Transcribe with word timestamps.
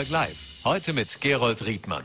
Vorarlberg 0.00 0.08
Live. 0.10 0.36
Heute 0.64 0.92
mit 0.92 1.20
Gerold 1.20 1.66
Riedmann. 1.66 2.04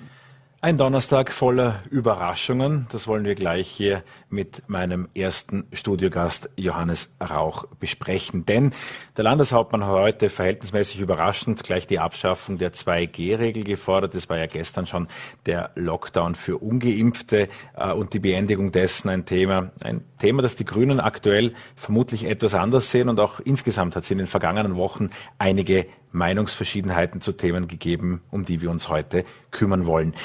Ein 0.60 0.78
Donnerstag 0.78 1.31
voller 1.31 1.84
Überraschungen. 1.92 2.88
Das 2.92 3.08
wollen 3.08 3.24
wir 3.24 3.36
gleich 3.36 3.70
hier 3.70 4.04
mit 4.29 4.68
meinem 4.68 5.08
ersten 5.13 5.67
Studiogast 5.71 6.49
Johannes 6.58 7.13
Rauch 7.21 7.66
besprechen. 7.79 8.46
Denn 8.46 8.71
der 9.16 9.26
Landeshauptmann 9.26 9.85
hat 9.85 9.92
heute 9.92 10.29
verhältnismäßig 10.29 10.99
überraschend 10.99 11.63
gleich 11.63 11.85
die 11.85 11.99
Abschaffung 11.99 12.58
der 12.58 12.74
2G-Regel 12.74 13.63
gefordert. 13.63 14.16
Es 14.16 14.28
war 14.28 14.38
ja 14.38 14.48
gestern 14.48 14.88
schon 14.88 15.07
der 15.46 15.70
Lockdown 15.75 16.34
für 16.34 16.57
Ungeimpfte 16.57 17.48
äh, 17.75 17.91
und 17.91 18.13
die 18.13 18.20
Beendigung 18.20 18.71
dessen 18.71 19.09
ein 19.09 19.25
Thema. 19.25 19.71
Ein 19.84 20.03
Thema, 20.20 20.41
das 20.41 20.55
die 20.55 20.66
Grünen 20.66 20.99
aktuell 20.99 21.53
vermutlich 21.75 22.25
etwas 22.25 22.55
anders 22.55 22.89
sehen 22.89 23.07
und 23.07 23.20
auch 23.20 23.39
insgesamt 23.39 23.95
hat 23.95 24.03
es 24.03 24.12
in 24.12 24.17
den 24.17 24.27
vergangenen 24.27 24.75
Wochen 24.75 25.12
einige 25.38 25.85
Meinungsverschiedenheiten 26.15 27.21
zu 27.21 27.33
Themen 27.33 27.67
gegeben, 27.67 28.21
um 28.31 28.45
die 28.45 28.61
wir 28.61 28.71
uns 28.71 28.89
heute 28.89 29.25
kümmern 29.51 29.85
wollen. 29.85 30.15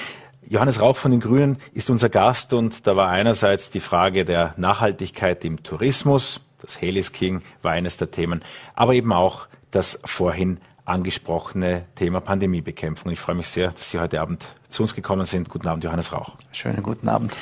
Johannes 0.49 0.81
Rauch 0.81 0.97
von 0.97 1.11
den 1.11 1.21
Grünen 1.21 1.59
ist 1.75 1.91
unser 1.91 2.09
Gast 2.09 2.53
und 2.53 2.87
da 2.87 2.97
war 2.97 3.09
einerseits 3.09 3.71
die 3.71 3.81
Frage 3.81 4.25
der 4.25 4.55
Nachhaltigkeit 4.57 5.45
im 5.45 5.63
Tourismus. 5.63 6.41
Das 6.61 6.81
Helis 6.81 7.13
King 7.13 7.43
war 7.63 7.73
eines 7.73 7.97
der 7.99 8.11
Themen, 8.11 8.43
aber 8.75 8.95
eben 8.95 9.13
auch 9.13 9.47
das 9.71 10.01
vorhin 10.05 10.59
angesprochene 10.85 11.85
Thema 11.95 12.21
Pandemiebekämpfung. 12.21 13.13
Ich 13.13 13.21
freue 13.21 13.37
mich 13.37 13.49
sehr, 13.49 13.71
dass 13.71 13.91
Sie 13.91 13.99
heute 13.99 14.21
Abend 14.21 14.45
zu 14.69 14.83
uns 14.83 14.95
gekommen 14.95 15.27
sind. 15.27 15.49
Guten 15.49 15.69
Abend, 15.69 15.85
Johannes 15.85 16.13
Rauch. 16.13 16.33
Schönen 16.53 16.83
guten 16.83 17.09
Abend. 17.09 17.37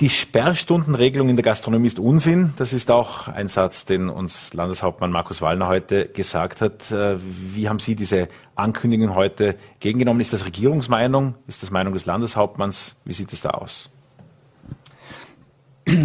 Die 0.00 0.08
Sperrstundenregelung 0.08 1.28
in 1.28 1.36
der 1.36 1.42
Gastronomie 1.42 1.88
ist 1.88 1.98
Unsinn. 1.98 2.54
Das 2.56 2.72
ist 2.72 2.90
auch 2.90 3.28
ein 3.28 3.48
Satz, 3.48 3.84
den 3.84 4.08
uns 4.08 4.54
Landeshauptmann 4.54 5.12
Markus 5.12 5.42
Wallner 5.42 5.68
heute 5.68 6.08
gesagt 6.08 6.62
hat. 6.62 6.90
Äh, 6.90 7.18
wie 7.20 7.68
haben 7.68 7.80
Sie 7.80 7.96
diese 7.96 8.28
Ankündigung 8.54 9.14
heute 9.14 9.56
gegengenommen? 9.78 10.22
Ist 10.22 10.32
das 10.32 10.46
Regierungsmeinung? 10.46 11.34
Ist 11.46 11.62
das 11.62 11.70
Meinung 11.70 11.92
des 11.92 12.06
Landeshauptmanns? 12.06 12.96
Wie 13.04 13.12
sieht 13.12 13.30
es 13.34 13.42
da 13.42 13.50
aus? 13.50 13.90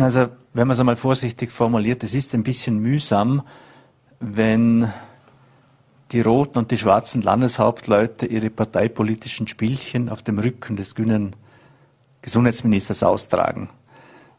Also, 0.02 0.28
wenn 0.54 0.68
man 0.68 0.74
es 0.74 0.80
einmal 0.82 0.98
vorsichtig 0.98 1.54
formuliert, 1.54 2.04
es 2.04 2.14
ist 2.14 2.34
ein 2.34 2.44
bisschen 2.44 2.80
mühsam, 2.80 3.44
wenn 4.20 4.92
die 6.12 6.20
roten 6.20 6.58
und 6.58 6.72
die 6.72 6.78
schwarzen 6.78 7.22
Landeshauptleute 7.22 8.26
ihre 8.26 8.50
parteipolitischen 8.50 9.48
Spielchen 9.48 10.10
auf 10.10 10.22
dem 10.22 10.38
Rücken 10.38 10.76
des 10.76 10.96
grünen 10.96 11.34
Gesundheitsministers 12.22 13.02
austragen. 13.02 13.70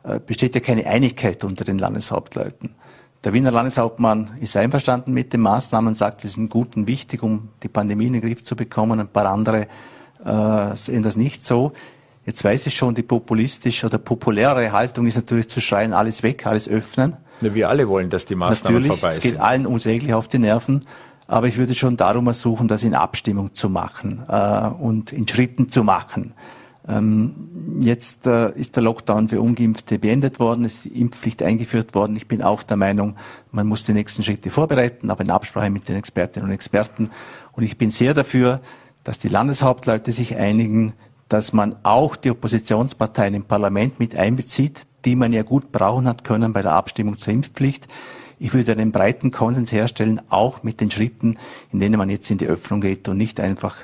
Äh, 0.06 0.20
besteht 0.24 0.54
ja 0.54 0.60
keine 0.60 0.86
Einigkeit 0.86 1.42
unter 1.42 1.64
den 1.64 1.78
Landeshauptleuten. 1.78 2.70
Der 3.24 3.32
Wiener 3.32 3.50
Landeshauptmann 3.50 4.32
ist 4.40 4.56
einverstanden 4.56 5.12
mit 5.12 5.32
den 5.32 5.40
Maßnahmen, 5.40 5.96
sagt, 5.96 6.20
sie 6.20 6.28
sind 6.28 6.48
gut 6.48 6.76
und 6.76 6.86
wichtig, 6.86 7.24
um 7.24 7.48
die 7.64 7.68
Pandemie 7.68 8.06
in 8.06 8.12
den 8.12 8.22
Griff 8.22 8.44
zu 8.44 8.54
bekommen. 8.54 9.00
Ein 9.00 9.08
paar 9.08 9.26
andere 9.26 9.66
äh, 10.24 10.76
sehen 10.76 11.02
das 11.02 11.16
nicht 11.16 11.44
so. 11.44 11.72
Jetzt 12.24 12.44
weiß 12.44 12.68
ich 12.68 12.76
schon, 12.76 12.94
die 12.94 13.02
populistische 13.02 13.86
oder 13.86 13.98
populärere 13.98 14.70
Haltung 14.70 15.06
ist 15.06 15.16
natürlich 15.16 15.48
zu 15.48 15.60
schreien, 15.60 15.92
alles 15.92 16.22
weg, 16.22 16.46
alles 16.46 16.68
öffnen. 16.68 17.16
Ja, 17.40 17.54
wir 17.54 17.68
alle 17.68 17.88
wollen, 17.88 18.08
dass 18.08 18.26
die 18.26 18.36
Maßnahmen 18.36 18.82
natürlich, 18.82 19.00
vorbei 19.00 19.14
sind. 19.14 19.24
Es 19.24 19.30
geht 19.32 19.40
allen 19.40 19.66
unsäglich 19.66 20.14
auf 20.14 20.28
die 20.28 20.38
Nerven. 20.38 20.84
Aber 21.26 21.48
ich 21.48 21.56
würde 21.56 21.74
schon 21.74 21.96
darum 21.96 22.28
ersuchen, 22.28 22.68
das 22.68 22.84
in 22.84 22.94
Abstimmung 22.94 23.54
zu 23.54 23.68
machen 23.68 24.22
äh, 24.28 24.68
und 24.68 25.12
in 25.12 25.26
Schritten 25.26 25.68
zu 25.68 25.82
machen. 25.82 26.34
Ähm, 26.88 27.80
jetzt 27.80 28.26
äh, 28.26 28.52
ist 28.52 28.76
der 28.76 28.82
Lockdown 28.82 29.28
für 29.28 29.40
Ungeimpfte 29.40 29.98
beendet 29.98 30.38
worden, 30.38 30.64
ist 30.64 30.84
die 30.84 31.00
Impfpflicht 31.00 31.42
eingeführt 31.42 31.94
worden. 31.94 32.14
Ich 32.14 32.28
bin 32.28 32.42
auch 32.42 32.62
der 32.62 32.76
Meinung, 32.76 33.16
man 33.50 33.66
muss 33.66 33.82
die 33.82 33.92
nächsten 33.92 34.22
Schritte 34.22 34.50
vorbereiten, 34.50 35.10
aber 35.10 35.24
in 35.24 35.30
Absprache 35.30 35.70
mit 35.70 35.88
den 35.88 35.96
Expertinnen 35.96 36.48
und 36.48 36.54
Experten. 36.54 37.10
Und 37.52 37.64
ich 37.64 37.76
bin 37.76 37.90
sehr 37.90 38.14
dafür, 38.14 38.60
dass 39.02 39.18
die 39.18 39.28
Landeshauptleute 39.28 40.12
sich 40.12 40.36
einigen, 40.36 40.92
dass 41.28 41.52
man 41.52 41.74
auch 41.82 42.14
die 42.14 42.30
Oppositionsparteien 42.30 43.34
im 43.34 43.44
Parlament 43.44 43.98
mit 43.98 44.14
einbezieht, 44.14 44.82
die 45.04 45.16
man 45.16 45.32
ja 45.32 45.42
gut 45.42 45.72
brauchen 45.72 46.06
hat 46.06 46.24
können 46.24 46.52
bei 46.52 46.62
der 46.62 46.72
Abstimmung 46.72 47.18
zur 47.18 47.32
Impfpflicht. 47.32 47.88
Ich 48.38 48.52
würde 48.52 48.72
einen 48.72 48.92
breiten 48.92 49.30
Konsens 49.30 49.72
herstellen, 49.72 50.20
auch 50.28 50.62
mit 50.62 50.80
den 50.80 50.90
Schritten, 50.90 51.38
in 51.72 51.80
denen 51.80 51.98
man 51.98 52.10
jetzt 52.10 52.30
in 52.30 52.38
die 52.38 52.46
Öffnung 52.46 52.80
geht 52.80 53.08
und 53.08 53.16
nicht 53.16 53.40
einfach 53.40 53.76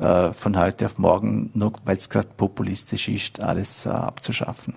äh, 0.00 0.32
von 0.32 0.58
heute 0.58 0.86
auf 0.86 0.98
morgen, 0.98 1.50
nur 1.54 1.72
weil 1.84 1.96
es 1.96 2.08
gerade 2.08 2.28
populistisch 2.36 3.08
ist, 3.08 3.40
alles 3.40 3.86
äh, 3.86 3.90
abzuschaffen. 3.90 4.74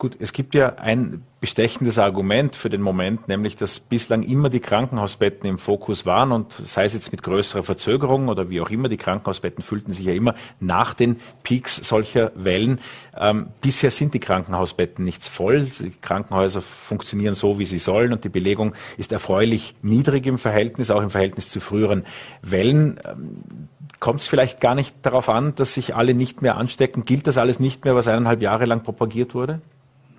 Gut, 0.00 0.16
es 0.18 0.32
gibt 0.32 0.54
ja 0.54 0.76
ein 0.76 1.24
bestechendes 1.42 1.98
Argument 1.98 2.56
für 2.56 2.70
den 2.70 2.80
Moment, 2.80 3.28
nämlich 3.28 3.56
dass 3.56 3.80
bislang 3.80 4.22
immer 4.22 4.48
die 4.48 4.60
Krankenhausbetten 4.60 5.46
im 5.46 5.58
Fokus 5.58 6.06
waren 6.06 6.32
und 6.32 6.52
sei 6.52 6.86
es 6.86 6.94
jetzt 6.94 7.12
mit 7.12 7.22
größerer 7.22 7.62
Verzögerung 7.62 8.28
oder 8.28 8.48
wie 8.48 8.62
auch 8.62 8.70
immer, 8.70 8.88
die 8.88 8.96
Krankenhausbetten 8.96 9.62
füllten 9.62 9.92
sich 9.92 10.06
ja 10.06 10.14
immer 10.14 10.36
nach 10.58 10.94
den 10.94 11.20
Peaks 11.42 11.76
solcher 11.76 12.32
Wellen. 12.34 12.80
Ähm, 13.14 13.48
bisher 13.60 13.90
sind 13.90 14.14
die 14.14 14.20
Krankenhausbetten 14.20 15.04
nichts 15.04 15.28
voll. 15.28 15.64
Die 15.64 15.90
Krankenhäuser 15.90 16.62
funktionieren 16.62 17.34
so, 17.34 17.58
wie 17.58 17.66
sie 17.66 17.76
sollen 17.76 18.14
und 18.14 18.24
die 18.24 18.30
Belegung 18.30 18.74
ist 18.96 19.12
erfreulich 19.12 19.74
niedrig 19.82 20.24
im 20.24 20.38
Verhältnis, 20.38 20.90
auch 20.90 21.02
im 21.02 21.10
Verhältnis 21.10 21.50
zu 21.50 21.60
früheren 21.60 22.06
Wellen. 22.40 22.98
Ähm, 23.04 23.68
Kommt 24.00 24.22
es 24.22 24.28
vielleicht 24.28 24.62
gar 24.62 24.74
nicht 24.74 24.96
darauf 25.02 25.28
an, 25.28 25.54
dass 25.54 25.74
sich 25.74 25.94
alle 25.94 26.14
nicht 26.14 26.40
mehr 26.40 26.56
anstecken? 26.56 27.04
Gilt 27.04 27.26
das 27.26 27.36
alles 27.36 27.60
nicht 27.60 27.84
mehr, 27.84 27.94
was 27.94 28.08
eineinhalb 28.08 28.40
Jahre 28.40 28.64
lang 28.64 28.82
propagiert 28.82 29.34
wurde? 29.34 29.60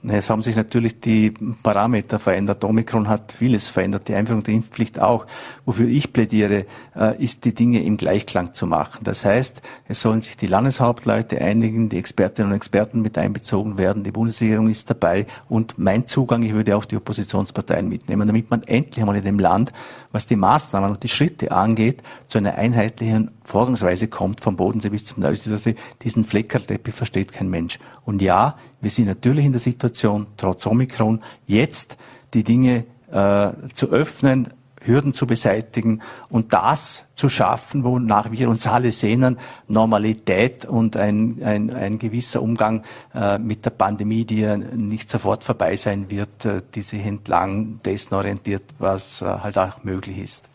Es 0.07 0.31
haben 0.31 0.41
sich 0.41 0.55
natürlich 0.55 0.99
die 0.99 1.31
Parameter 1.61 2.17
verändert. 2.17 2.63
Omikron 2.63 3.07
hat 3.07 3.31
vieles 3.31 3.69
verändert, 3.69 4.07
die 4.07 4.15
Einführung 4.15 4.41
der 4.41 4.55
Impfpflicht 4.55 4.99
auch. 4.99 5.27
Wofür 5.63 5.87
ich 5.87 6.11
plädiere, 6.11 6.65
äh, 6.95 7.23
ist 7.23 7.45
die 7.45 7.53
Dinge 7.53 7.83
im 7.83 7.97
Gleichklang 7.97 8.55
zu 8.55 8.65
machen. 8.65 9.03
Das 9.03 9.23
heißt, 9.25 9.61
es 9.87 10.01
sollen 10.01 10.21
sich 10.21 10.37
die 10.37 10.47
Landeshauptleute 10.47 11.39
einigen, 11.39 11.89
die 11.89 11.99
Expertinnen 11.99 12.51
und 12.51 12.57
Experten 12.57 13.03
mit 13.03 13.15
einbezogen 13.19 13.77
werden, 13.77 14.03
die 14.03 14.11
Bundesregierung 14.11 14.69
ist 14.69 14.89
dabei 14.89 15.27
und 15.49 15.77
mein 15.77 16.07
Zugang, 16.07 16.41
ich 16.41 16.53
würde 16.53 16.75
auch 16.75 16.85
die 16.85 16.97
Oppositionsparteien 16.97 17.87
mitnehmen, 17.87 18.25
damit 18.25 18.49
man 18.49 18.63
endlich 18.63 18.99
einmal 18.99 19.17
in 19.17 19.23
dem 19.23 19.37
Land, 19.37 19.71
was 20.11 20.25
die 20.25 20.35
Maßnahmen 20.35 20.89
und 20.89 21.03
die 21.03 21.09
Schritte 21.09 21.51
angeht, 21.51 22.01
zu 22.25 22.39
einer 22.39 22.55
einheitlichen 22.55 23.29
Vorgangsweise 23.51 24.07
kommt, 24.07 24.39
vom 24.39 24.55
Bodensee 24.55 24.89
bis 24.89 25.03
zum 25.03 25.21
Neusiedlersee. 25.21 25.75
Diesen 26.03 26.23
Fleckerteppich 26.23 26.95
versteht 26.95 27.33
kein 27.33 27.49
Mensch. 27.49 27.79
Und 28.05 28.21
ja, 28.21 28.57
wir 28.79 28.89
sind 28.89 29.07
natürlich 29.07 29.43
in 29.43 29.51
der 29.51 29.59
Situation, 29.59 30.27
trotz 30.37 30.65
Omikron, 30.65 31.21
jetzt 31.47 31.97
die 32.33 32.45
Dinge 32.45 32.85
äh, 33.11 33.51
zu 33.73 33.89
öffnen, 33.89 34.53
Hürden 34.83 35.13
zu 35.13 35.27
beseitigen 35.27 36.01
und 36.29 36.53
das 36.53 37.05
zu 37.13 37.29
schaffen, 37.29 37.83
wonach 37.83 38.31
wir 38.31 38.49
uns 38.49 38.65
alle 38.65 38.91
sehnen, 38.91 39.37
Normalität 39.67 40.65
und 40.65 40.97
ein, 40.97 41.43
ein, 41.43 41.69
ein 41.71 41.99
gewisser 41.99 42.41
Umgang 42.41 42.83
äh, 43.13 43.37
mit 43.37 43.65
der 43.65 43.71
Pandemie, 43.71 44.25
die 44.25 44.39
ja 44.39 44.57
nicht 44.57 45.09
sofort 45.09 45.43
vorbei 45.43 45.75
sein 45.75 46.09
wird, 46.09 46.45
äh, 46.45 46.61
die 46.73 46.81
sich 46.81 47.05
entlang 47.05 47.81
dessen 47.83 48.15
orientiert, 48.15 48.63
was 48.79 49.21
äh, 49.21 49.25
halt 49.25 49.57
auch 49.57 49.83
möglich 49.83 50.17
ist 50.17 50.49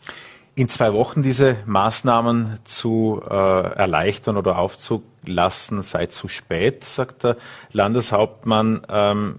in 0.57 0.69
zwei 0.69 0.91
Wochen 0.91 1.21
diese 1.21 1.57
Maßnahmen 1.67 2.57
zu 2.65 3.21
äh, 3.23 3.33
erleichtern 3.33 4.37
oder 4.37 4.57
aufzulassen, 4.57 5.83
sei 5.83 6.07
zu 6.07 6.27
spät, 6.27 6.83
sagt 6.83 7.23
der 7.23 7.37
Landeshauptmann. 7.73 8.81
Ähm, 8.89 9.35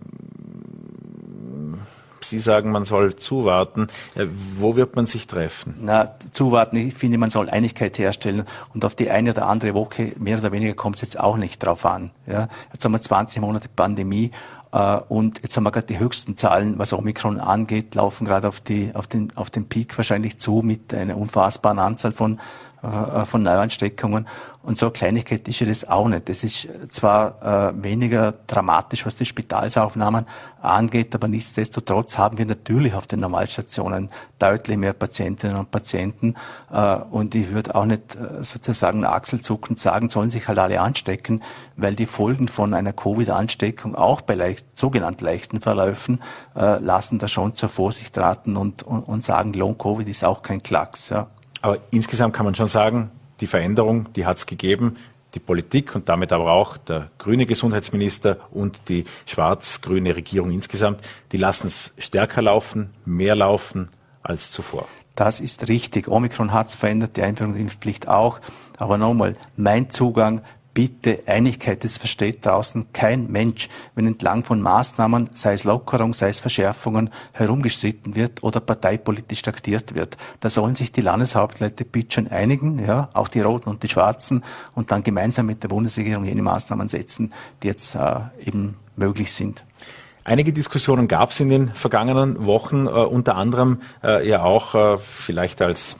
Sie 2.20 2.38
sagen, 2.38 2.70
man 2.70 2.84
soll 2.84 3.16
zuwarten. 3.16 3.88
Äh, 4.14 4.26
wo 4.56 4.76
wird 4.76 4.94
man 4.94 5.06
sich 5.06 5.26
treffen? 5.26 5.74
Na, 5.80 6.14
zuwarten, 6.30 6.76
ich 6.76 6.94
finde, 6.94 7.18
man 7.18 7.30
soll 7.30 7.48
Einigkeit 7.48 7.98
herstellen 7.98 8.44
und 8.74 8.84
auf 8.84 8.94
die 8.94 9.10
eine 9.10 9.30
oder 9.30 9.48
andere 9.48 9.74
Woche, 9.74 10.12
mehr 10.18 10.38
oder 10.38 10.52
weniger, 10.52 10.74
kommt 10.74 10.96
es 10.96 11.02
jetzt 11.02 11.18
auch 11.18 11.36
nicht 11.36 11.64
drauf 11.64 11.84
an. 11.84 12.10
Ja? 12.26 12.48
Jetzt 12.72 12.84
haben 12.84 12.92
wir 12.92 13.00
20 13.00 13.40
Monate 13.40 13.68
Pandemie 13.74 14.30
und 14.70 15.40
jetzt 15.42 15.56
haben 15.56 15.64
wir 15.64 15.70
gerade 15.70 15.86
die 15.86 15.98
höchsten 15.98 16.36
Zahlen, 16.36 16.78
was 16.78 16.92
Omikron 16.92 17.40
angeht, 17.40 17.94
laufen 17.94 18.24
gerade 18.24 18.48
auf, 18.48 18.60
die, 18.60 18.90
auf, 18.94 19.06
den, 19.06 19.34
auf 19.36 19.50
den 19.50 19.68
Peak 19.68 19.96
wahrscheinlich 19.96 20.38
zu 20.38 20.60
mit 20.62 20.92
einer 20.92 21.16
unfassbaren 21.16 21.78
Anzahl 21.78 22.12
von, 22.12 22.38
äh, 22.82 23.24
von 23.24 23.42
Neuansteckungen. 23.42 24.26
Und 24.62 24.76
so 24.76 24.90
Kleinigkeit 24.90 25.48
ist 25.48 25.60
ja 25.60 25.66
das 25.66 25.88
auch 25.88 26.08
nicht. 26.08 26.28
Das 26.28 26.44
ist 26.44 26.68
zwar 26.88 27.70
äh, 27.70 27.82
weniger 27.82 28.34
dramatisch, 28.46 29.06
was 29.06 29.16
die 29.16 29.24
Spitalsaufnahmen 29.24 30.26
angeht, 30.60 31.14
aber 31.14 31.26
nichtsdestotrotz 31.26 32.18
haben 32.18 32.36
wir 32.36 32.44
natürlich 32.44 32.94
auf 32.94 33.06
den 33.06 33.20
Normalstationen 33.20 34.10
deutlich 34.38 34.76
mehr 34.76 34.92
Patientinnen 34.92 35.56
und 35.56 35.70
Patienten. 35.70 36.34
Äh, 36.70 36.96
und 37.10 37.34
ich 37.34 37.50
würde 37.52 37.74
auch 37.74 37.86
nicht 37.86 38.14
äh, 38.14 38.44
sozusagen 38.44 39.04
achselzuckend 39.04 39.80
sagen, 39.80 40.10
sollen 40.10 40.30
sich 40.30 40.48
halt 40.48 40.58
alle 40.58 40.80
anstecken, 40.80 41.42
weil 41.76 41.96
die 41.96 42.06
Folgen 42.06 42.48
von 42.48 42.74
einer 42.74 42.92
Covid-Ansteckung 42.92 43.94
auch 43.94 44.20
bei 44.20 44.34
leicht, 44.34 44.76
sogenannt 44.76 45.20
leichten 45.20 45.60
Verläufen 45.60 46.20
äh, 46.54 46.78
lassen 46.78 47.18
da 47.18 47.26
schon 47.26 47.54
zur 47.54 47.70
Vorsicht 47.70 48.18
raten 48.18 48.56
und, 48.56 48.82
und, 48.82 49.02
und 49.02 49.24
sagen, 49.24 49.52
Long-Covid 49.52 50.08
ist 50.08 50.24
auch 50.24 50.42
kein 50.42 50.62
Klacks. 50.62 51.08
Ja. 51.08 51.28
Aber 51.60 51.78
insgesamt 51.90 52.34
kann 52.34 52.44
man 52.44 52.54
schon 52.54 52.68
sagen, 52.68 53.10
die 53.40 53.46
Veränderung, 53.46 54.12
die 54.14 54.26
hat 54.26 54.38
es 54.38 54.46
gegeben. 54.46 54.96
Die 55.34 55.40
Politik 55.40 55.94
und 55.94 56.08
damit 56.08 56.32
aber 56.32 56.52
auch 56.52 56.78
der 56.78 57.10
grüne 57.18 57.44
Gesundheitsminister 57.44 58.38
und 58.50 58.88
die 58.88 59.04
schwarz-grüne 59.26 60.16
Regierung 60.16 60.50
insgesamt, 60.50 61.06
die 61.32 61.36
lassen 61.36 61.66
es 61.66 61.92
stärker 61.98 62.40
laufen, 62.40 62.94
mehr 63.04 63.34
laufen 63.34 63.90
als 64.22 64.50
zuvor. 64.50 64.88
Das 65.14 65.40
ist 65.40 65.68
richtig. 65.68 66.08
Omikron 66.08 66.52
hat 66.52 66.68
es 66.68 66.76
verändert, 66.76 67.16
die 67.16 67.22
Einführung 67.22 67.52
der 67.52 67.62
Impfpflicht 67.62 68.08
auch. 68.08 68.40
Aber 68.78 68.96
nochmal, 68.96 69.34
mein 69.56 69.90
Zugang 69.90 70.42
bitte 70.78 71.24
Einigkeit, 71.26 71.82
das 71.82 71.96
versteht 71.96 72.46
draußen 72.46 72.92
kein 72.92 73.32
Mensch, 73.32 73.68
wenn 73.96 74.06
entlang 74.06 74.44
von 74.44 74.62
Maßnahmen, 74.62 75.30
sei 75.34 75.54
es 75.54 75.64
Lockerung, 75.64 76.14
sei 76.14 76.28
es 76.28 76.38
Verschärfungen, 76.38 77.10
herumgestritten 77.32 78.14
wird 78.14 78.44
oder 78.44 78.60
parteipolitisch 78.60 79.42
taktiert 79.42 79.96
wird. 79.96 80.16
Da 80.38 80.48
sollen 80.48 80.76
sich 80.76 80.92
die 80.92 81.00
Landeshauptleute 81.00 81.84
bitte 81.84 82.14
schon 82.14 82.28
einigen, 82.28 82.78
ja, 82.78 83.08
auch 83.12 83.26
die 83.26 83.40
Roten 83.40 83.68
und 83.68 83.82
die 83.82 83.88
Schwarzen, 83.88 84.44
und 84.76 84.92
dann 84.92 85.02
gemeinsam 85.02 85.46
mit 85.46 85.64
der 85.64 85.68
Bundesregierung 85.68 86.24
jene 86.24 86.42
Maßnahmen 86.42 86.86
setzen, 86.86 87.34
die 87.64 87.66
jetzt 87.66 87.96
äh, 87.96 88.20
eben 88.46 88.76
möglich 88.94 89.32
sind. 89.32 89.64
Einige 90.22 90.52
Diskussionen 90.52 91.08
gab 91.08 91.30
es 91.32 91.40
in 91.40 91.48
den 91.48 91.74
vergangenen 91.74 92.46
Wochen, 92.46 92.86
äh, 92.86 92.90
unter 92.90 93.34
anderem 93.34 93.80
äh, 94.04 94.28
ja 94.28 94.44
auch 94.44 94.76
äh, 94.76 94.96
vielleicht 94.98 95.60
als 95.60 95.96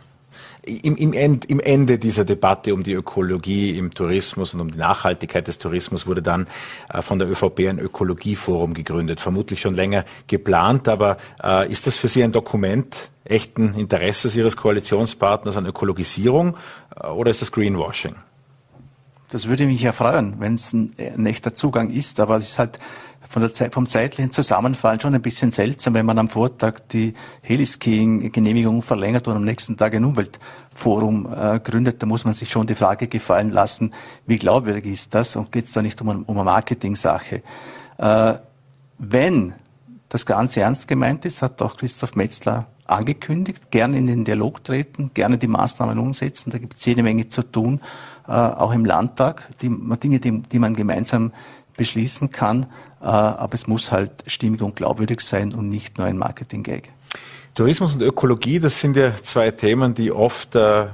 im, 0.68 0.96
im, 0.96 1.12
End, 1.12 1.46
im 1.46 1.60
Ende 1.60 1.98
dieser 1.98 2.24
Debatte 2.24 2.74
um 2.74 2.82
die 2.82 2.92
Ökologie 2.92 3.76
im 3.76 3.92
Tourismus 3.92 4.54
und 4.54 4.60
um 4.60 4.70
die 4.70 4.78
Nachhaltigkeit 4.78 5.48
des 5.48 5.58
Tourismus 5.58 6.06
wurde 6.06 6.22
dann 6.22 6.46
äh, 6.92 7.02
von 7.02 7.18
der 7.18 7.28
ÖVP 7.28 7.60
ein 7.68 7.78
Ökologieforum 7.78 8.74
gegründet. 8.74 9.20
Vermutlich 9.20 9.60
schon 9.60 9.74
länger 9.74 10.04
geplant, 10.26 10.88
aber 10.88 11.16
äh, 11.42 11.70
ist 11.70 11.86
das 11.86 11.98
für 11.98 12.08
Sie 12.08 12.22
ein 12.22 12.32
Dokument 12.32 13.10
echten 13.24 13.74
Interesses 13.74 14.36
Ihres 14.36 14.56
Koalitionspartners 14.56 15.56
an 15.56 15.66
Ökologisierung 15.66 16.56
äh, 16.96 17.06
oder 17.06 17.30
ist 17.30 17.42
das 17.42 17.52
Greenwashing? 17.52 18.14
Das 19.30 19.46
würde 19.46 19.66
mich 19.66 19.82
ja 19.82 19.92
freuen, 19.92 20.36
wenn 20.38 20.54
es 20.54 20.72
ein, 20.72 20.90
ein 20.98 21.26
echter 21.26 21.54
Zugang 21.54 21.90
ist, 21.90 22.18
aber 22.18 22.36
es 22.36 22.50
ist 22.50 22.58
halt 22.58 22.78
von 23.28 23.42
der 23.42 23.52
Zeit, 23.52 23.74
vom 23.74 23.86
zeitlichen 23.86 24.30
Zusammenfallen 24.30 25.00
schon 25.00 25.14
ein 25.14 25.20
bisschen 25.20 25.52
seltsam, 25.52 25.94
wenn 25.94 26.06
man 26.06 26.18
am 26.18 26.28
Vortag 26.28 26.80
die 26.92 27.12
Heliskiing-Genehmigung 27.42 28.80
verlängert 28.80 29.28
und 29.28 29.36
am 29.36 29.44
nächsten 29.44 29.76
Tag 29.76 29.94
ein 29.94 30.04
Umweltforum 30.04 31.28
äh, 31.32 31.60
gründet. 31.60 32.02
Da 32.02 32.06
muss 32.06 32.24
man 32.24 32.32
sich 32.32 32.50
schon 32.50 32.66
die 32.66 32.74
Frage 32.74 33.06
gefallen 33.06 33.50
lassen, 33.50 33.92
wie 34.26 34.38
glaubwürdig 34.38 34.86
ist 34.86 35.14
das 35.14 35.36
und 35.36 35.52
geht 35.52 35.66
es 35.66 35.72
da 35.72 35.82
nicht 35.82 36.00
um, 36.00 36.08
um 36.08 36.36
eine 36.36 36.44
Marketing-Sache. 36.44 37.42
Äh, 37.98 38.34
wenn 38.98 39.52
das 40.08 40.24
Ganze 40.24 40.62
ernst 40.62 40.88
gemeint 40.88 41.26
ist, 41.26 41.42
hat 41.42 41.60
auch 41.60 41.76
Christoph 41.76 42.16
Metzler 42.16 42.66
angekündigt, 42.86 43.70
gerne 43.70 43.98
in 43.98 44.06
den 44.06 44.24
Dialog 44.24 44.64
treten, 44.64 45.10
gerne 45.12 45.36
die 45.36 45.48
Maßnahmen 45.48 45.98
umsetzen. 45.98 46.50
Da 46.50 46.56
gibt 46.56 46.76
es 46.76 46.84
jede 46.86 47.02
Menge 47.02 47.28
zu 47.28 47.42
tun, 47.42 47.80
äh, 48.26 48.32
auch 48.32 48.72
im 48.72 48.86
Landtag, 48.86 49.48
die, 49.60 49.68
Dinge, 50.02 50.18
die, 50.18 50.40
die 50.40 50.58
man 50.58 50.74
gemeinsam 50.74 51.32
beschließen 51.76 52.30
kann. 52.30 52.66
Äh, 53.00 53.06
aber 53.06 53.54
es 53.54 53.66
muss 53.66 53.92
halt 53.92 54.12
stimmig 54.26 54.62
und 54.62 54.76
glaubwürdig 54.76 55.20
sein 55.20 55.54
und 55.54 55.68
nicht 55.68 55.98
nur 55.98 56.06
ein 56.06 56.18
Marketing-Gag. 56.18 56.92
Tourismus 57.54 57.94
und 57.94 58.02
Ökologie, 58.02 58.60
das 58.60 58.80
sind 58.80 58.96
ja 58.96 59.12
zwei 59.22 59.50
Themen, 59.50 59.94
die 59.94 60.12
oft 60.12 60.54
äh, 60.54 60.86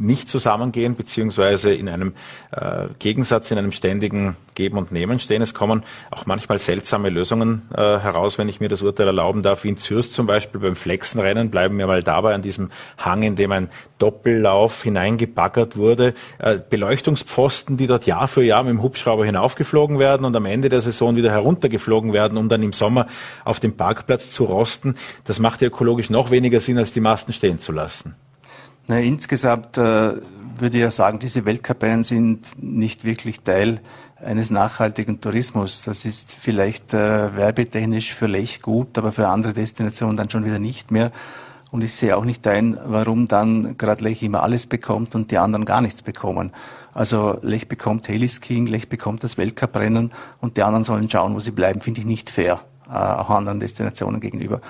nicht 0.00 0.28
zusammengehen, 0.28 0.96
beziehungsweise 0.96 1.74
in 1.74 1.88
einem 1.88 2.14
äh, 2.52 2.86
Gegensatz, 2.98 3.50
in 3.50 3.58
einem 3.58 3.72
ständigen 3.72 4.36
Geben 4.54 4.78
und 4.78 4.92
Nehmen 4.92 5.18
stehen. 5.18 5.42
Es 5.42 5.54
kommen 5.54 5.84
auch 6.10 6.26
manchmal 6.26 6.58
seltsame 6.58 7.08
Lösungen 7.08 7.62
äh, 7.72 7.76
heraus, 7.76 8.36
wenn 8.36 8.48
ich 8.48 8.60
mir 8.60 8.68
das 8.68 8.82
Urteil 8.82 9.06
erlauben 9.06 9.42
darf. 9.42 9.64
Wie 9.64 9.68
in 9.68 9.76
Zürich 9.76 10.12
zum 10.12 10.26
Beispiel 10.26 10.60
beim 10.60 10.76
Flexenrennen 10.76 11.50
bleiben 11.50 11.78
wir 11.78 11.86
mal 11.86 12.02
dabei 12.02 12.34
an 12.34 12.42
diesem 12.42 12.70
Hang, 12.98 13.22
in 13.22 13.36
dem 13.36 13.52
ein 13.52 13.70
Doppellauf 13.98 14.82
hineingebaggert 14.82 15.76
wurde. 15.76 16.14
Äh, 16.38 16.58
Beleuchtungspfosten, 16.68 17.76
die 17.76 17.86
dort 17.86 18.06
Jahr 18.06 18.28
für 18.28 18.42
Jahr 18.42 18.62
mit 18.64 18.72
dem 18.72 18.82
Hubschrauber 18.82 19.24
hinaufgeflogen 19.24 19.98
werden 19.98 20.24
und 20.26 20.36
am 20.36 20.46
Ende 20.46 20.68
der 20.68 20.80
Saison 20.80 21.16
wieder 21.16 21.30
heruntergeflogen 21.30 22.12
werden, 22.12 22.36
um 22.36 22.48
dann 22.48 22.62
im 22.62 22.72
Sommer 22.72 23.06
auf 23.44 23.60
dem 23.60 23.76
Parkplatz 23.76 24.30
zu 24.30 24.44
rosten. 24.44 24.96
Das 25.24 25.38
macht 25.38 25.62
ja 25.62 25.68
ökologisch 25.68 26.10
noch 26.10 26.30
weniger 26.30 26.60
Sinn, 26.60 26.78
als 26.78 26.92
die 26.92 27.00
Masten 27.00 27.32
stehen 27.32 27.60
zu 27.60 27.72
lassen. 27.72 28.14
Na, 28.90 28.98
insgesamt 28.98 29.78
äh, 29.78 29.82
würde 29.82 30.76
ich 30.76 30.82
ja 30.82 30.90
sagen, 30.90 31.20
diese 31.20 31.44
Weltcuprennen 31.44 32.02
sind 32.02 32.60
nicht 32.60 33.04
wirklich 33.04 33.42
Teil 33.42 33.80
eines 34.16 34.50
nachhaltigen 34.50 35.20
Tourismus. 35.20 35.82
Das 35.84 36.04
ist 36.04 36.34
vielleicht 36.34 36.92
äh, 36.92 37.36
werbetechnisch 37.36 38.12
für 38.12 38.26
Lech 38.26 38.60
gut, 38.62 38.98
aber 38.98 39.12
für 39.12 39.28
andere 39.28 39.52
Destinationen 39.52 40.16
dann 40.16 40.28
schon 40.28 40.44
wieder 40.44 40.58
nicht 40.58 40.90
mehr. 40.90 41.12
Und 41.70 41.82
ich 41.82 41.94
sehe 41.94 42.16
auch 42.16 42.24
nicht 42.24 42.44
ein, 42.48 42.80
warum 42.84 43.28
dann 43.28 43.78
gerade 43.78 44.02
Lech 44.02 44.24
immer 44.24 44.42
alles 44.42 44.66
bekommt 44.66 45.14
und 45.14 45.30
die 45.30 45.38
anderen 45.38 45.66
gar 45.66 45.82
nichts 45.82 46.02
bekommen. 46.02 46.50
Also 46.92 47.38
Lech 47.42 47.68
bekommt 47.68 48.08
Heliskiing, 48.08 48.66
Lech 48.66 48.88
bekommt 48.88 49.22
das 49.22 49.38
Weltcuprennen 49.38 50.10
und 50.40 50.56
die 50.56 50.64
anderen 50.64 50.82
sollen 50.82 51.08
schauen, 51.08 51.36
wo 51.36 51.38
sie 51.38 51.52
bleiben, 51.52 51.80
finde 51.80 52.00
ich 52.00 52.06
nicht 52.06 52.28
fair, 52.28 52.58
äh, 52.88 52.94
auch 52.94 53.30
anderen 53.30 53.60
Destinationen 53.60 54.20
gegenüber. 54.20 54.60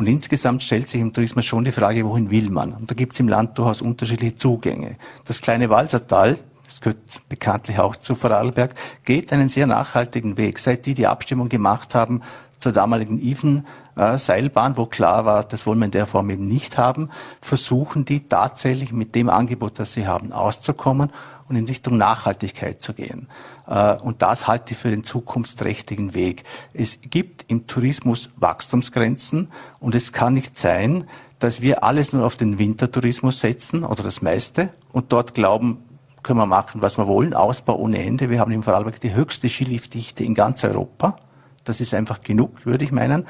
Und 0.00 0.06
insgesamt 0.06 0.62
stellt 0.62 0.88
sich 0.88 0.98
im 0.98 1.12
Tourismus 1.12 1.44
schon 1.44 1.62
die 1.62 1.72
Frage, 1.72 2.06
wohin 2.06 2.30
will 2.30 2.48
man? 2.48 2.72
Und 2.72 2.90
da 2.90 2.94
gibt 2.94 3.12
es 3.12 3.20
im 3.20 3.28
Land 3.28 3.58
durchaus 3.58 3.82
unterschiedliche 3.82 4.34
Zugänge. 4.34 4.96
Das 5.26 5.42
kleine 5.42 5.68
Walsertal, 5.68 6.38
das 6.64 6.80
gehört 6.80 7.28
bekanntlich 7.28 7.78
auch 7.78 7.94
zu 7.96 8.14
Vorarlberg, 8.14 8.74
geht 9.04 9.30
einen 9.30 9.50
sehr 9.50 9.66
nachhaltigen 9.66 10.38
Weg. 10.38 10.58
Seit 10.58 10.86
die 10.86 10.94
die 10.94 11.06
Abstimmung 11.06 11.50
gemacht 11.50 11.94
haben 11.94 12.22
zur 12.56 12.72
damaligen 12.72 13.66
äh, 13.94 14.16
Seilbahn, 14.16 14.78
wo 14.78 14.86
klar 14.86 15.26
war, 15.26 15.44
das 15.44 15.66
wollen 15.66 15.80
wir 15.80 15.84
in 15.84 15.90
der 15.90 16.06
Form 16.06 16.30
eben 16.30 16.48
nicht 16.48 16.78
haben, 16.78 17.10
versuchen 17.42 18.06
die 18.06 18.26
tatsächlich 18.26 18.94
mit 18.94 19.14
dem 19.14 19.28
Angebot, 19.28 19.78
das 19.78 19.92
sie 19.92 20.06
haben, 20.06 20.32
auszukommen 20.32 21.10
und 21.50 21.56
in 21.56 21.66
Richtung 21.66 21.98
Nachhaltigkeit 21.98 22.80
zu 22.80 22.94
gehen. 22.94 23.28
Äh, 23.66 23.96
und 23.96 24.22
das 24.22 24.46
halte 24.46 24.72
ich 24.72 24.78
für 24.78 24.90
den 24.90 25.02
zukunftsträchtigen 25.02 26.14
Weg. 26.14 26.44
Es 26.72 27.00
gibt 27.02 27.44
im 27.48 27.66
Tourismus 27.66 28.30
Wachstumsgrenzen 28.36 29.48
und 29.80 29.96
es 29.96 30.12
kann 30.12 30.34
nicht 30.34 30.56
sein, 30.56 31.04
dass 31.40 31.60
wir 31.60 31.82
alles 31.82 32.12
nur 32.12 32.24
auf 32.24 32.36
den 32.36 32.58
Wintertourismus 32.58 33.40
setzen 33.40 33.84
oder 33.84 34.04
das 34.04 34.22
meiste 34.22 34.70
und 34.92 35.12
dort 35.12 35.34
glauben, 35.34 35.78
können 36.22 36.38
wir 36.38 36.46
machen, 36.46 36.82
was 36.82 36.98
wir 36.98 37.08
wollen, 37.08 37.34
Ausbau 37.34 37.76
ohne 37.76 38.04
Ende. 38.04 38.30
Wir 38.30 38.40
haben 38.40 38.52
im 38.52 38.62
Vorarlberg 38.62 39.00
die 39.00 39.14
höchste 39.14 39.48
Skiliftdichte 39.48 40.22
in 40.22 40.34
ganz 40.34 40.62
Europa. 40.62 41.16
Das 41.64 41.80
ist 41.80 41.94
einfach 41.94 42.22
genug, 42.22 42.64
würde 42.64 42.84
ich 42.84 42.92
meinen. 42.92 43.26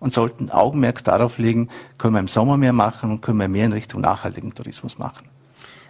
Und 0.00 0.12
sollten 0.12 0.50
Augenmerk 0.50 1.02
darauf 1.04 1.38
legen, 1.38 1.70
können 1.96 2.14
wir 2.14 2.20
im 2.20 2.28
Sommer 2.28 2.58
mehr 2.58 2.72
machen 2.74 3.10
und 3.10 3.22
können 3.22 3.38
wir 3.38 3.48
mehr 3.48 3.66
in 3.66 3.72
Richtung 3.72 4.02
nachhaltigen 4.02 4.52
Tourismus 4.52 4.98
machen 4.98 5.33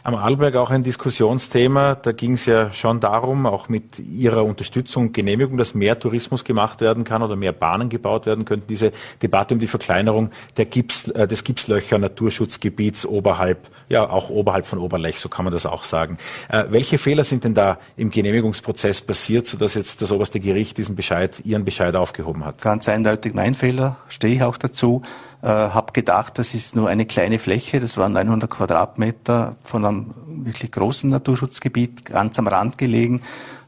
am 0.05 0.15
Arlberg 0.15 0.55
auch 0.57 0.71
ein 0.71 0.83
Diskussionsthema. 0.83 1.95
Da 1.95 2.13
ging 2.13 2.35
es 2.35 2.45
ja 2.45 2.71
schon 2.73 3.01
darum, 3.01 3.47
auch 3.47 3.71
mit 3.71 3.99
Ihrer 3.99 4.45
Unterstützung, 4.45 5.13
Genehmigung, 5.13 5.57
dass 5.57 5.75
mehr 5.75 5.99
Tourismus 5.99 6.45
gemacht 6.45 6.83
werden 6.83 7.05
kann 7.05 7.23
oder 7.23 7.37
mehr 7.37 7.53
Bahnen 7.53 7.89
gebaut 7.89 8.27
werden 8.27 8.45
könnten. 8.45 8.67
Diese 8.69 8.93
Debatte 9.23 9.55
um 9.55 9.61
die 9.61 9.67
Verkleinerung 9.67 10.31
Gips, 10.57 11.09
äh, 11.09 11.27
des 11.27 11.43
Gipslöcher 11.43 11.97
Naturschutzgebiets 11.97 13.07
oberhalb, 13.07 13.71
ja 13.89 14.09
auch 14.09 14.29
oberhalb 14.29 14.67
von 14.67 14.79
Oberlech, 14.79 15.19
so 15.21 15.31
kann 15.31 15.47
man 15.47 15.55
das 15.55 15.65
auch 15.65 15.85
sagen. 15.85 16.19
Äh, 16.51 16.65
welche 16.69 16.99
Fehler 16.99 17.25
sind 17.25 17.45
denn 17.45 17.55
da 17.55 17.79
im 17.97 18.11
Genehmigungsprozess 18.11 19.01
passiert, 19.01 19.47
sodass 19.47 19.73
jetzt 19.73 20.03
das 20.03 20.13
oberste 20.13 20.39
Gericht 20.39 20.77
diesen 20.77 20.97
Bescheid, 20.97 21.41
Ihren 21.45 21.65
Bescheid 21.65 21.97
aufgehoben 21.97 22.45
hat? 22.45 22.61
Ganz 22.61 22.91
eindeutig 22.91 23.33
mein 23.33 23.55
Fehler, 23.55 23.97
stehe 24.09 24.35
ich 24.35 24.43
auch 24.43 24.59
dazu 24.59 25.01
äh, 25.45 25.47
habe 25.47 25.93
gedacht, 25.93 26.39
das 26.39 26.55
ist 26.55 26.75
nur 26.75 26.89
eine 26.89 27.05
kleine 27.05 27.39
Fläche, 27.39 27.79
das 27.79 27.99
waren 27.99 28.15
900 28.15 28.51
Quadratmeter 28.51 29.57
von 29.63 29.85
einem 29.85 30.15
wirklich 30.27 30.73
großen 30.73 31.11
Naturschutzgebiet, 31.11 32.07
ganz 32.07 32.39
am 32.39 32.49
Rand 32.49 32.79
gelegen 32.79 33.21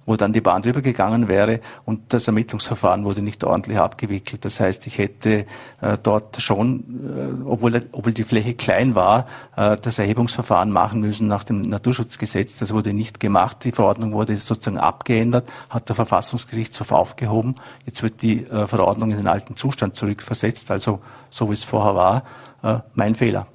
wo 0.06 0.16
dann 0.16 0.32
die 0.32 0.40
Bahn 0.40 0.62
drüber 0.62 0.80
gegangen 0.80 1.28
wäre 1.28 1.60
und 1.84 2.12
das 2.14 2.28
Ermittlungsverfahren 2.28 3.04
wurde 3.04 3.22
nicht 3.22 3.42
ordentlich 3.44 3.78
abgewickelt. 3.78 4.44
Das 4.44 4.60
heißt, 4.60 4.86
ich 4.86 4.98
hätte 4.98 5.46
äh, 5.80 5.98
dort 6.02 6.40
schon, 6.40 7.44
äh, 7.44 7.48
obwohl, 7.48 7.82
obwohl 7.92 8.12
die 8.12 8.24
Fläche 8.24 8.54
klein 8.54 8.94
war, 8.94 9.26
äh, 9.56 9.76
das 9.76 9.98
Erhebungsverfahren 9.98 10.70
machen 10.70 11.00
müssen 11.00 11.26
nach 11.26 11.42
dem 11.42 11.62
Naturschutzgesetz. 11.62 12.58
Das 12.58 12.72
wurde 12.72 12.94
nicht 12.94 13.18
gemacht. 13.18 13.64
Die 13.64 13.72
Verordnung 13.72 14.12
wurde 14.12 14.36
sozusagen 14.36 14.78
abgeändert, 14.78 15.48
hat 15.68 15.88
der 15.88 15.96
Verfassungsgerichtshof 15.96 16.92
aufgehoben. 16.92 17.56
Jetzt 17.84 18.02
wird 18.02 18.22
die 18.22 18.44
äh, 18.46 18.66
Verordnung 18.68 19.10
in 19.10 19.18
den 19.18 19.26
alten 19.26 19.56
Zustand 19.56 19.96
zurückversetzt, 19.96 20.70
also 20.70 21.00
so 21.30 21.50
wie 21.50 21.54
es 21.54 21.64
vorher 21.64 21.96
war. 21.96 22.22
Äh, 22.62 22.78
mein 22.94 23.16
Fehler. 23.16 23.48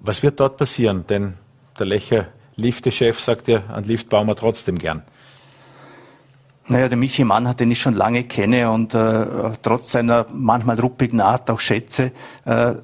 Was 0.00 0.22
wird 0.24 0.40
dort 0.40 0.56
passieren? 0.56 1.04
Denn 1.08 1.34
der 1.78 1.86
Lecher 1.86 2.26
Liftechef 2.56 3.20
sagt 3.20 3.46
ja, 3.46 3.62
an 3.68 3.84
Lift 3.84 4.08
bauen 4.08 4.26
wir 4.26 4.34
trotzdem 4.34 4.78
gern. 4.78 5.02
Naja, 6.70 6.88
der 6.88 6.98
Michi 6.98 7.24
Mann, 7.24 7.56
den 7.56 7.70
ich 7.70 7.80
schon 7.80 7.94
lange 7.94 8.24
kenne 8.24 8.70
und 8.70 8.92
äh, 8.92 9.26
trotz 9.62 9.92
seiner 9.92 10.26
manchmal 10.32 10.78
ruppigen 10.78 11.20
Art 11.20 11.50
auch 11.50 11.60
schätze, 11.60 12.12
äh, 12.44 12.74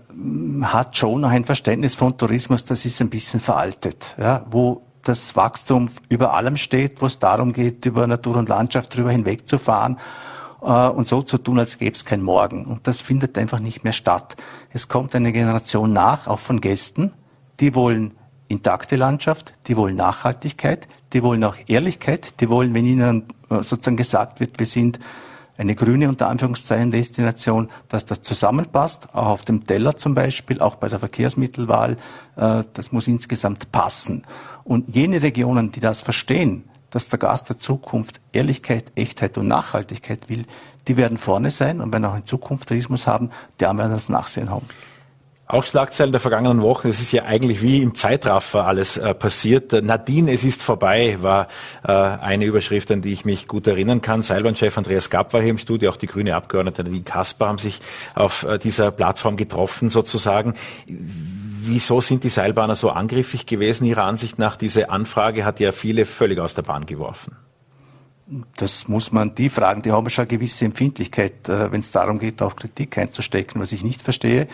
hat 0.63 0.97
schon 0.97 1.21
noch 1.21 1.29
ein 1.29 1.45
Verständnis 1.45 1.95
von 1.95 2.17
Tourismus, 2.17 2.65
das 2.65 2.87
ist 2.87 3.01
ein 3.03 3.11
bisschen 3.11 3.41
veraltet. 3.41 4.15
Ja, 4.19 4.47
wo 4.51 4.83
das 5.03 5.37
Wachstum 5.37 5.91
über 6.09 6.33
allem 6.33 6.57
steht, 6.57 7.03
wo 7.03 7.07
es 7.07 7.19
darum 7.19 7.53
geht, 7.53 7.85
über 7.85 8.07
Natur 8.07 8.37
und 8.37 8.49
Landschaft 8.49 8.97
drüber 8.97 9.11
hinwegzufahren 9.11 9.99
äh, 10.63 10.89
und 10.89 11.07
so 11.07 11.21
zu 11.21 11.37
tun, 11.37 11.59
als 11.59 11.77
gäbe 11.77 11.95
es 11.95 12.07
kein 12.07 12.23
Morgen. 12.23 12.65
Und 12.65 12.87
das 12.87 13.03
findet 13.03 13.37
einfach 13.37 13.59
nicht 13.59 13.85
mehr 13.85 13.93
statt. 13.93 14.37
Es 14.71 14.89
kommt 14.89 15.15
eine 15.15 15.31
Generation 15.31 15.93
nach, 15.93 16.27
auch 16.27 16.39
von 16.39 16.63
Gästen, 16.63 17.13
die 17.61 17.75
wollen 17.75 18.13
intakte 18.49 18.97
Landschaft, 18.97 19.53
die 19.67 19.77
wollen 19.77 19.97
Nachhaltigkeit, 19.97 20.89
die 21.13 21.23
wollen 21.23 21.45
auch 21.45 21.57
Ehrlichkeit, 21.67 22.41
die 22.41 22.49
wollen, 22.49 22.73
wenn 22.75 22.87
ihnen 22.87 23.25
sozusagen 23.63 23.97
gesagt 23.97 24.41
wird, 24.41 24.59
wir 24.59 24.67
sind 24.67 24.99
eine 25.57 25.75
grüne 25.75 26.09
unter 26.09 26.29
Anführungszeichen 26.29 26.91
Destination, 26.91 27.71
dass 27.89 28.05
das 28.05 28.23
zusammenpasst, 28.23 29.15
auch 29.15 29.27
auf 29.27 29.45
dem 29.45 29.65
Teller 29.65 29.97
zum 29.97 30.15
Beispiel, 30.15 30.61
auch 30.61 30.77
bei 30.77 30.89
der 30.89 30.99
Verkehrsmittelwahl. 30.99 31.97
Äh, 32.37 32.65
das 32.73 32.93
muss 32.93 33.07
insgesamt 33.07 33.71
passen. 33.71 34.25
Und 34.65 34.95
jene 34.95 35.23
Regionen, 35.23 35.71
die 35.71 35.81
das 35.81 36.03
verstehen, 36.03 36.65
dass 36.91 37.09
der 37.09 37.19
Gast 37.19 37.49
der 37.49 37.59
Zukunft 37.59 38.21
Ehrlichkeit, 38.33 38.93
Echtheit 38.95 39.39
und 39.39 39.49
Nachhaltigkeit 39.49 40.29
will, 40.29 40.45
die 40.87 40.97
werden 40.97 41.17
vorne 41.17 41.51
sein 41.51 41.81
und 41.81 41.93
wir 41.93 42.09
auch 42.09 42.17
in 42.17 42.25
Zukunft 42.25 42.69
Tourismus 42.69 43.07
haben, 43.07 43.31
die 43.61 43.65
werden 43.65 43.91
das 43.91 44.09
Nachsehen 44.09 44.51
haben. 44.51 44.67
Auch 45.47 45.65
Schlagzeilen 45.65 46.11
der 46.11 46.23
vergangenen 46.23 46.63
Wochen. 46.63 46.89
Es 46.89 47.01
ist 47.01 47.13
ja 47.13 47.25
eigentlich 47.25 47.61
wie 47.61 47.83
im 47.83 47.95
Zeitraffer 47.95 48.67
alles 48.67 48.97
äh, 48.97 49.13
passiert. 49.13 49.73
Nadine, 49.73 50.33
es 50.33 50.43
ist 50.43 50.63
vorbei, 50.63 51.19
war 51.21 51.49
äh, 51.87 51.93
eine 51.93 52.47
Überschrift, 52.47 52.91
an 52.91 53.03
die 53.03 53.13
ich 53.13 53.27
mich 53.27 53.47
gut 53.47 53.67
erinnern 53.67 54.01
kann. 54.01 54.23
Seilbahnchef 54.23 54.79
Andreas 54.79 55.11
Gapp 55.11 55.35
war 55.35 55.43
hier 55.43 55.51
im 55.51 55.59
Studio, 55.59 55.91
auch 55.91 55.99
die 55.99 56.07
grüne 56.07 56.35
Abgeordnete 56.35 56.83
Nadine 56.83 57.05
Kasper 57.05 57.49
haben 57.49 57.59
sich 57.59 57.81
auf 58.15 58.45
äh, 58.45 58.59
dieser 58.59 58.91
Plattform 58.91 59.37
getroffen 59.37 59.91
sozusagen. 59.91 60.55
Wieso 60.87 62.01
sind 62.01 62.25
die 62.25 62.31
Seilbahner 62.31 62.75
so 62.75 62.89
angriffig 62.89 63.45
gewesen? 63.45 63.85
Ihrer 63.85 64.05
Ansicht 64.05 64.39
nach, 64.39 64.57
diese 64.57 64.89
Anfrage 64.89 65.45
hat 65.45 65.61
ja 65.61 65.73
viele 65.73 66.07
völlig 66.07 66.39
aus 66.39 66.55
der 66.55 66.63
Bahn 66.63 66.87
geworfen. 66.87 67.37
Das 68.57 68.89
muss 68.89 69.13
man 69.13 69.35
die 69.35 69.51
fragen, 69.51 69.83
die 69.83 69.93
haben 69.93 70.09
schon 70.09 70.23
eine 70.23 70.31
gewisse 70.31 70.65
Empfindlichkeit, 70.65 71.51
äh, 71.51 71.71
wenn 71.71 71.81
es 71.81 71.91
darum 71.91 72.19
geht, 72.19 72.41
auch 72.41 72.57
Kritik 72.57 72.97
einzustecken, 72.97 73.61
was 73.61 73.73
ich 73.73 73.85
nicht 73.85 74.01
verstehe 74.01 74.49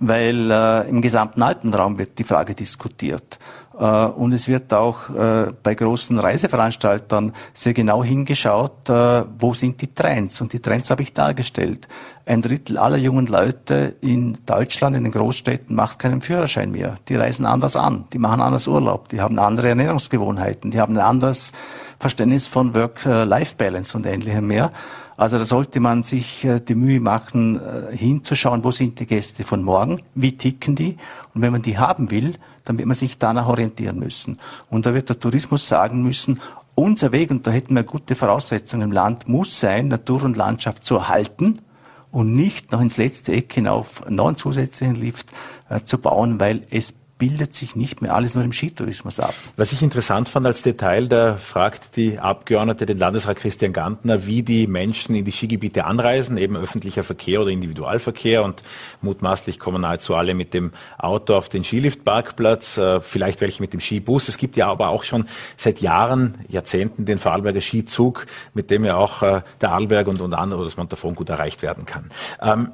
weil 0.00 0.50
äh, 0.50 0.88
im 0.88 1.00
gesamten 1.00 1.42
Alpenraum 1.42 1.98
wird 1.98 2.18
die 2.18 2.24
Frage 2.24 2.54
diskutiert. 2.54 3.38
Äh, 3.78 3.84
und 3.84 4.32
es 4.32 4.48
wird 4.48 4.72
auch 4.72 5.10
äh, 5.10 5.48
bei 5.62 5.74
großen 5.74 6.18
Reiseveranstaltern 6.18 7.32
sehr 7.52 7.74
genau 7.74 8.04
hingeschaut, 8.04 8.88
äh, 8.88 9.24
wo 9.38 9.54
sind 9.54 9.80
die 9.80 9.92
Trends. 9.92 10.40
Und 10.40 10.52
die 10.52 10.60
Trends 10.60 10.90
habe 10.90 11.02
ich 11.02 11.12
dargestellt. 11.12 11.88
Ein 12.26 12.40
Drittel 12.40 12.78
aller 12.78 12.96
jungen 12.96 13.26
Leute 13.26 13.96
in 14.00 14.38
Deutschland, 14.46 14.96
in 14.96 15.04
den 15.04 15.12
Großstädten, 15.12 15.74
macht 15.74 15.98
keinen 15.98 16.20
Führerschein 16.20 16.70
mehr. 16.70 16.94
Die 17.08 17.16
reisen 17.16 17.46
anders 17.46 17.76
an, 17.76 18.04
die 18.12 18.18
machen 18.18 18.40
anders 18.40 18.66
Urlaub, 18.66 19.08
die 19.08 19.20
haben 19.20 19.38
andere 19.38 19.68
Ernährungsgewohnheiten, 19.68 20.70
die 20.70 20.80
haben 20.80 20.96
ein 20.96 21.04
anderes 21.04 21.52
Verständnis 21.98 22.46
von 22.46 22.74
Work-Life-Balance 22.74 23.96
und 23.96 24.06
ähnlichem 24.06 24.46
mehr. 24.46 24.72
Also 25.16 25.38
da 25.38 25.44
sollte 25.44 25.80
man 25.80 26.02
sich 26.02 26.44
äh, 26.44 26.60
die 26.60 26.74
Mühe 26.74 27.00
machen, 27.00 27.60
äh, 27.60 27.96
hinzuschauen, 27.96 28.64
wo 28.64 28.70
sind 28.70 28.98
die 28.98 29.06
Gäste 29.06 29.44
von 29.44 29.62
morgen, 29.62 30.02
wie 30.14 30.36
ticken 30.36 30.74
die. 30.74 30.96
Und 31.34 31.42
wenn 31.42 31.52
man 31.52 31.62
die 31.62 31.78
haben 31.78 32.10
will, 32.10 32.34
dann 32.64 32.78
wird 32.78 32.88
man 32.88 32.96
sich 32.96 33.18
danach 33.18 33.46
orientieren 33.46 33.98
müssen. 33.98 34.38
Und 34.70 34.86
da 34.86 34.94
wird 34.94 35.08
der 35.08 35.20
Tourismus 35.20 35.68
sagen 35.68 36.02
müssen, 36.02 36.40
unser 36.74 37.12
Weg, 37.12 37.30
und 37.30 37.46
da 37.46 37.52
hätten 37.52 37.74
wir 37.74 37.84
gute 37.84 38.16
Voraussetzungen 38.16 38.88
im 38.88 38.92
Land, 38.92 39.28
muss 39.28 39.60
sein, 39.60 39.88
Natur 39.88 40.24
und 40.24 40.36
Landschaft 40.36 40.82
zu 40.82 40.96
erhalten 40.96 41.60
und 42.10 42.34
nicht 42.34 42.72
noch 42.72 42.80
ins 42.80 42.96
letzte 42.96 43.32
Eck 43.32 43.52
hinauf 43.52 44.04
neuen 44.08 44.36
zusätzlichen 44.36 44.96
Lift 44.96 45.32
äh, 45.68 45.82
zu 45.82 45.98
bauen, 45.98 46.40
weil 46.40 46.66
es 46.70 46.94
bildet 47.18 47.54
sich 47.54 47.76
nicht 47.76 48.02
mehr 48.02 48.14
alles 48.14 48.34
nur 48.34 48.42
im 48.42 48.52
Skitourismus 48.52 49.20
ab. 49.20 49.34
Was 49.56 49.72
ich 49.72 49.82
interessant 49.82 50.28
fand 50.28 50.46
als 50.46 50.62
Detail, 50.62 51.06
da 51.06 51.36
fragt 51.36 51.96
die 51.96 52.18
Abgeordnete 52.18 52.86
den 52.86 52.98
Landesrat 52.98 53.36
Christian 53.36 53.72
Gantner, 53.72 54.26
wie 54.26 54.42
die 54.42 54.66
Menschen 54.66 55.14
in 55.14 55.24
die 55.24 55.30
Skigebiete 55.30 55.84
anreisen, 55.84 56.36
eben 56.36 56.56
öffentlicher 56.56 57.04
Verkehr 57.04 57.40
oder 57.40 57.50
Individualverkehr 57.50 58.42
und 58.42 58.62
mutmaßlich 59.00 59.60
kommen 59.60 59.82
nahezu 59.82 60.16
alle 60.16 60.34
mit 60.34 60.54
dem 60.54 60.72
Auto 60.98 61.34
auf 61.36 61.48
den 61.48 61.62
Skiliftparkplatz, 61.62 62.78
äh, 62.78 63.00
vielleicht 63.00 63.40
welche 63.40 63.62
mit 63.62 63.72
dem 63.72 63.80
Skibus. 63.80 64.28
Es 64.28 64.36
gibt 64.36 64.56
ja 64.56 64.66
aber 64.66 64.88
auch 64.88 65.04
schon 65.04 65.26
seit 65.56 65.80
Jahren, 65.80 66.38
Jahrzehnten 66.48 67.04
den 67.04 67.18
Vorarlberger 67.18 67.60
Skizug, 67.60 68.26
mit 68.54 68.70
dem 68.70 68.84
ja 68.84 68.96
auch 68.96 69.22
äh, 69.22 69.42
der 69.60 69.70
Arlberg 69.70 70.08
und, 70.08 70.20
und 70.20 70.34
andere, 70.34 70.64
das 70.64 70.76
Montafon 70.76 71.14
gut 71.14 71.28
erreicht 71.28 71.62
werden 71.62 71.86
kann. 71.86 72.10
Ähm, 72.42 72.72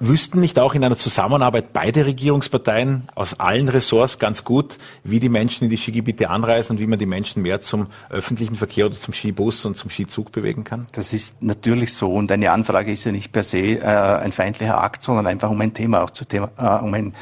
Wüssten 0.00 0.40
nicht 0.40 0.58
auch 0.60 0.74
in 0.74 0.84
einer 0.84 0.96
Zusammenarbeit 0.96 1.72
beide 1.72 2.06
Regierungsparteien 2.06 3.08
aus 3.16 3.40
allen 3.40 3.68
Ressorts 3.68 4.20
ganz 4.20 4.44
gut, 4.44 4.78
wie 5.02 5.18
die 5.18 5.28
Menschen 5.28 5.64
in 5.64 5.70
die 5.70 5.76
Skigebiete 5.76 6.30
anreisen 6.30 6.72
und 6.72 6.80
wie 6.80 6.86
man 6.86 7.00
die 7.00 7.06
Menschen 7.06 7.42
mehr 7.42 7.60
zum 7.60 7.88
öffentlichen 8.08 8.54
Verkehr 8.54 8.86
oder 8.86 8.96
zum 8.96 9.12
Skibus 9.12 9.64
und 9.64 9.76
zum 9.76 9.90
Skizug 9.90 10.30
bewegen 10.30 10.62
kann? 10.62 10.86
Das 10.92 11.12
ist 11.12 11.42
natürlich 11.42 11.94
so 11.94 12.12
und 12.12 12.30
eine 12.30 12.52
Anfrage 12.52 12.92
ist 12.92 13.04
ja 13.04 13.12
nicht 13.12 13.32
per 13.32 13.42
se 13.42 13.58
äh, 13.58 13.82
ein 13.82 14.30
feindlicher 14.30 14.80
Akt, 14.80 15.02
sondern 15.02 15.26
einfach 15.26 15.50
um 15.50 15.60
ein 15.60 15.74
Thema 15.74 16.04
auch 16.04 16.10
zu 16.10 16.24
Thema, 16.24 16.50
äh, 16.56 16.84
um 16.84 16.94
ein 16.94 17.14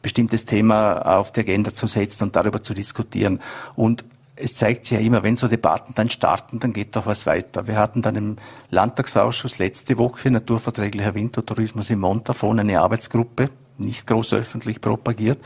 bestimmtes 0.00 0.46
Thema 0.46 1.18
auf 1.18 1.32
die 1.32 1.40
Agenda 1.40 1.74
zu 1.74 1.86
setzen 1.86 2.24
und 2.24 2.36
darüber 2.36 2.62
zu 2.62 2.72
diskutieren. 2.72 3.40
Und 3.76 4.04
es 4.42 4.54
zeigt 4.54 4.86
sich 4.86 4.98
ja 4.98 5.04
immer, 5.04 5.22
wenn 5.22 5.36
so 5.36 5.48
Debatten 5.48 5.94
dann 5.94 6.10
starten, 6.10 6.58
dann 6.58 6.72
geht 6.72 6.96
doch 6.96 7.06
was 7.06 7.26
weiter. 7.26 7.66
Wir 7.66 7.76
hatten 7.76 8.02
dann 8.02 8.16
im 8.16 8.36
Landtagsausschuss 8.70 9.58
letzte 9.58 9.98
Woche 9.98 10.30
naturverträglicher 10.30 11.14
Wintertourismus 11.14 11.90
im 11.90 12.00
Montafon 12.00 12.60
eine 12.60 12.80
Arbeitsgruppe, 12.80 13.50
nicht 13.78 14.06
groß 14.06 14.34
öffentlich 14.34 14.80
propagiert, 14.80 15.38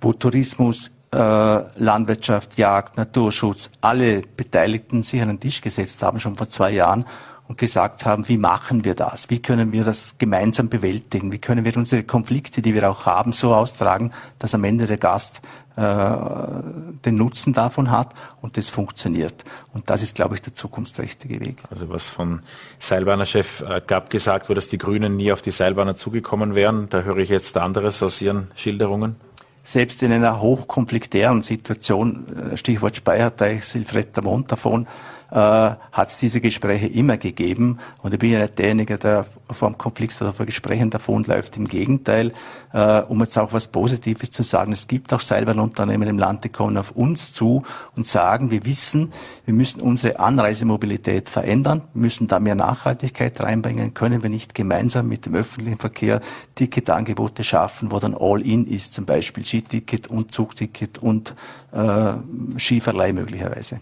wo 0.00 0.12
Tourismus, 0.12 0.90
äh, 1.12 1.16
Landwirtschaft, 1.16 2.56
Jagd, 2.56 2.96
Naturschutz, 2.96 3.70
alle 3.80 4.22
Beteiligten 4.22 5.02
sich 5.02 5.20
an 5.20 5.28
den 5.28 5.40
Tisch 5.40 5.60
gesetzt 5.60 6.02
haben, 6.02 6.20
schon 6.20 6.36
vor 6.36 6.48
zwei 6.48 6.70
Jahren 6.70 7.04
und 7.48 7.58
gesagt 7.58 8.06
haben, 8.06 8.28
wie 8.28 8.38
machen 8.38 8.84
wir 8.84 8.94
das? 8.94 9.28
Wie 9.28 9.42
können 9.42 9.72
wir 9.72 9.82
das 9.82 10.14
gemeinsam 10.18 10.68
bewältigen? 10.68 11.32
Wie 11.32 11.38
können 11.38 11.64
wir 11.64 11.76
unsere 11.76 12.04
Konflikte, 12.04 12.62
die 12.62 12.74
wir 12.74 12.88
auch 12.88 13.06
haben, 13.06 13.32
so 13.32 13.52
austragen, 13.52 14.12
dass 14.38 14.54
am 14.54 14.62
Ende 14.62 14.86
der 14.86 14.98
Gast 14.98 15.42
den 15.80 17.16
Nutzen 17.16 17.52
davon 17.52 17.90
hat 17.90 18.14
und 18.42 18.56
das 18.56 18.70
funktioniert. 18.70 19.44
Und 19.72 19.88
das 19.90 20.02
ist, 20.02 20.14
glaube 20.14 20.34
ich, 20.34 20.42
der 20.42 20.54
zukunftsträchtige 20.54 21.40
Weg. 21.40 21.58
Also 21.70 21.88
was 21.88 22.10
von 22.10 22.42
Seilbahnerchef 22.78 23.62
äh, 23.62 23.80
Gab 23.86 24.10
gesagt 24.10 24.48
wurde, 24.48 24.56
dass 24.56 24.68
die 24.68 24.78
Grünen 24.78 25.16
nie 25.16 25.32
auf 25.32 25.42
die 25.42 25.50
Seilbahner 25.50 25.96
zugekommen 25.96 26.54
wären, 26.54 26.88
da 26.90 27.02
höre 27.02 27.18
ich 27.18 27.28
jetzt 27.28 27.56
anderes 27.56 28.02
aus 28.02 28.20
Ihren 28.20 28.48
Schilderungen 28.54 29.16
selbst 29.62 30.02
in 30.02 30.12
einer 30.12 30.40
hochkonfliktären 30.40 31.42
Situation, 31.42 32.52
äh, 32.52 32.56
Stichwort 32.56 32.96
Speierteich, 32.96 33.64
Silfretta 33.64 34.22
Mont 34.22 34.50
davon, 34.50 34.86
äh, 35.30 35.34
hat 35.36 36.08
es 36.08 36.18
diese 36.18 36.40
Gespräche 36.40 36.86
immer 36.86 37.16
gegeben. 37.16 37.78
Und 38.02 38.12
ich 38.12 38.20
bin 38.20 38.32
ja 38.32 38.40
nicht 38.40 38.58
derjenige, 38.58 38.98
der 38.98 39.26
einem 39.60 39.78
Konflikt 39.78 40.20
oder 40.20 40.32
vor 40.32 40.46
Gesprächen 40.46 40.90
davonläuft. 40.90 41.56
Im 41.56 41.66
Gegenteil, 41.66 42.32
äh, 42.72 43.00
um 43.02 43.20
jetzt 43.20 43.38
auch 43.38 43.52
was 43.52 43.68
Positives 43.68 44.30
zu 44.30 44.42
sagen, 44.42 44.72
es 44.72 44.86
gibt 44.86 45.12
auch 45.12 45.20
Seilbahnunternehmen 45.20 46.08
im 46.08 46.18
Land, 46.18 46.44
die 46.44 46.48
kommen 46.48 46.76
auf 46.76 46.92
uns 46.92 47.32
zu 47.32 47.62
und 47.96 48.06
sagen, 48.06 48.50
wir 48.50 48.64
wissen, 48.64 49.12
wir 49.44 49.54
müssen 49.54 49.80
unsere 49.80 50.18
Anreisemobilität 50.18 51.28
verändern, 51.28 51.82
müssen 51.94 52.26
da 52.26 52.40
mehr 52.40 52.54
Nachhaltigkeit 52.54 53.40
reinbringen, 53.40 53.94
können 53.94 54.22
wir 54.22 54.30
nicht 54.30 54.54
gemeinsam 54.54 55.08
mit 55.08 55.26
dem 55.26 55.34
öffentlichen 55.34 55.78
Verkehr 55.78 56.20
Ticketangebote 56.54 57.44
schaffen, 57.44 57.90
wo 57.90 57.98
dann 57.98 58.16
All-In 58.18 58.66
ist, 58.66 58.94
zum 58.94 59.06
Beispiel 59.06 59.44
Skiticket 59.44 60.08
und 60.08 60.32
Zugticket 60.32 60.98
und 60.98 61.34
äh, 61.72 62.12
Skiverleih 62.58 63.12
möglicherweise. 63.12 63.80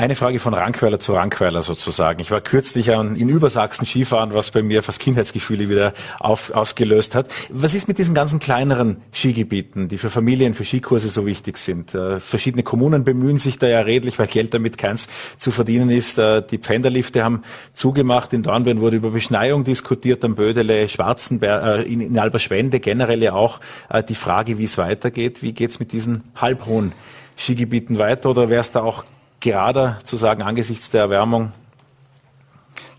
Eine 0.00 0.14
Frage 0.14 0.38
von 0.38 0.54
Rankweiler 0.54 1.00
zu 1.00 1.14
Rankweiler 1.14 1.60
sozusagen. 1.60 2.20
Ich 2.20 2.30
war 2.30 2.40
kürzlich 2.40 2.86
in 2.86 3.28
Übersachsen 3.28 3.84
Skifahren, 3.84 4.32
was 4.32 4.52
bei 4.52 4.62
mir 4.62 4.84
fast 4.84 5.00
Kindheitsgefühle 5.00 5.68
wieder 5.68 5.92
auf, 6.20 6.52
ausgelöst 6.52 7.16
hat. 7.16 7.34
Was 7.48 7.74
ist 7.74 7.88
mit 7.88 7.98
diesen 7.98 8.14
ganzen 8.14 8.38
kleineren 8.38 8.98
Skigebieten, 9.12 9.88
die 9.88 9.98
für 9.98 10.08
Familien, 10.08 10.54
für 10.54 10.64
Skikurse 10.64 11.08
so 11.08 11.26
wichtig 11.26 11.58
sind? 11.58 11.96
Äh, 11.96 12.20
verschiedene 12.20 12.62
Kommunen 12.62 13.02
bemühen 13.02 13.38
sich 13.38 13.58
da 13.58 13.66
ja 13.66 13.80
redlich, 13.80 14.20
weil 14.20 14.28
Geld 14.28 14.54
damit 14.54 14.78
keins 14.78 15.08
zu 15.36 15.50
verdienen 15.50 15.90
ist. 15.90 16.16
Äh, 16.16 16.44
die 16.48 16.58
Pfänderlifte 16.58 17.24
haben 17.24 17.42
zugemacht. 17.74 18.32
In 18.32 18.44
Dornbirn 18.44 18.80
wurde 18.80 18.98
über 18.98 19.10
Beschneiung 19.10 19.64
diskutiert, 19.64 20.24
am 20.24 20.36
Bödele, 20.36 20.88
Schwarzenberg, 20.88 21.80
äh, 21.80 21.92
in, 21.92 22.00
in 22.00 22.16
Alberschwende 22.20 22.78
generell 22.78 23.20
ja 23.20 23.32
auch 23.32 23.58
äh, 23.88 24.04
die 24.04 24.14
Frage, 24.14 24.58
wie 24.58 24.64
es 24.64 24.78
weitergeht. 24.78 25.42
Wie 25.42 25.52
geht's 25.52 25.80
mit 25.80 25.90
diesen 25.90 26.22
halbhohen 26.36 26.92
Skigebieten 27.36 27.98
weiter 27.98 28.30
oder 28.30 28.48
wäre 28.48 28.60
es 28.60 28.70
da 28.70 28.82
auch 28.82 29.02
gerade 29.40 29.98
zu 30.04 30.16
sagen, 30.16 30.42
angesichts 30.42 30.90
der 30.90 31.02
Erwärmung? 31.02 31.52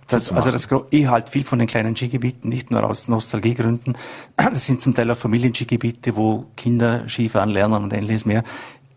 Das, 0.09 0.31
also 0.31 0.49
das, 0.49 0.67
ich 0.89 1.07
halte 1.07 1.31
viel 1.31 1.43
von 1.43 1.59
den 1.59 1.67
kleinen 1.67 1.95
Skigebieten, 1.95 2.49
nicht 2.49 2.71
nur 2.71 2.83
aus 2.83 3.07
Nostalgiegründen. 3.07 3.95
Das 4.35 4.65
sind 4.65 4.81
zum 4.81 4.95
Teil 4.95 5.11
auch 5.11 5.17
Familienskigebiete, 5.17 6.15
wo 6.15 6.45
Kinder 6.57 7.07
Skifahren 7.07 7.49
lernen 7.49 7.83
und 7.83 7.93
ähnliches 7.93 8.25
mehr. 8.25 8.43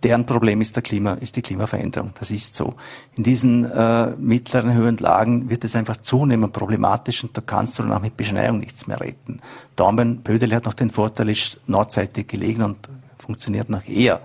Deren 0.03 0.27
Problem 0.27 0.61
ist 0.61 0.75
der 0.75 0.83
Klima, 0.83 1.13
ist 1.13 1.37
die 1.37 1.43
Klimaveränderung. 1.43 2.13
Das 2.19 2.31
ist 2.31 2.57
so. 2.57 2.75
In 3.17 3.23
diesen 3.23 3.65
äh, 3.71 4.11
mittleren 4.17 4.75
höheren 4.75 4.97
Lagen 4.97 5.49
wird 5.49 5.63
es 5.65 5.77
einfach 5.77 5.99
zunehmend 5.99 6.53
problematisch 6.53 7.23
und 7.23 7.37
da 7.37 7.41
kannst 7.41 7.79
du 7.79 7.83
dann 7.83 7.93
auch 7.93 8.01
mit 8.01 8.17
Beschneiung 8.17 8.59
nichts 8.59 8.87
mehr 8.89 9.01
retten. 9.01 9.41
Daumen, 9.77 10.23
Bödel 10.23 10.53
hat 10.55 10.65
noch 10.65 10.75
den 10.75 10.91
Vorteil, 10.91 11.29
ist 11.29 11.61
nordseitig 11.67 12.27
gelegen 12.27 12.63
und 12.63 12.79
funktioniert 13.19 13.69
noch 13.69 13.87
eher. 13.87 14.21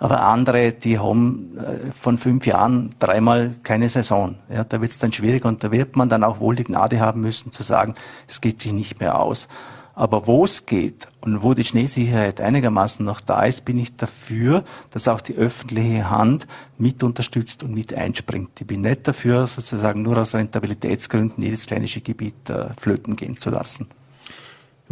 Aber 0.00 0.22
andere, 0.22 0.72
die 0.72 0.98
haben 0.98 1.58
äh, 1.58 1.92
von 1.92 2.16
fünf 2.16 2.46
Jahren 2.46 2.90
dreimal 2.98 3.54
keine 3.62 3.88
Saison. 3.90 4.36
Ja, 4.52 4.64
da 4.64 4.80
wird 4.80 4.90
es 4.90 4.98
dann 4.98 5.12
schwierig 5.12 5.44
und 5.44 5.62
da 5.62 5.70
wird 5.70 5.94
man 5.94 6.08
dann 6.08 6.24
auch 6.24 6.40
wohl 6.40 6.56
die 6.56 6.64
Gnade 6.64 7.00
haben 7.00 7.20
müssen 7.20 7.52
zu 7.52 7.62
sagen, 7.62 7.94
es 8.26 8.40
geht 8.40 8.60
sich 8.60 8.72
nicht 8.72 8.98
mehr 8.98 9.20
aus. 9.20 9.46
Aber 9.94 10.26
wo 10.26 10.46
es 10.46 10.64
geht 10.64 11.06
und 11.20 11.42
wo 11.42 11.52
die 11.52 11.64
Schneesicherheit 11.64 12.40
einigermaßen 12.40 13.04
noch 13.04 13.20
da 13.20 13.42
ist, 13.42 13.66
bin 13.66 13.76
ich 13.76 13.94
dafür, 13.94 14.64
dass 14.90 15.06
auch 15.06 15.20
die 15.20 15.34
öffentliche 15.34 16.08
Hand 16.08 16.46
mit 16.78 17.02
unterstützt 17.02 17.62
und 17.62 17.74
mit 17.74 17.92
einspringt. 17.92 18.58
Ich 18.58 18.66
bin 18.66 18.80
nicht 18.80 19.06
dafür, 19.06 19.46
sozusagen 19.46 20.00
nur 20.00 20.16
aus 20.16 20.34
Rentabilitätsgründen 20.34 21.44
jedes 21.44 21.66
kleine 21.66 21.86
Skigebiet 21.86 22.48
äh, 22.48 22.68
flöten 22.78 23.16
gehen 23.16 23.36
zu 23.36 23.50
lassen. 23.50 23.88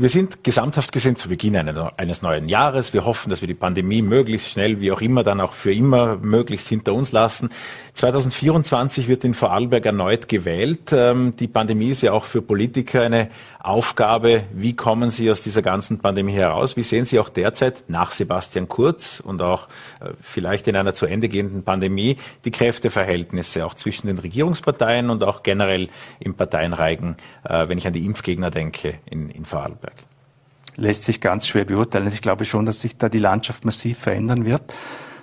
Wir 0.00 0.08
sind 0.08 0.44
gesamthaft 0.44 0.92
gesehen 0.92 1.16
zu 1.16 1.28
Beginn 1.28 1.56
eines 1.56 2.22
neuen 2.22 2.48
Jahres. 2.48 2.92
Wir 2.94 3.04
hoffen, 3.04 3.30
dass 3.30 3.40
wir 3.40 3.48
die 3.48 3.54
Pandemie 3.54 4.00
möglichst 4.00 4.48
schnell, 4.48 4.80
wie 4.80 4.92
auch 4.92 5.00
immer, 5.00 5.24
dann 5.24 5.40
auch 5.40 5.54
für 5.54 5.74
immer 5.74 6.18
möglichst 6.18 6.68
hinter 6.68 6.94
uns 6.94 7.10
lassen. 7.10 7.48
2024 7.94 9.08
wird 9.08 9.24
in 9.24 9.34
Vorarlberg 9.34 9.84
erneut 9.86 10.28
gewählt. 10.28 10.92
Ähm, 10.92 11.34
die 11.36 11.48
Pandemie 11.48 11.88
ist 11.88 12.02
ja 12.02 12.12
auch 12.12 12.22
für 12.22 12.42
Politiker 12.42 13.02
eine 13.02 13.30
Aufgabe. 13.68 14.44
Wie 14.52 14.74
kommen 14.74 15.10
Sie 15.10 15.30
aus 15.30 15.42
dieser 15.42 15.60
ganzen 15.60 15.98
Pandemie 15.98 16.32
heraus? 16.32 16.76
Wie 16.76 16.82
sehen 16.82 17.04
Sie 17.04 17.18
auch 17.18 17.28
derzeit 17.28 17.84
nach 17.88 18.12
Sebastian 18.12 18.66
Kurz 18.66 19.20
und 19.20 19.42
auch 19.42 19.68
äh, 20.00 20.10
vielleicht 20.22 20.66
in 20.68 20.76
einer 20.76 20.94
zu 20.94 21.04
Ende 21.04 21.28
gehenden 21.28 21.64
Pandemie 21.64 22.16
die 22.46 22.50
Kräfteverhältnisse 22.50 23.66
auch 23.66 23.74
zwischen 23.74 24.06
den 24.06 24.18
Regierungsparteien 24.18 25.10
und 25.10 25.22
auch 25.22 25.42
generell 25.42 25.90
im 26.18 26.34
Parteienreigen, 26.34 27.16
äh, 27.44 27.68
wenn 27.68 27.76
ich 27.76 27.86
an 27.86 27.92
die 27.92 28.06
Impfgegner 28.06 28.50
denke 28.50 28.94
in, 29.04 29.28
in 29.28 29.44
Vorarlberg? 29.44 29.94
Lässt 30.76 31.04
sich 31.04 31.20
ganz 31.20 31.46
schwer 31.46 31.66
beurteilen. 31.66 32.08
Ich 32.08 32.22
glaube 32.22 32.46
schon, 32.46 32.64
dass 32.64 32.80
sich 32.80 32.96
da 32.96 33.10
die 33.10 33.18
Landschaft 33.18 33.66
massiv 33.66 33.98
verändern 33.98 34.46
wird. 34.46 34.62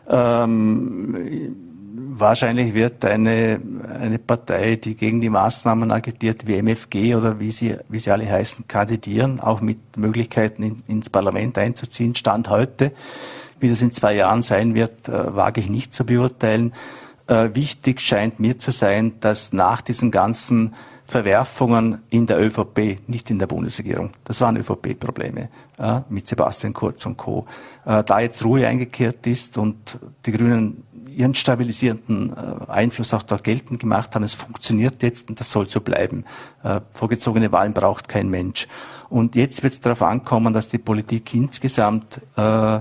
Ähm, 0.07 1.74
wahrscheinlich 2.17 2.73
wird 2.73 3.03
eine, 3.03 3.59
eine 3.99 4.19
Partei, 4.19 4.77
die 4.77 4.95
gegen 4.95 5.21
die 5.21 5.29
Maßnahmen 5.29 5.91
agitiert, 5.91 6.47
wie 6.47 6.61
MFG 6.61 7.15
oder 7.15 7.39
wie 7.39 7.51
sie, 7.51 7.77
wie 7.89 7.99
sie 7.99 8.11
alle 8.11 8.29
heißen, 8.29 8.67
kandidieren, 8.67 9.39
auch 9.39 9.61
mit 9.61 9.97
Möglichkeiten 9.97 10.63
in, 10.63 10.83
ins 10.87 11.09
Parlament 11.09 11.57
einzuziehen. 11.57 12.15
Stand 12.15 12.49
heute, 12.49 12.91
wie 13.59 13.69
das 13.69 13.81
in 13.81 13.91
zwei 13.91 14.15
Jahren 14.15 14.41
sein 14.41 14.75
wird, 14.75 15.09
äh, 15.09 15.35
wage 15.35 15.61
ich 15.61 15.69
nicht 15.69 15.93
zu 15.93 16.05
beurteilen. 16.05 16.73
Äh, 17.27 17.49
wichtig 17.53 18.01
scheint 18.01 18.39
mir 18.39 18.57
zu 18.57 18.71
sein, 18.71 19.13
dass 19.19 19.51
nach 19.51 19.81
diesen 19.81 20.11
ganzen 20.11 20.73
Verwerfungen 21.07 22.01
in 22.09 22.25
der 22.25 22.39
ÖVP, 22.39 23.07
nicht 23.07 23.29
in 23.29 23.37
der 23.37 23.45
Bundesregierung. 23.45 24.11
Das 24.23 24.41
waren 24.41 24.57
ÖVP-Probleme 24.57 25.49
äh, 25.77 25.99
mit 26.09 26.25
Sebastian 26.25 26.73
Kurz 26.73 27.05
und 27.05 27.17
Co. 27.17 27.45
Äh, 27.85 28.03
da 28.03 28.19
jetzt 28.19 28.43
Ruhe 28.43 28.65
eingekehrt 28.65 29.27
ist 29.27 29.57
und 29.57 29.99
die 30.25 30.31
Grünen 30.31 30.83
ihren 31.15 31.35
stabilisierenden 31.35 32.33
äh, 32.33 32.71
Einfluss 32.71 33.13
auch 33.13 33.23
da 33.23 33.37
geltend 33.37 33.79
gemacht 33.79 34.13
haben. 34.15 34.23
Es 34.23 34.35
funktioniert 34.35 35.01
jetzt 35.01 35.29
und 35.29 35.39
das 35.39 35.51
soll 35.51 35.67
so 35.67 35.81
bleiben. 35.81 36.25
Äh, 36.63 36.81
vorgezogene 36.93 37.51
Wahlen 37.51 37.73
braucht 37.73 38.07
kein 38.07 38.29
Mensch. 38.29 38.67
Und 39.09 39.35
jetzt 39.35 39.63
wird 39.63 39.73
es 39.73 39.81
darauf 39.81 40.01
ankommen, 40.01 40.53
dass 40.53 40.67
die 40.67 40.77
Politik 40.77 41.33
insgesamt 41.33 42.19
äh, 42.35 42.79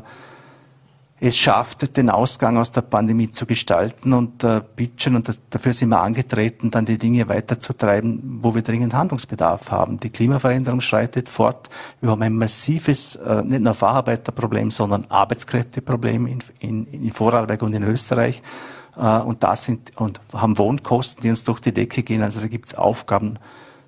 es 1.26 1.38
schafft, 1.38 1.96
den 1.96 2.10
Ausgang 2.10 2.58
aus 2.58 2.70
der 2.70 2.82
Pandemie 2.82 3.30
zu 3.30 3.46
gestalten 3.46 4.12
und 4.12 4.44
äh, 4.44 4.60
Bitchen, 4.76 5.16
und 5.16 5.26
das, 5.26 5.40
dafür 5.48 5.72
sind 5.72 5.88
wir 5.88 6.00
angetreten, 6.00 6.70
dann 6.70 6.84
die 6.84 6.98
Dinge 6.98 7.26
weiterzutreiben, 7.28 8.40
wo 8.42 8.54
wir 8.54 8.60
dringend 8.60 8.92
Handlungsbedarf 8.92 9.70
haben. 9.70 9.98
Die 9.98 10.10
Klimaveränderung 10.10 10.82
schreitet 10.82 11.30
fort. 11.30 11.70
Wir 12.02 12.10
haben 12.10 12.20
ein 12.20 12.36
massives, 12.36 13.16
äh, 13.16 13.42
nicht 13.42 13.62
nur 13.62 13.72
Facharbeiterproblem, 13.72 14.70
sondern 14.70 15.06
Arbeitskräfteproblem 15.08 16.26
in, 16.26 16.38
in, 16.58 16.86
in 16.86 17.12
Vorarlberg 17.12 17.62
und 17.62 17.72
in 17.72 17.84
Österreich. 17.84 18.42
Äh, 18.94 19.20
und 19.20 19.42
das 19.42 19.64
sind, 19.64 19.96
und 19.96 20.20
haben 20.30 20.58
Wohnkosten, 20.58 21.22
die 21.22 21.30
uns 21.30 21.42
durch 21.44 21.60
die 21.60 21.72
Decke 21.72 22.02
gehen. 22.02 22.22
Also 22.22 22.40
da 22.40 22.48
gibt 22.48 22.66
es 22.66 22.74
Aufgaben, 22.74 23.38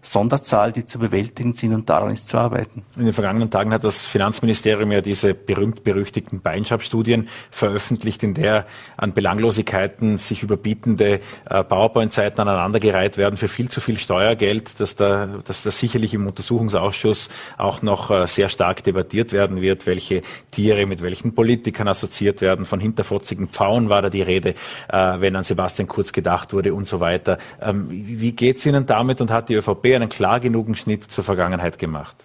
Sonderzahl, 0.06 0.72
die 0.72 0.86
zu 0.86 1.00
bewältigen 1.00 1.54
sind 1.54 1.74
und 1.74 1.90
daran 1.90 2.12
ist 2.12 2.28
zu 2.28 2.38
arbeiten. 2.38 2.84
In 2.96 3.06
den 3.06 3.12
vergangenen 3.12 3.50
Tagen 3.50 3.72
hat 3.72 3.82
das 3.82 4.06
Finanzministerium 4.06 4.92
ja 4.92 5.00
diese 5.00 5.34
berühmt-berüchtigten 5.34 6.40
Beinschab-Studien 6.40 7.28
veröffentlicht, 7.50 8.22
in 8.22 8.34
der 8.34 8.66
an 8.96 9.14
Belanglosigkeiten 9.14 10.18
sich 10.18 10.44
überbietende 10.44 11.20
äh, 11.50 11.64
PowerPoint-Seiten 11.64 12.40
aneinandergereiht 12.40 13.18
werden 13.18 13.36
für 13.36 13.48
viel 13.48 13.68
zu 13.68 13.80
viel 13.80 13.98
Steuergeld, 13.98 14.78
dass 14.78 14.94
da, 14.94 15.26
dass 15.44 15.64
das 15.64 15.80
sicherlich 15.80 16.14
im 16.14 16.26
Untersuchungsausschuss 16.28 17.28
auch 17.58 17.82
noch 17.82 18.12
äh, 18.12 18.28
sehr 18.28 18.48
stark 18.48 18.84
debattiert 18.84 19.32
werden 19.32 19.60
wird, 19.60 19.86
welche 19.86 20.22
Tiere 20.52 20.86
mit 20.86 21.02
welchen 21.02 21.34
Politikern 21.34 21.88
assoziiert 21.88 22.40
werden. 22.42 22.64
Von 22.64 22.78
hinterfotzigen 22.78 23.48
Pfauen 23.48 23.88
war 23.88 24.02
da 24.02 24.10
die 24.10 24.22
Rede, 24.22 24.50
äh, 24.88 25.20
wenn 25.20 25.34
an 25.34 25.42
Sebastian 25.42 25.88
Kurz 25.88 26.12
gedacht 26.12 26.52
wurde 26.52 26.74
und 26.74 26.86
so 26.86 27.00
weiter. 27.00 27.38
Ähm, 27.60 27.88
wie 27.90 28.32
geht's 28.32 28.64
Ihnen 28.66 28.86
damit 28.86 29.20
und 29.20 29.32
hat 29.32 29.48
die 29.48 29.54
ÖVP 29.54 29.95
einen 29.96 30.08
klar 30.08 30.40
genugen 30.40 30.74
Schnitt 30.74 31.10
zur 31.10 31.24
Vergangenheit 31.24 31.78
gemacht? 31.78 32.16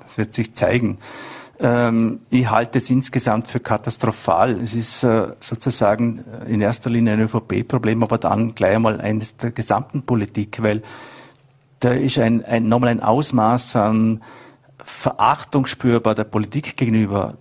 Das 0.00 0.18
wird 0.18 0.34
sich 0.34 0.54
zeigen. 0.54 0.98
Ähm, 1.60 2.20
ich 2.30 2.50
halte 2.50 2.78
es 2.78 2.90
insgesamt 2.90 3.46
für 3.46 3.60
katastrophal. 3.60 4.60
Es 4.60 4.74
ist 4.74 5.04
äh, 5.04 5.28
sozusagen 5.40 6.24
in 6.46 6.60
erster 6.60 6.90
Linie 6.90 7.14
ein 7.14 7.20
ÖVP-Problem, 7.20 8.02
aber 8.02 8.18
dann 8.18 8.54
gleich 8.54 8.76
einmal 8.76 9.00
eines 9.00 9.36
der 9.36 9.52
gesamten 9.52 10.02
Politik, 10.02 10.62
weil 10.62 10.82
da 11.80 11.92
ist 11.92 12.18
ein, 12.18 12.44
ein, 12.44 12.68
nochmal 12.68 12.90
ein 12.90 13.00
Ausmaß 13.00 13.76
an 13.76 14.22
Verachtung 14.84 15.66
spürbar 15.66 16.14
der 16.14 16.24
Politik 16.24 16.76
gegenüber, 16.76 17.34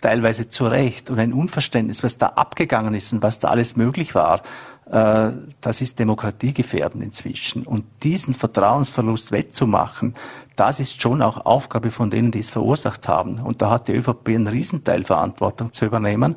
teilweise 0.00 0.48
zu 0.48 0.66
Recht, 0.66 1.10
und 1.10 1.18
ein 1.18 1.32
Unverständnis, 1.32 2.02
was 2.02 2.18
da 2.18 2.26
abgegangen 2.28 2.94
ist 2.94 3.12
und 3.12 3.22
was 3.22 3.38
da 3.38 3.48
alles 3.48 3.76
möglich 3.76 4.14
war. 4.14 4.42
Äh, 4.90 5.32
das 5.60 5.80
ist 5.80 5.98
demokratiegefährdend 5.98 7.04
inzwischen. 7.04 7.66
Und 7.66 7.84
diesen 8.02 8.34
Vertrauensverlust 8.34 9.32
wettzumachen, 9.32 10.14
das 10.56 10.80
ist 10.80 11.00
schon 11.00 11.22
auch 11.22 11.44
Aufgabe 11.44 11.90
von 11.90 12.10
denen, 12.10 12.30
die 12.30 12.40
es 12.40 12.50
verursacht 12.50 13.06
haben. 13.06 13.38
Und 13.38 13.62
da 13.62 13.70
hat 13.70 13.88
die 13.88 13.92
ÖVP 13.92 14.28
einen 14.28 14.48
Riesenteil 14.48 15.04
Verantwortung 15.04 15.72
zu 15.72 15.84
übernehmen 15.84 16.36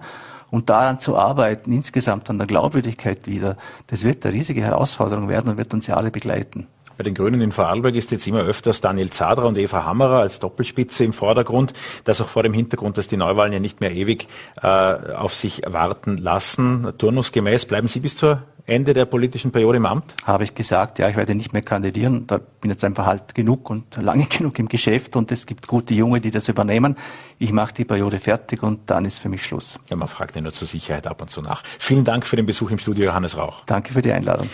und 0.52 0.70
daran 0.70 1.00
zu 1.00 1.18
arbeiten, 1.18 1.72
insgesamt 1.72 2.30
an 2.30 2.38
der 2.38 2.48
Glaubwürdigkeit 2.48 3.26
wieder. 3.26 3.56
Das 3.88 4.04
wird 4.04 4.26
eine 4.26 4.36
riesige 4.36 4.62
Herausforderung 4.62 5.30
werden 5.30 5.50
und 5.50 5.58
wird 5.58 5.74
uns 5.74 5.88
ja 5.88 5.96
alle 5.96 6.12
begleiten. 6.12 6.68
Bei 7.02 7.04
den 7.04 7.16
Grünen 7.16 7.42
in 7.42 7.52
Vorarlberg 7.52 7.96
ist 7.96 8.12
jetzt 8.12 8.28
immer 8.28 8.42
öfters 8.42 8.80
Daniel 8.80 9.10
Zadra 9.10 9.46
und 9.46 9.58
Eva 9.58 9.86
Hammerer 9.86 10.20
als 10.20 10.40
Doppelspitze 10.40 11.04
im 11.04 11.14
Vordergrund. 11.14 11.74
Das 12.04 12.22
auch 12.22 12.28
vor 12.28 12.44
dem 12.44 12.54
Hintergrund, 12.54 13.00
dass 13.00 13.08
die 13.08 13.18
Neuwahlen 13.18 13.52
ja 13.54 13.60
nicht 13.60 13.82
mehr 13.82 13.92
ewig 13.92 14.28
äh, 14.62 14.68
auf 14.68 15.34
sich 15.34 15.64
warten 15.66 16.18
lassen. 16.18 16.94
Turnusgemäß 17.00 17.66
bleiben 17.66 17.88
Sie 17.88 18.02
bis 18.02 18.18
zur 18.18 18.44
Ende 18.68 18.94
der 18.94 19.06
politischen 19.06 19.52
Periode 19.52 19.78
im 19.78 19.88
Amt? 19.88 20.14
Habe 20.26 20.44
ich 20.44 20.54
gesagt, 20.54 21.00
ja, 21.00 21.10
ich 21.10 21.16
werde 21.16 21.34
nicht 21.34 21.54
mehr 21.54 21.64
kandidieren. 21.64 22.28
Da 22.28 22.38
bin 22.38 22.70
jetzt 22.70 22.84
einfach 22.84 23.08
halt 23.08 23.34
genug 23.34 23.72
und 23.72 23.98
lange 23.98 24.26
genug 24.30 24.60
im 24.60 24.68
Geschäft 24.68 25.16
und 25.16 25.32
es 25.32 25.48
gibt 25.48 25.66
gute 25.66 25.96
Junge, 25.96 26.22
die 26.22 26.30
das 26.30 26.50
übernehmen. 26.50 26.98
Ich 27.40 27.52
mache 27.52 27.74
die 27.74 27.84
Periode 27.84 28.20
fertig 28.20 28.62
und 28.62 28.92
dann 28.92 29.06
ist 29.06 29.18
für 29.18 29.30
mich 29.30 29.44
Schluss. 29.44 29.80
Ja, 29.90 29.96
man 29.96 30.08
fragt 30.08 30.36
ja 30.36 30.42
nur 30.44 30.54
zur 30.54 30.68
Sicherheit 30.68 31.08
ab 31.08 31.20
und 31.20 31.32
zu 31.32 31.42
nach. 31.42 31.64
Vielen 31.80 32.04
Dank 32.04 32.28
für 32.28 32.36
den 32.36 32.46
Besuch 32.46 32.70
im 32.70 32.78
Studio, 32.78 33.06
Johannes 33.06 33.40
Rauch. 33.40 33.64
Danke 33.66 33.92
für 33.92 34.04
die 34.04 34.12
Einladung. 34.12 34.52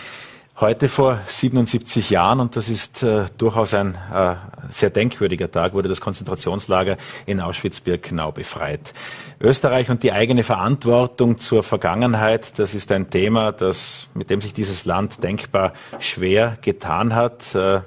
Heute 0.60 0.88
vor 0.88 1.20
77 1.28 2.10
Jahren, 2.10 2.40
und 2.40 2.56
das 2.56 2.68
ist 2.68 3.04
äh, 3.04 3.26
durchaus 3.38 3.74
ein 3.74 3.94
äh, 4.12 4.34
sehr 4.68 4.90
denkwürdiger 4.90 5.48
Tag, 5.48 5.72
wurde 5.72 5.88
das 5.88 6.00
Konzentrationslager 6.00 6.96
in 7.26 7.40
Auschwitz-Birkenau 7.40 8.32
befreit. 8.32 8.92
Österreich 9.40 9.88
und 9.88 10.02
die 10.02 10.10
eigene 10.10 10.42
Verantwortung 10.42 11.38
zur 11.38 11.62
Vergangenheit, 11.62 12.58
das 12.58 12.74
ist 12.74 12.90
ein 12.90 13.08
Thema, 13.08 13.52
das, 13.52 14.08
mit 14.14 14.30
dem 14.30 14.40
sich 14.40 14.52
dieses 14.52 14.84
Land 14.84 15.22
denkbar 15.22 15.74
schwer 16.00 16.58
getan 16.60 17.14
hat. 17.14 17.54
Äh, 17.54 17.82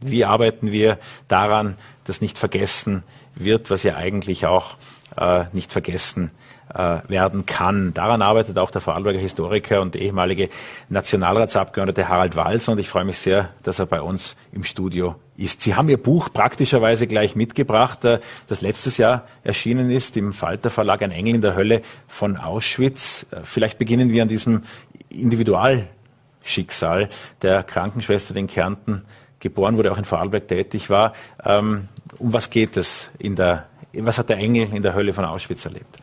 wie 0.00 0.24
arbeiten 0.24 0.72
wir 0.72 0.98
daran, 1.28 1.76
dass 2.04 2.22
nicht 2.22 2.38
vergessen 2.38 3.02
wird, 3.34 3.68
was 3.68 3.82
ja 3.82 3.96
eigentlich 3.96 4.46
auch 4.46 4.78
äh, 5.18 5.44
nicht 5.52 5.70
vergessen 5.70 6.30
äh, 6.76 7.00
werden 7.08 7.46
kann. 7.46 7.94
Daran 7.94 8.22
arbeitet 8.22 8.58
auch 8.58 8.70
der 8.70 8.80
Vorarlberger 8.80 9.18
Historiker 9.18 9.80
und 9.80 9.96
ehemalige 9.96 10.48
Nationalratsabgeordnete 10.88 12.08
Harald 12.08 12.36
Walser 12.36 12.72
und 12.72 12.78
ich 12.78 12.88
freue 12.88 13.04
mich 13.04 13.18
sehr, 13.18 13.50
dass 13.62 13.78
er 13.78 13.86
bei 13.86 14.02
uns 14.02 14.36
im 14.52 14.64
Studio 14.64 15.16
ist. 15.36 15.62
Sie 15.62 15.74
haben 15.74 15.88
Ihr 15.88 16.02
Buch 16.02 16.28
praktischerweise 16.32 17.06
gleich 17.06 17.36
mitgebracht, 17.36 18.04
äh, 18.04 18.20
das 18.46 18.60
letztes 18.60 18.98
Jahr 18.98 19.26
erschienen 19.42 19.90
ist 19.90 20.16
im 20.16 20.32
Falter 20.32 20.70
Verlag 20.70 21.02
Ein 21.02 21.12
Engel 21.12 21.36
in 21.36 21.40
der 21.40 21.56
Hölle 21.56 21.82
von 22.08 22.36
Auschwitz. 22.36 23.26
Äh, 23.30 23.40
vielleicht 23.42 23.78
beginnen 23.78 24.10
wir 24.10 24.22
an 24.22 24.28
diesem 24.28 24.64
Individualschicksal 25.08 27.08
der 27.42 27.62
Krankenschwester 27.62 28.36
in 28.36 28.48
Kärnten 28.48 29.02
geboren 29.40 29.76
wurde, 29.76 29.92
auch 29.92 29.98
in 29.98 30.04
Vorarlberg 30.04 30.48
tätig 30.48 30.90
war. 30.90 31.14
Ähm, 31.44 31.88
um 32.18 32.32
was 32.32 32.50
geht 32.50 32.76
es 32.76 33.10
in 33.18 33.36
der, 33.36 33.66
was 33.94 34.18
hat 34.18 34.28
der 34.28 34.38
Engel 34.38 34.74
in 34.74 34.82
der 34.82 34.94
Hölle 34.94 35.12
von 35.12 35.24
Auschwitz 35.24 35.64
erlebt? 35.64 35.98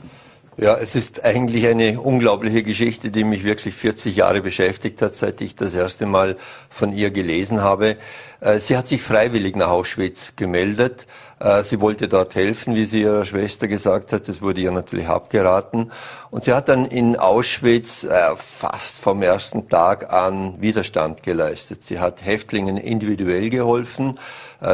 Ja, 0.56 0.78
es 0.78 0.96
ist 0.96 1.26
eigentlich 1.26 1.66
eine 1.66 2.00
unglaubliche 2.00 2.62
Geschichte, 2.62 3.10
die 3.10 3.24
mich 3.24 3.44
wirklich 3.44 3.74
40 3.74 4.16
Jahre 4.16 4.42
beschäftigt 4.42 5.02
hat, 5.02 5.16
seit 5.16 5.42
ich 5.42 5.56
das 5.56 5.74
erste 5.74 6.06
Mal 6.06 6.38
von 6.70 6.94
ihr 6.94 7.10
gelesen 7.10 7.62
habe. 7.62 7.98
Äh, 8.40 8.60
sie 8.60 8.78
hat 8.78 8.88
sich 8.88 9.02
freiwillig 9.02 9.56
nach 9.56 9.70
Auschwitz 9.70 10.34
gemeldet. 10.36 11.08
Äh, 11.40 11.64
sie 11.64 11.82
wollte 11.82 12.08
dort 12.08 12.36
helfen, 12.36 12.76
wie 12.76 12.86
sie 12.86 13.02
ihrer 13.02 13.26
Schwester 13.26 13.68
gesagt 13.68 14.14
hat. 14.14 14.28
Das 14.28 14.44
wurde 14.44 14.62
ihr 14.62 14.70
natürlich 14.70 15.08
abgeraten. 15.08 15.92
Und 16.30 16.44
sie 16.44 16.54
hat 16.54 16.70
dann 16.70 16.86
in 16.86 17.16
Auschwitz 17.16 18.04
äh, 18.04 18.36
fast 18.38 19.00
vom 19.00 19.24
ersten 19.24 19.70
Tag 19.70 20.14
an 20.14 20.62
Widerstand 20.62 21.24
geleistet. 21.24 21.84
Sie 21.84 21.98
hat 21.98 22.24
Häftlingen 22.24 22.78
individuell 22.78 23.50
geholfen. 23.50 24.20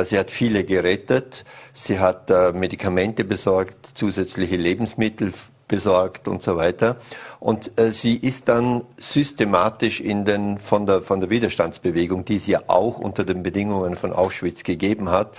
Sie 0.04 0.20
hat 0.20 0.30
viele 0.30 0.66
gerettet. 0.66 1.46
Sie 1.74 2.00
hat 2.00 2.30
Medikamente 2.54 3.24
besorgt, 3.24 3.90
zusätzliche 3.96 4.56
Lebensmittel 4.56 5.34
besorgt 5.70 6.28
und 6.28 6.44
so 6.44 6.58
weiter. 6.58 6.98
Und 7.40 7.72
äh, 7.80 7.94
sie 7.94 8.18
ist 8.18 8.50
dann 8.50 8.84
systematisch 8.98 10.02
in 10.02 10.26
den, 10.26 10.58
von, 10.58 10.86
der, 10.86 11.02
von 11.02 11.22
der 11.22 11.30
Widerstandsbewegung, 11.30 12.26
die 12.26 12.40
sie 12.40 12.52
ja 12.52 12.64
auch 12.68 13.00
unter 13.00 13.24
den 13.24 13.42
Bedingungen 13.42 13.96
von 13.96 14.12
Auschwitz 14.12 14.64
gegeben 14.64 15.10
hat, 15.10 15.32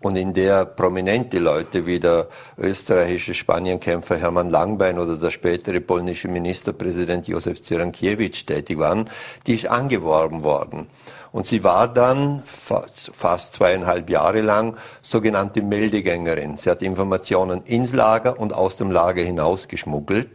und 0.00 0.16
in 0.16 0.32
der 0.32 0.64
prominente 0.64 1.38
Leute 1.38 1.84
wie 1.86 1.98
der 1.98 2.28
österreichische 2.56 3.34
Spanienkämpfer 3.34 4.16
Hermann 4.16 4.50
Langbein 4.50 4.98
oder 4.98 5.16
der 5.16 5.30
spätere 5.30 5.80
polnische 5.80 6.28
Ministerpräsident 6.28 7.26
Josef 7.26 7.62
Cyrankiewicz 7.62 8.46
tätig 8.46 8.78
waren, 8.78 9.10
die 9.46 9.56
ist 9.56 9.66
angeworben 9.66 10.42
worden. 10.42 10.86
Und 11.32 11.46
sie 11.46 11.62
war 11.64 11.88
dann 11.88 12.42
fast 12.44 13.54
zweieinhalb 13.54 14.08
Jahre 14.10 14.40
lang 14.40 14.76
sogenannte 15.02 15.62
Meldegängerin. 15.62 16.56
Sie 16.56 16.70
hat 16.70 16.82
Informationen 16.82 17.62
ins 17.64 17.92
Lager 17.92 18.38
und 18.40 18.54
aus 18.54 18.76
dem 18.76 18.90
Lager 18.90 19.22
hinaus 19.22 19.68
geschmuggelt. 19.68 20.30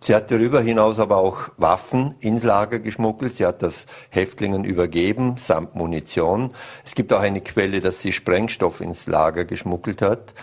Sie 0.00 0.14
hat 0.14 0.30
darüber 0.30 0.60
hinaus 0.60 0.98
aber 0.98 1.16
auch 1.16 1.48
Waffen 1.56 2.14
ins 2.20 2.42
Lager 2.42 2.78
geschmuggelt. 2.78 3.36
Sie 3.36 3.46
hat 3.46 3.62
das 3.62 3.86
Häftlingen 4.10 4.64
übergeben, 4.64 5.36
samt 5.38 5.76
Munition. 5.76 6.50
Es 6.84 6.94
gibt 6.94 7.10
auch 7.14 7.20
eine 7.20 7.40
Quelle, 7.40 7.80
dass 7.80 8.00
sie 8.00 8.12
Sprengstoff 8.12 8.82
ins 8.82 9.06
Lager 9.06 9.46
geschmuggelt 9.46 10.02
hat. 10.02 10.34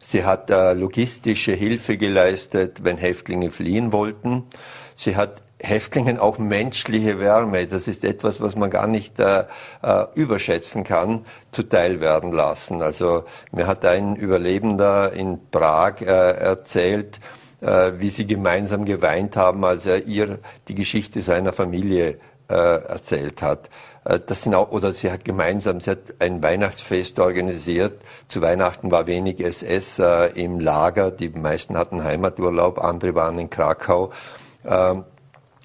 Sie 0.00 0.24
hat 0.24 0.48
äh, 0.48 0.72
logistische 0.72 1.52
Hilfe 1.52 1.98
geleistet, 1.98 2.82
wenn 2.82 2.96
Häftlinge 2.96 3.50
fliehen 3.50 3.92
wollten. 3.92 4.44
Sie 4.96 5.16
hat 5.16 5.42
Häftlingen 5.62 6.18
auch 6.18 6.38
menschliche 6.38 7.20
Wärme, 7.20 7.66
das 7.66 7.86
ist 7.86 8.04
etwas, 8.04 8.40
was 8.40 8.56
man 8.56 8.70
gar 8.70 8.86
nicht 8.86 9.20
äh, 9.20 9.44
äh, 9.82 10.06
überschätzen 10.14 10.84
kann, 10.84 11.26
zuteil 11.50 12.00
werden 12.00 12.32
lassen. 12.32 12.82
Also 12.82 13.24
mir 13.52 13.66
hat 13.66 13.84
ein 13.84 14.16
Überlebender 14.16 15.12
in 15.12 15.38
Prag 15.50 16.00
äh, 16.00 16.04
erzählt, 16.06 17.20
äh, 17.60 17.92
wie 17.98 18.10
sie 18.10 18.26
gemeinsam 18.26 18.84
geweint 18.84 19.36
haben, 19.36 19.64
als 19.64 19.86
er 19.86 20.06
ihr 20.06 20.38
die 20.68 20.74
Geschichte 20.74 21.20
seiner 21.22 21.52
Familie 21.52 22.18
äh, 22.48 22.54
erzählt 22.54 23.42
hat. 23.42 23.68
Äh, 24.04 24.20
das 24.24 24.42
sind 24.42 24.54
auch, 24.54 24.70
oder 24.70 24.92
sie 24.94 25.10
hat 25.10 25.24
gemeinsam, 25.24 25.80
sie 25.80 25.90
hat 25.90 26.14
ein 26.20 26.42
Weihnachtsfest 26.42 27.18
organisiert. 27.18 28.00
Zu 28.28 28.40
Weihnachten 28.42 28.90
war 28.90 29.06
wenig 29.06 29.40
SS 29.40 29.98
äh, 29.98 30.26
im 30.34 30.58
Lager. 30.58 31.10
Die 31.10 31.28
meisten 31.28 31.76
hatten 31.76 32.02
Heimaturlaub, 32.02 32.82
andere 32.82 33.14
waren 33.14 33.38
in 33.38 33.50
Krakau. 33.50 34.10
Ähm, 34.64 35.04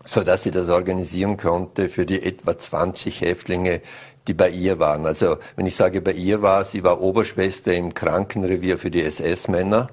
so 0.06 0.24
dass 0.24 0.44
sie 0.44 0.52
das 0.52 0.70
organisieren 0.70 1.38
konnte 1.38 1.90
für 1.90 2.06
die 2.06 2.24
etwa 2.24 2.58
20 2.58 3.22
Häftlinge, 3.22 3.82
die 4.28 4.34
bei 4.34 4.50
ihr 4.50 4.80
waren. 4.80 5.06
Also 5.06 5.38
wenn 5.56 5.66
ich 5.66 5.76
sage 5.76 6.02
bei 6.02 6.14
ihr 6.14 6.42
war, 6.42 6.66
sie 6.66 6.84
war 6.84 7.02
Oberschwester 7.02 7.74
im 7.74 7.94
Krankenrevier 7.94 8.78
für 8.78 8.92
die 8.92 9.04
SS-Männer 9.04 9.90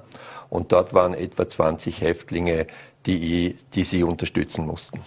und 0.49 0.71
dort 0.71 0.93
waren 0.93 1.13
etwa 1.13 1.47
20 1.47 2.01
Häftlinge, 2.01 2.67
die, 3.05 3.57
die 3.73 3.83
sie 3.83 4.03
unterstützen 4.03 4.65
mussten. 4.65 5.01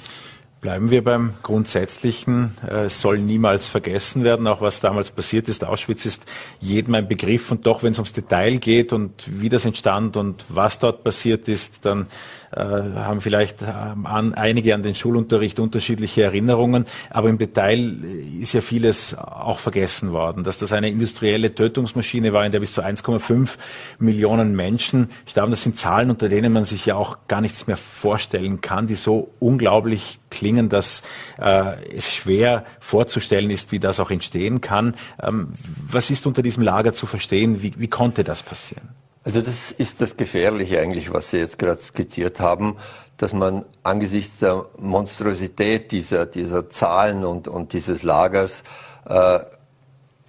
Bleiben 0.60 0.90
wir 0.90 1.04
beim 1.04 1.34
Grundsätzlichen. 1.42 2.56
Es 2.66 3.00
soll 3.00 3.18
niemals 3.18 3.68
vergessen 3.68 4.24
werden, 4.24 4.46
auch 4.46 4.62
was 4.62 4.80
damals 4.80 5.10
passiert 5.10 5.48
ist. 5.48 5.64
Auschwitz 5.64 6.06
ist 6.06 6.24
jedem 6.60 6.94
ein 6.94 7.06
Begriff 7.06 7.52
und 7.52 7.66
doch, 7.66 7.82
wenn 7.82 7.92
es 7.92 7.98
ums 7.98 8.14
Detail 8.14 8.56
geht 8.58 8.92
und 8.92 9.12
wie 9.26 9.48
das 9.48 9.64
entstand 9.64 10.16
und 10.16 10.44
was 10.48 10.78
dort 10.78 11.04
passiert 11.04 11.46
ist, 11.46 11.84
dann 11.84 12.02
äh, 12.02 12.45
haben 12.60 13.20
vielleicht 13.20 13.62
ähm, 13.62 14.06
an, 14.06 14.34
einige 14.34 14.74
an 14.74 14.82
den 14.82 14.94
Schulunterricht 14.94 15.60
unterschiedliche 15.60 16.22
Erinnerungen, 16.22 16.86
aber 17.10 17.28
im 17.28 17.38
Detail 17.38 17.96
ist 18.40 18.52
ja 18.52 18.60
vieles 18.60 19.16
auch 19.16 19.58
vergessen 19.58 20.12
worden, 20.12 20.44
dass 20.44 20.58
das 20.58 20.72
eine 20.72 20.88
industrielle 20.88 21.54
Tötungsmaschine 21.54 22.32
war, 22.32 22.46
in 22.46 22.52
der 22.52 22.60
bis 22.60 22.72
zu 22.72 22.82
1,5 22.82 23.50
Millionen 23.98 24.56
Menschen 24.56 25.10
starben. 25.26 25.50
Das 25.50 25.62
sind 25.62 25.76
Zahlen, 25.76 26.10
unter 26.10 26.28
denen 26.28 26.52
man 26.52 26.64
sich 26.64 26.86
ja 26.86 26.96
auch 26.96 27.18
gar 27.28 27.40
nichts 27.40 27.66
mehr 27.66 27.76
vorstellen 27.76 28.60
kann, 28.60 28.86
die 28.86 28.94
so 28.94 29.30
unglaublich 29.38 30.18
klingen, 30.30 30.68
dass 30.68 31.02
äh, 31.38 31.94
es 31.94 32.12
schwer 32.12 32.64
vorzustellen 32.80 33.50
ist, 33.50 33.72
wie 33.72 33.78
das 33.78 34.00
auch 34.00 34.10
entstehen 34.10 34.60
kann. 34.60 34.94
Ähm, 35.22 35.52
was 35.90 36.10
ist 36.10 36.26
unter 36.26 36.42
diesem 36.42 36.62
Lager 36.62 36.94
zu 36.94 37.06
verstehen? 37.06 37.62
Wie, 37.62 37.72
wie 37.76 37.88
konnte 37.88 38.24
das 38.24 38.42
passieren? 38.42 38.88
Also 39.26 39.40
das 39.40 39.72
ist 39.72 40.00
das 40.00 40.16
Gefährliche 40.16 40.80
eigentlich, 40.80 41.12
was 41.12 41.32
Sie 41.32 41.38
jetzt 41.38 41.58
gerade 41.58 41.82
skizziert 41.82 42.38
haben, 42.38 42.76
dass 43.16 43.32
man 43.32 43.64
angesichts 43.82 44.38
der 44.38 44.66
Monstrosität 44.78 45.90
dieser, 45.90 46.26
dieser 46.26 46.70
Zahlen 46.70 47.24
und, 47.24 47.48
und 47.48 47.72
dieses 47.72 48.04
Lagers 48.04 48.62
äh, 49.04 49.40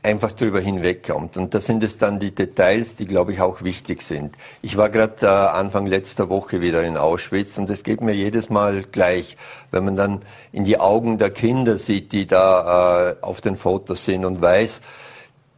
einfach 0.01 0.31
darüber 0.31 0.59
hinwegkommt. 0.59 1.37
Und 1.37 1.53
das 1.53 1.67
sind 1.67 1.83
es 1.83 1.99
dann 1.99 2.19
die 2.19 2.33
Details, 2.33 2.95
die, 2.95 3.05
glaube 3.05 3.33
ich, 3.33 3.39
auch 3.39 3.61
wichtig 3.61 4.01
sind. 4.01 4.35
Ich 4.63 4.77
war 4.77 4.89
gerade 4.89 5.27
äh, 5.27 5.29
Anfang 5.29 5.85
letzter 5.85 6.29
Woche 6.29 6.59
wieder 6.61 6.83
in 6.83 6.97
Auschwitz 6.97 7.59
und 7.59 7.69
es 7.69 7.83
geht 7.83 8.01
mir 8.01 8.15
jedes 8.15 8.49
Mal 8.49 8.81
gleich, 8.81 9.37
wenn 9.69 9.85
man 9.85 9.95
dann 9.95 10.21
in 10.51 10.65
die 10.65 10.79
Augen 10.79 11.19
der 11.19 11.29
Kinder 11.29 11.77
sieht, 11.77 12.13
die 12.13 12.25
da 12.25 13.11
äh, 13.11 13.15
auf 13.21 13.41
den 13.41 13.57
Fotos 13.57 14.05
sind 14.05 14.25
und 14.25 14.41
weiß, 14.41 14.81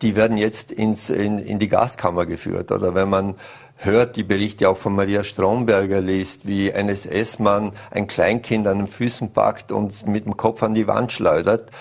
die 0.01 0.15
werden 0.15 0.37
jetzt 0.37 0.71
ins, 0.71 1.09
in, 1.09 1.39
in 1.39 1.59
die 1.59 1.69
Gaskammer 1.69 2.25
geführt. 2.25 2.71
Oder 2.71 2.95
wenn 2.95 3.09
man 3.09 3.35
hört, 3.79 4.15
die 4.15 4.23
Berichte 4.23 4.69
auch 4.69 4.77
von 4.77 4.93
Maria 4.93 5.23
Stromberger 5.23 6.01
liest, 6.01 6.45
wie 6.45 6.71
ein 6.73 6.89
SS-Mann 6.89 7.71
ein 7.91 8.07
Kleinkind 8.07 8.67
an 8.67 8.79
den 8.79 8.87
Füßen 8.87 9.31
packt 9.31 9.71
und 9.71 10.07
mit 10.07 10.25
dem 10.25 10.37
Kopf 10.37 10.63
an 10.63 10.73
die 10.73 10.87
Wand 10.87 11.11
schleudert. 11.11 11.71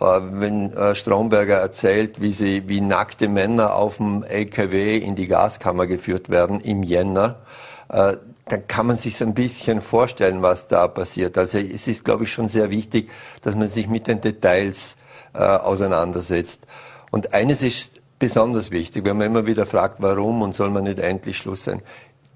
Äh, 0.00 0.20
wenn 0.20 0.72
äh, 0.72 0.94
Stromberger 0.94 1.56
erzählt, 1.56 2.20
wie 2.20 2.32
sie, 2.32 2.68
wie 2.68 2.80
nackte 2.80 3.28
Männer 3.28 3.74
auf 3.74 3.96
dem 3.96 4.22
LKW 4.22 4.96
in 4.96 5.16
die 5.16 5.26
Gaskammer 5.26 5.86
geführt 5.86 6.30
werden 6.30 6.60
im 6.60 6.84
Jänner, 6.84 7.40
äh, 7.88 8.16
dann 8.48 8.66
kann 8.66 8.86
man 8.86 8.96
sich 8.96 9.20
ein 9.22 9.34
bisschen 9.34 9.82
vorstellen, 9.82 10.40
was 10.40 10.68
da 10.68 10.88
passiert. 10.88 11.36
Also 11.36 11.58
es 11.58 11.86
ist, 11.86 12.04
glaube 12.04 12.24
ich, 12.24 12.32
schon 12.32 12.48
sehr 12.48 12.70
wichtig, 12.70 13.10
dass 13.42 13.54
man 13.54 13.68
sich 13.68 13.88
mit 13.88 14.06
den 14.06 14.22
Details 14.22 14.96
auseinandersetzt. 15.34 16.62
Und 17.10 17.34
eines 17.34 17.62
ist 17.62 17.92
besonders 18.18 18.70
wichtig, 18.70 19.04
wenn 19.04 19.18
man 19.18 19.28
immer 19.28 19.46
wieder 19.46 19.66
fragt, 19.66 19.96
warum 20.00 20.42
und 20.42 20.54
soll 20.54 20.70
man 20.70 20.84
nicht 20.84 20.98
endlich 20.98 21.38
Schluss 21.38 21.64
sein. 21.64 21.82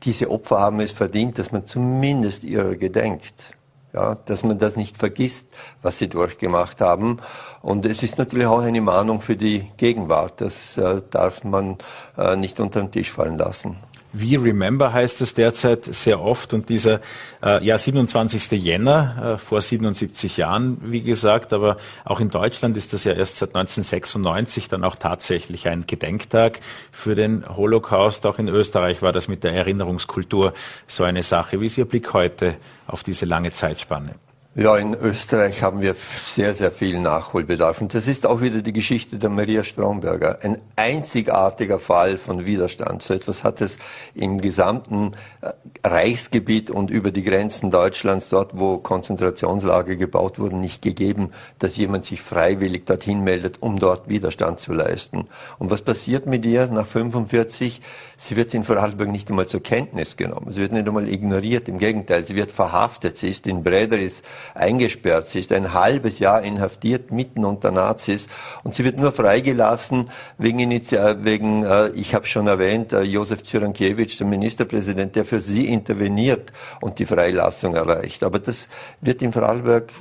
Diese 0.05 0.31
Opfer 0.31 0.61
haben 0.61 0.81
es 0.81 0.91
verdient, 0.91 1.39
dass 1.39 1.53
man 1.53 1.67
zumindest 1.67 2.45
ihrer 2.45 2.75
gedenkt. 2.77 3.57
Ja, 3.95 4.15
dass 4.15 4.43
man 4.43 4.59
das 4.59 4.77
nicht 4.77 4.97
vergisst, 4.97 5.47
was 5.83 5.99
sie 5.99 6.09
durchgemacht 6.09 6.81
haben. 6.81 7.19
Und 7.61 7.85
es 7.85 8.03
ist 8.03 8.17
natürlich 8.17 8.47
auch 8.47 8.63
eine 8.63 8.81
Mahnung 8.81 9.21
für 9.21 9.37
die 9.37 9.71
Gegenwart. 9.77 10.41
Das 10.41 10.79
äh, 10.79 11.03
darf 11.11 11.45
man 11.45 11.77
äh, 12.17 12.35
nicht 12.35 12.59
unter 12.59 12.81
den 12.81 12.91
Tisch 12.91 13.11
fallen 13.11 13.37
lassen. 13.37 13.77
We 14.13 14.43
Remember 14.43 14.93
heißt 14.93 15.21
es 15.23 15.35
derzeit 15.35 15.85
sehr 15.87 16.21
oft 16.21 16.53
und 16.53 16.69
dieser 16.69 17.01
äh, 17.43 17.65
ja 17.65 17.79
27. 17.79 18.51
Jänner 18.53 19.35
äh, 19.35 19.39
vor 19.39 19.61
77 19.61 20.37
Jahren, 20.37 20.79
wie 20.85 21.03
gesagt, 21.03 21.53
aber 21.53 21.79
auch 22.05 22.21
in 22.21 22.29
Deutschland 22.29 22.77
ist 22.77 22.93
das 22.93 23.05
ja 23.05 23.13
erst 23.13 23.39
seit 23.39 23.51
1996 23.51 24.69
dann 24.69 24.85
auch 24.85 24.97
tatsächlich 24.97 25.69
ein 25.69 25.87
Gedenktag 25.87 26.61
für 26.91 27.15
den 27.15 27.45
Holocaust. 27.49 28.27
Auch 28.27 28.39
in 28.39 28.49
Österreich 28.49 29.01
war 29.01 29.13
das 29.13 29.29
mit 29.29 29.45
der 29.45 29.53
Erinnerungskultur 29.53 30.53
so 30.87 31.05
eine 31.05 31.23
Sache. 31.23 31.61
Wie 31.61 31.67
ist 31.67 31.79
Ihr 31.79 31.87
Blick 31.87 32.13
heute 32.13 32.57
auf 32.87 33.03
diese 33.03 33.25
lange 33.25 33.53
Zeitspanne? 33.53 34.15
Ja, 34.55 34.77
in 34.77 34.93
Österreich 34.93 35.63
haben 35.63 35.81
wir 35.81 35.97
sehr, 36.27 36.53
sehr 36.53 36.71
viel 36.71 37.01
Nachholbedarf. 37.01 37.81
Und 37.81 37.95
das 37.95 38.07
ist 38.07 38.27
auch 38.27 38.43
wieder 38.43 38.61
die 38.61 38.75
Geschichte 38.75 39.17
der 39.17 39.31
Maria 39.31 39.65
Stromberger. 39.65 40.41
Ein 40.43 40.59
einzigartiger 40.77 41.79
Fall 41.79 42.19
von 42.19 42.45
Widerstand. 42.45 43.01
So 43.01 43.15
etwas 43.15 43.45
hat 43.45 43.63
es 43.63 43.79
im 44.15 44.43
gesamten 44.43 45.15
äh, 45.41 45.53
Reichsgebiet 45.83 46.71
und 46.71 46.91
über 46.91 47.13
die 47.13 47.23
Grenzen 47.23 47.71
Deutschlands, 47.71 48.29
dort 48.29 48.51
wo 48.53 48.77
Konzentrationslager 48.77 49.97
gebaut 49.97 50.39
wurden, 50.39 50.61
nicht 50.61 50.83
gegeben, 50.83 51.31
dass 51.59 51.79
jemand 51.79 52.05
sich 52.05 52.21
freiwillig 52.21 52.85
dorthin 52.85 53.25
meldet, 53.25 53.63
um 53.63 53.79
dort 53.79 54.11
Widerstand 54.11 54.61
zu 54.61 54.75
leisten. 54.75 55.29
Und 55.59 55.71
was 55.71 55.81
passiert 55.81 56.27
mit 56.27 56.45
ihr 56.45 56.67
nach 56.67 56.87
45? 56.87 57.81
Sie 58.19 58.37
wird 58.37 58.53
in 58.53 58.65
Vorarlberg 58.65 59.09
nicht 59.09 59.31
einmal 59.31 59.47
zur 59.47 59.63
Kenntnis 59.63 60.19
genommen. 60.19 60.53
Sie 60.53 60.61
wird 60.61 60.73
nicht 60.73 60.87
einmal 60.87 61.09
ignoriert. 61.09 61.71
Im 61.71 61.79
Gegenteil, 61.79 62.27
sie 62.27 62.37
wird 62.37 62.53
verhaftet. 62.53 63.17
Sie 63.17 63.31
ist 63.31 63.47
in 63.47 63.63
Brederis 63.63 64.21
eingesperrt. 64.55 65.29
Sie 65.29 65.41
ist 65.41 65.53
ein 65.53 65.73
halbes 65.73 66.19
Jahr 66.19 66.43
inhaftiert 66.43 67.11
mitten 67.11 67.45
unter 67.45 67.71
Nazis 67.71 68.29
und 68.65 68.75
sie 68.75 68.85
wird 68.85 68.99
nur 68.99 69.13
freigelassen 69.13 70.11
wegen, 70.39 70.71
wegen 70.71 71.65
äh, 71.65 71.89
ich 71.91 72.15
habe 72.15 72.27
schon 72.27 72.47
erwähnt, 72.47 72.93
äh, 72.93 73.03
Josef 73.03 73.43
Zyrankiewicz, 73.43 74.19
der 74.19 74.27
Ministerpräsident, 74.27 75.17
der 75.17 75.25
für 75.25 75.41
sie 75.41 75.67
interveniert 75.67 76.53
und 76.81 76.99
die 76.99 77.07
Freilassung 77.07 77.75
erreicht. 77.75 78.23
Aber 78.23 78.39
das 78.39 78.69
wird 79.01 79.23
in 79.23 79.33
Vorarlberg 79.33 79.93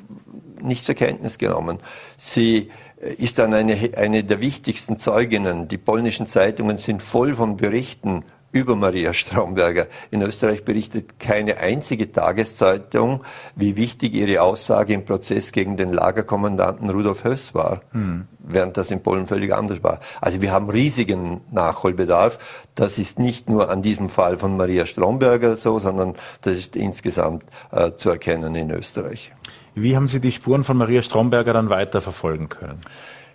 nicht 0.61 0.85
zur 0.85 0.95
Kenntnis 0.95 1.37
genommen. 1.37 1.79
Sie 2.17 2.71
äh, 3.01 3.13
ist 3.13 3.39
dann 3.39 3.53
eine, 3.53 3.91
eine 3.97 4.23
der 4.23 4.41
wichtigsten 4.41 4.99
Zeuginnen. 4.99 5.67
Die 5.67 5.77
polnischen 5.77 6.27
Zeitungen 6.27 6.77
sind 6.77 7.03
voll 7.03 7.35
von 7.35 7.57
Berichten 7.57 8.23
über 8.51 8.75
Maria 8.75 9.13
Straumberger. 9.13 9.87
In 10.09 10.21
Österreich 10.21 10.65
berichtet 10.65 11.19
keine 11.19 11.57
einzige 11.57 12.11
Tageszeitung, 12.11 13.23
wie 13.55 13.77
wichtig 13.77 14.13
ihre 14.13 14.41
Aussage 14.41 14.93
im 14.93 15.05
Prozess 15.05 15.51
gegen 15.51 15.77
den 15.77 15.93
Lagerkommandanten 15.93 16.89
Rudolf 16.89 17.23
Höss 17.23 17.53
war, 17.53 17.81
hm. 17.91 18.27
während 18.39 18.77
das 18.77 18.91
in 18.91 19.01
Polen 19.01 19.27
völlig 19.27 19.53
anders 19.53 19.83
war. 19.83 19.99
Also 20.19 20.41
wir 20.41 20.51
haben 20.51 20.69
riesigen 20.69 21.41
Nachholbedarf. 21.51 22.37
Das 22.75 22.97
ist 22.97 23.19
nicht 23.19 23.49
nur 23.49 23.69
an 23.69 23.81
diesem 23.81 24.09
Fall 24.09 24.37
von 24.37 24.57
Maria 24.57 24.85
Straumberger 24.85 25.55
so, 25.55 25.79
sondern 25.79 26.15
das 26.41 26.57
ist 26.57 26.75
insgesamt 26.75 27.45
äh, 27.71 27.91
zu 27.95 28.09
erkennen 28.09 28.55
in 28.55 28.71
Österreich. 28.71 29.31
Wie 29.73 29.95
haben 29.95 30.09
Sie 30.09 30.19
die 30.19 30.33
Spuren 30.33 30.65
von 30.65 30.75
Maria 30.75 31.01
Stromberger 31.01 31.53
dann 31.53 31.69
weiterverfolgen 31.69 32.49
können? 32.49 32.81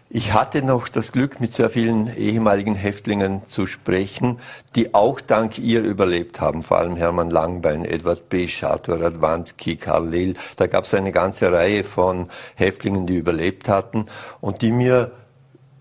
Ich 0.08 0.32
hatte 0.32 0.62
noch 0.62 0.88
das 0.88 1.10
Glück, 1.10 1.40
mit 1.40 1.52
sehr 1.52 1.68
vielen 1.68 2.16
ehemaligen 2.16 2.76
Häftlingen 2.76 3.42
zu 3.48 3.66
sprechen, 3.66 4.38
die 4.76 4.94
auch 4.94 5.20
dank 5.20 5.58
ihr 5.58 5.82
überlebt 5.82 6.40
haben, 6.40 6.62
vor 6.62 6.78
allem 6.78 6.94
Hermann 6.94 7.28
Langbein, 7.28 7.84
Edward 7.84 8.28
Bisch, 8.28 8.62
Arthur 8.62 9.00
Radwanski, 9.00 9.74
Karl 9.74 10.08
Lill. 10.08 10.34
Da 10.54 10.68
gab 10.68 10.84
es 10.84 10.94
eine 10.94 11.10
ganze 11.10 11.50
Reihe 11.50 11.82
von 11.82 12.28
Häftlingen, 12.54 13.08
die 13.08 13.16
überlebt 13.16 13.68
hatten 13.68 14.06
und 14.40 14.62
die 14.62 14.70
mir 14.70 15.10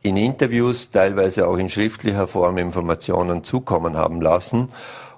in 0.02 0.18
Interviews, 0.18 0.90
teilweise 0.90 1.48
auch 1.48 1.58
in 1.58 1.70
schriftlicher 1.70 2.28
Form 2.28 2.58
Informationen 2.58 3.44
zukommen 3.44 3.96
haben 3.96 4.22
lassen. 4.22 4.70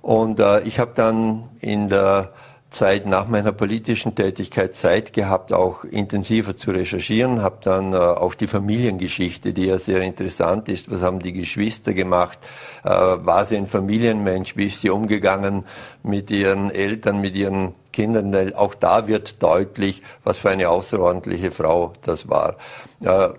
Und 0.01 0.41
äh, 0.41 0.61
ich 0.63 0.79
habe 0.79 0.91
dann 0.95 1.47
in 1.61 1.87
der 1.87 2.33
Zeit 2.77 3.07
nach 3.07 3.27
meiner 3.27 3.51
politischen 3.51 4.13
Tätigkeit 4.13 4.75
Zeit 4.75 5.11
gehabt, 5.11 5.51
auch 5.51 5.83
intensiver 5.83 6.55
zu 6.55 6.71
recherchieren, 6.71 7.41
habe 7.41 7.57
dann 7.61 7.93
äh, 7.93 7.97
auch 7.97 8.35
die 8.35 8.45
Familiengeschichte, 8.45 9.51
die 9.51 9.65
ja 9.65 9.79
sehr 9.79 10.01
interessant 10.01 10.69
ist. 10.69 10.91
Was 10.91 11.01
haben 11.01 11.19
die 11.19 11.33
Geschwister 11.33 11.93
gemacht? 11.93 12.37
Äh, 12.83 12.89
war 12.89 13.45
sie 13.45 13.57
ein 13.57 13.67
Familienmensch? 13.67 14.55
Wie 14.55 14.67
ist 14.67 14.81
sie 14.81 14.91
umgegangen 14.91 15.65
mit 16.03 16.29
ihren 16.29 16.69
Eltern, 16.69 17.19
mit 17.19 17.35
ihren 17.35 17.73
Kindern? 17.91 18.53
Auch 18.53 18.75
da 18.75 19.07
wird 19.07 19.41
deutlich, 19.41 20.03
was 20.23 20.37
für 20.37 20.51
eine 20.51 20.69
außerordentliche 20.69 21.51
Frau 21.51 21.93
das 22.03 22.29
war. 22.29 22.57
Äh, 23.01 23.29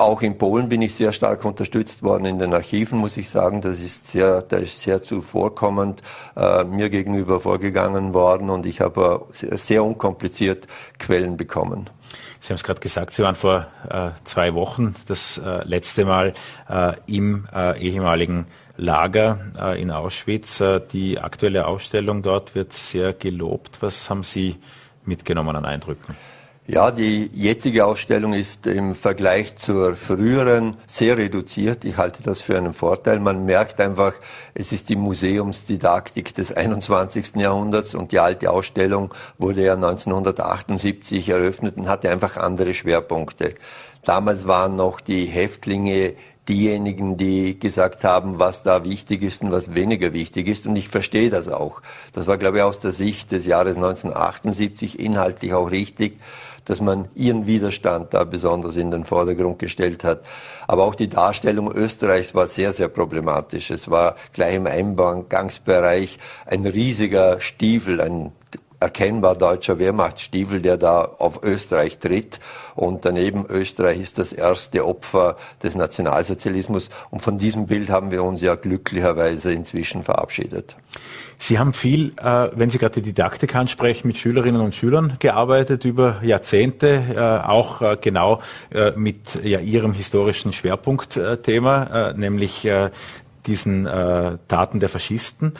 auch 0.00 0.22
in 0.22 0.38
Polen 0.38 0.68
bin 0.68 0.82
ich 0.82 0.94
sehr 0.94 1.12
stark 1.12 1.44
unterstützt 1.44 2.02
worden 2.02 2.24
in 2.24 2.38
den 2.38 2.54
Archiven, 2.54 2.98
muss 2.98 3.16
ich 3.16 3.28
sagen. 3.28 3.60
Das 3.60 3.78
ist 3.80 4.08
sehr, 4.08 4.42
das 4.42 4.62
ist 4.62 4.82
sehr 4.82 5.02
zuvorkommend 5.02 6.02
äh, 6.36 6.64
mir 6.64 6.88
gegenüber 6.90 7.40
vorgegangen 7.40 8.14
worden 8.14 8.50
und 8.50 8.66
ich 8.66 8.80
habe 8.80 9.26
sehr, 9.32 9.56
sehr 9.58 9.84
unkompliziert 9.84 10.66
Quellen 10.98 11.36
bekommen. 11.36 11.90
Sie 12.40 12.48
haben 12.48 12.56
es 12.56 12.64
gerade 12.64 12.80
gesagt, 12.80 13.12
Sie 13.12 13.22
waren 13.22 13.36
vor 13.36 13.66
äh, 13.88 14.10
zwei 14.24 14.54
Wochen 14.54 14.94
das 15.06 15.38
äh, 15.38 15.62
letzte 15.64 16.04
Mal 16.04 16.32
äh, 16.68 16.94
im 17.06 17.46
äh, 17.54 17.78
ehemaligen 17.78 18.46
Lager 18.76 19.38
äh, 19.58 19.80
in 19.80 19.90
Auschwitz. 19.90 20.62
die 20.92 21.18
aktuelle 21.18 21.66
Ausstellung 21.66 22.22
dort 22.22 22.54
wird 22.54 22.72
sehr 22.72 23.12
gelobt. 23.12 23.82
Was 23.82 24.08
haben 24.08 24.22
Sie 24.22 24.56
mitgenommen 25.04 25.54
an 25.54 25.66
Eindrücken? 25.66 26.16
Ja, 26.72 26.92
die 26.92 27.28
jetzige 27.34 27.84
Ausstellung 27.84 28.32
ist 28.32 28.64
im 28.68 28.94
Vergleich 28.94 29.56
zur 29.56 29.96
früheren 29.96 30.76
sehr 30.86 31.18
reduziert. 31.18 31.84
Ich 31.84 31.96
halte 31.96 32.22
das 32.22 32.42
für 32.42 32.56
einen 32.56 32.74
Vorteil. 32.74 33.18
Man 33.18 33.44
merkt 33.44 33.80
einfach, 33.80 34.12
es 34.54 34.70
ist 34.70 34.88
die 34.88 34.94
Museumsdidaktik 34.94 36.32
des 36.32 36.52
21. 36.52 37.34
Jahrhunderts 37.34 37.96
und 37.96 38.12
die 38.12 38.20
alte 38.20 38.52
Ausstellung 38.52 39.12
wurde 39.36 39.64
ja 39.64 39.74
1978 39.74 41.28
eröffnet 41.30 41.76
und 41.76 41.88
hatte 41.88 42.08
einfach 42.08 42.36
andere 42.36 42.72
Schwerpunkte. 42.72 43.56
Damals 44.04 44.46
waren 44.46 44.76
noch 44.76 45.00
die 45.00 45.24
Häftlinge 45.24 46.14
diejenigen, 46.48 47.16
die 47.16 47.58
gesagt 47.58 48.04
haben, 48.04 48.38
was 48.38 48.62
da 48.62 48.84
wichtig 48.84 49.22
ist 49.22 49.42
und 49.42 49.50
was 49.50 49.74
weniger 49.74 50.12
wichtig 50.12 50.48
ist. 50.48 50.66
Und 50.66 50.76
ich 50.76 50.88
verstehe 50.88 51.30
das 51.30 51.48
auch. 51.48 51.82
Das 52.12 52.26
war, 52.26 52.38
glaube 52.38 52.58
ich, 52.58 52.62
aus 52.62 52.78
der 52.78 52.92
Sicht 52.92 53.30
des 53.32 53.46
Jahres 53.46 53.76
1978 53.76 54.98
inhaltlich 54.98 55.52
auch 55.52 55.70
richtig 55.70 56.18
dass 56.64 56.80
man 56.80 57.08
ihren 57.14 57.46
Widerstand 57.46 58.14
da 58.14 58.24
besonders 58.24 58.76
in 58.76 58.90
den 58.90 59.04
Vordergrund 59.04 59.58
gestellt 59.58 60.04
hat. 60.04 60.22
Aber 60.66 60.84
auch 60.84 60.94
die 60.94 61.08
Darstellung 61.08 61.70
Österreichs 61.72 62.34
war 62.34 62.46
sehr, 62.46 62.72
sehr 62.72 62.88
problematisch. 62.88 63.70
Es 63.70 63.90
war 63.90 64.16
gleich 64.32 64.54
im 64.54 64.66
Eingangsbereich 64.66 66.18
ein 66.46 66.66
riesiger 66.66 67.40
Stiefel, 67.40 68.00
ein 68.00 68.32
erkennbar 68.80 69.36
deutscher 69.36 69.78
Wehrmachtsstiefel, 69.78 70.60
der 70.60 70.78
da 70.78 71.02
auf 71.04 71.42
Österreich 71.42 71.98
tritt. 71.98 72.40
Und 72.74 73.04
daneben 73.04 73.44
Österreich 73.46 74.00
ist 74.00 74.18
das 74.18 74.32
erste 74.32 74.86
Opfer 74.86 75.36
des 75.62 75.76
Nationalsozialismus. 75.76 76.88
Und 77.10 77.20
von 77.20 77.38
diesem 77.38 77.66
Bild 77.66 77.90
haben 77.90 78.10
wir 78.10 78.24
uns 78.24 78.40
ja 78.40 78.54
glücklicherweise 78.54 79.52
inzwischen 79.52 80.02
verabschiedet. 80.02 80.76
Sie 81.42 81.58
haben 81.58 81.72
viel, 81.72 82.12
äh, 82.22 82.48
wenn 82.52 82.68
Sie 82.68 82.76
gerade 82.76 83.00
die 83.00 83.02
Didaktik 83.02 83.54
ansprechen, 83.54 84.08
mit 84.08 84.18
Schülerinnen 84.18 84.60
und 84.60 84.74
Schülern 84.74 85.16
gearbeitet 85.20 85.86
über 85.86 86.20
Jahrzehnte, 86.22 87.02
äh, 87.14 87.48
auch 87.48 87.80
äh, 87.80 87.96
genau 88.00 88.42
mit 88.94 89.42
Ihrem 89.42 89.92
historischen 89.92 90.52
Schwerpunktthema, 90.52 92.12
nämlich 92.14 92.68
diesen 93.46 93.84
Taten 93.84 94.80
der 94.80 94.88
Faschisten. 94.88 95.54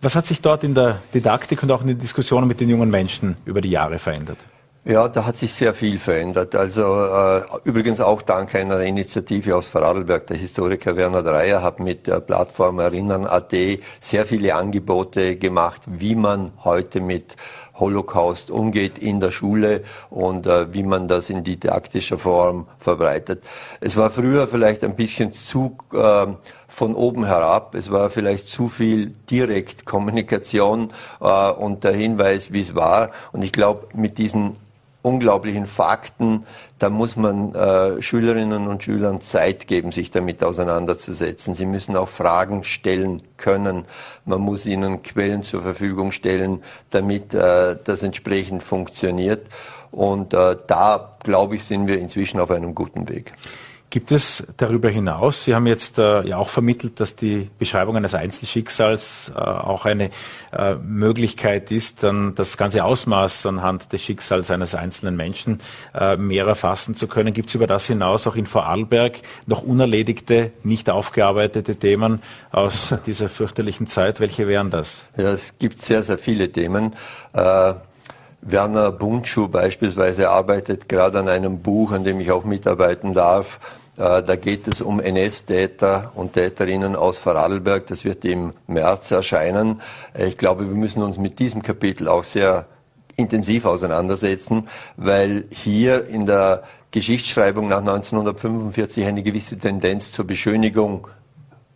Was 0.00 0.14
hat 0.14 0.26
sich 0.26 0.40
dort 0.40 0.62
in 0.62 0.74
der 0.74 1.00
Didaktik 1.12 1.62
und 1.62 1.72
auch 1.72 1.80
in 1.80 1.88
den 1.88 1.98
Diskussionen 1.98 2.46
mit 2.46 2.60
den 2.60 2.68
jungen 2.68 2.90
Menschen 2.90 3.36
über 3.44 3.60
die 3.60 3.70
Jahre 3.70 3.98
verändert? 3.98 4.38
Ja, 4.84 5.08
da 5.08 5.26
hat 5.26 5.36
sich 5.36 5.52
sehr 5.52 5.74
viel 5.74 5.98
verändert. 5.98 6.54
Also 6.54 6.82
äh, 6.82 7.42
übrigens 7.64 8.00
auch 8.00 8.22
dank 8.22 8.54
einer 8.54 8.80
Initiative 8.80 9.56
aus 9.56 9.68
Vorarlberg. 9.68 10.26
Der 10.28 10.36
Historiker 10.36 10.96
Werner 10.96 11.22
Dreier 11.22 11.62
hat 11.62 11.80
mit 11.80 12.06
der 12.06 12.20
Plattform 12.20 12.78
Erinnern.at 12.78 13.52
sehr 14.00 14.24
viele 14.24 14.54
Angebote 14.54 15.36
gemacht, 15.36 15.82
wie 15.86 16.14
man 16.14 16.52
heute 16.64 17.00
mit 17.00 17.36
Holocaust 17.78 18.50
umgeht 18.50 18.98
in 18.98 19.20
der 19.20 19.30
Schule 19.30 19.82
und 20.10 20.46
äh, 20.46 20.72
wie 20.72 20.82
man 20.82 21.08
das 21.08 21.30
in 21.30 21.44
didaktischer 21.44 22.18
Form 22.18 22.66
verbreitet. 22.78 23.42
Es 23.80 23.96
war 23.96 24.10
früher 24.10 24.48
vielleicht 24.48 24.84
ein 24.84 24.96
bisschen 24.96 25.32
zu 25.32 25.76
äh, 25.92 26.26
von 26.68 26.94
oben 26.94 27.24
herab, 27.24 27.74
es 27.74 27.90
war 27.90 28.10
vielleicht 28.10 28.46
zu 28.46 28.68
viel 28.68 29.14
Direktkommunikation 29.30 30.92
äh, 31.20 31.50
und 31.50 31.84
der 31.84 31.92
Hinweis, 31.92 32.52
wie 32.52 32.60
es 32.60 32.74
war. 32.74 33.10
Und 33.32 33.42
ich 33.42 33.52
glaube, 33.52 33.88
mit 33.94 34.18
diesen 34.18 34.56
unglaublichen 35.02 35.66
Fakten, 35.66 36.44
da 36.78 36.90
muss 36.90 37.16
man 37.16 37.54
äh, 37.54 38.02
Schülerinnen 38.02 38.66
und 38.66 38.82
Schülern 38.82 39.20
Zeit 39.20 39.66
geben, 39.66 39.92
sich 39.92 40.10
damit 40.10 40.42
auseinanderzusetzen. 40.42 41.54
Sie 41.54 41.66
müssen 41.66 41.96
auch 41.96 42.08
Fragen 42.08 42.64
stellen 42.64 43.22
können. 43.36 43.84
Man 44.24 44.40
muss 44.40 44.66
ihnen 44.66 45.02
Quellen 45.02 45.42
zur 45.42 45.62
Verfügung 45.62 46.12
stellen, 46.12 46.62
damit 46.90 47.34
äh, 47.34 47.76
das 47.82 48.02
entsprechend 48.02 48.62
funktioniert. 48.62 49.46
Und 49.90 50.34
äh, 50.34 50.56
da, 50.66 51.16
glaube 51.22 51.56
ich, 51.56 51.64
sind 51.64 51.86
wir 51.86 51.98
inzwischen 51.98 52.40
auf 52.40 52.50
einem 52.50 52.74
guten 52.74 53.08
Weg. 53.08 53.32
Gibt 53.98 54.12
es 54.12 54.46
darüber 54.56 54.90
hinaus, 54.90 55.42
Sie 55.42 55.56
haben 55.56 55.66
jetzt 55.66 55.98
äh, 55.98 56.24
ja 56.24 56.36
auch 56.36 56.50
vermittelt, 56.50 57.00
dass 57.00 57.16
die 57.16 57.50
Beschreibung 57.58 57.96
eines 57.96 58.14
Einzelschicksals 58.14 59.32
äh, 59.34 59.40
auch 59.40 59.86
eine 59.86 60.10
äh, 60.52 60.76
Möglichkeit 60.76 61.72
ist, 61.72 62.04
dann 62.04 62.36
das 62.36 62.56
ganze 62.56 62.84
Ausmaß 62.84 63.46
anhand 63.46 63.92
des 63.92 64.00
Schicksals 64.00 64.52
eines 64.52 64.76
einzelnen 64.76 65.16
Menschen 65.16 65.58
äh, 65.96 66.16
mehr 66.16 66.46
erfassen 66.46 66.94
zu 66.94 67.08
können. 67.08 67.34
Gibt 67.34 67.48
es 67.48 67.56
über 67.56 67.66
das 67.66 67.88
hinaus 67.88 68.28
auch 68.28 68.36
in 68.36 68.46
Vorarlberg 68.46 69.16
noch 69.46 69.62
unerledigte, 69.64 70.52
nicht 70.62 70.88
aufgearbeitete 70.90 71.74
Themen 71.74 72.22
aus 72.52 72.94
dieser 73.06 73.28
fürchterlichen 73.28 73.88
Zeit? 73.88 74.20
Welche 74.20 74.46
wären 74.46 74.70
das? 74.70 75.02
Ja, 75.16 75.32
es 75.32 75.58
gibt 75.58 75.82
sehr, 75.82 76.04
sehr 76.04 76.18
viele 76.18 76.52
Themen. 76.52 76.94
Äh, 77.32 77.74
Werner 78.42 78.92
Buntschuh 78.92 79.48
beispielsweise 79.48 80.30
arbeitet 80.30 80.88
gerade 80.88 81.18
an 81.18 81.28
einem 81.28 81.60
Buch, 81.60 81.90
an 81.90 82.04
dem 82.04 82.20
ich 82.20 82.30
auch 82.30 82.44
mitarbeiten 82.44 83.12
darf. 83.12 83.58
Äh, 83.98 84.22
da 84.22 84.36
geht 84.36 84.68
es 84.68 84.80
um 84.80 85.00
NS-Täter 85.00 86.12
und 86.14 86.34
Täterinnen 86.34 86.94
aus 86.94 87.18
Vorarlberg. 87.18 87.86
Das 87.88 88.04
wird 88.04 88.24
im 88.24 88.52
März 88.66 89.10
erscheinen. 89.10 89.80
Ich 90.16 90.38
glaube, 90.38 90.68
wir 90.68 90.76
müssen 90.76 91.02
uns 91.02 91.18
mit 91.18 91.38
diesem 91.38 91.62
Kapitel 91.62 92.08
auch 92.08 92.24
sehr 92.24 92.66
intensiv 93.16 93.64
auseinandersetzen, 93.64 94.68
weil 94.96 95.44
hier 95.50 96.06
in 96.06 96.26
der 96.26 96.62
Geschichtsschreibung 96.92 97.68
nach 97.68 97.80
1945 97.80 99.04
eine 99.04 99.22
gewisse 99.24 99.58
Tendenz 99.58 100.12
zur 100.12 100.26
Beschönigung 100.26 101.08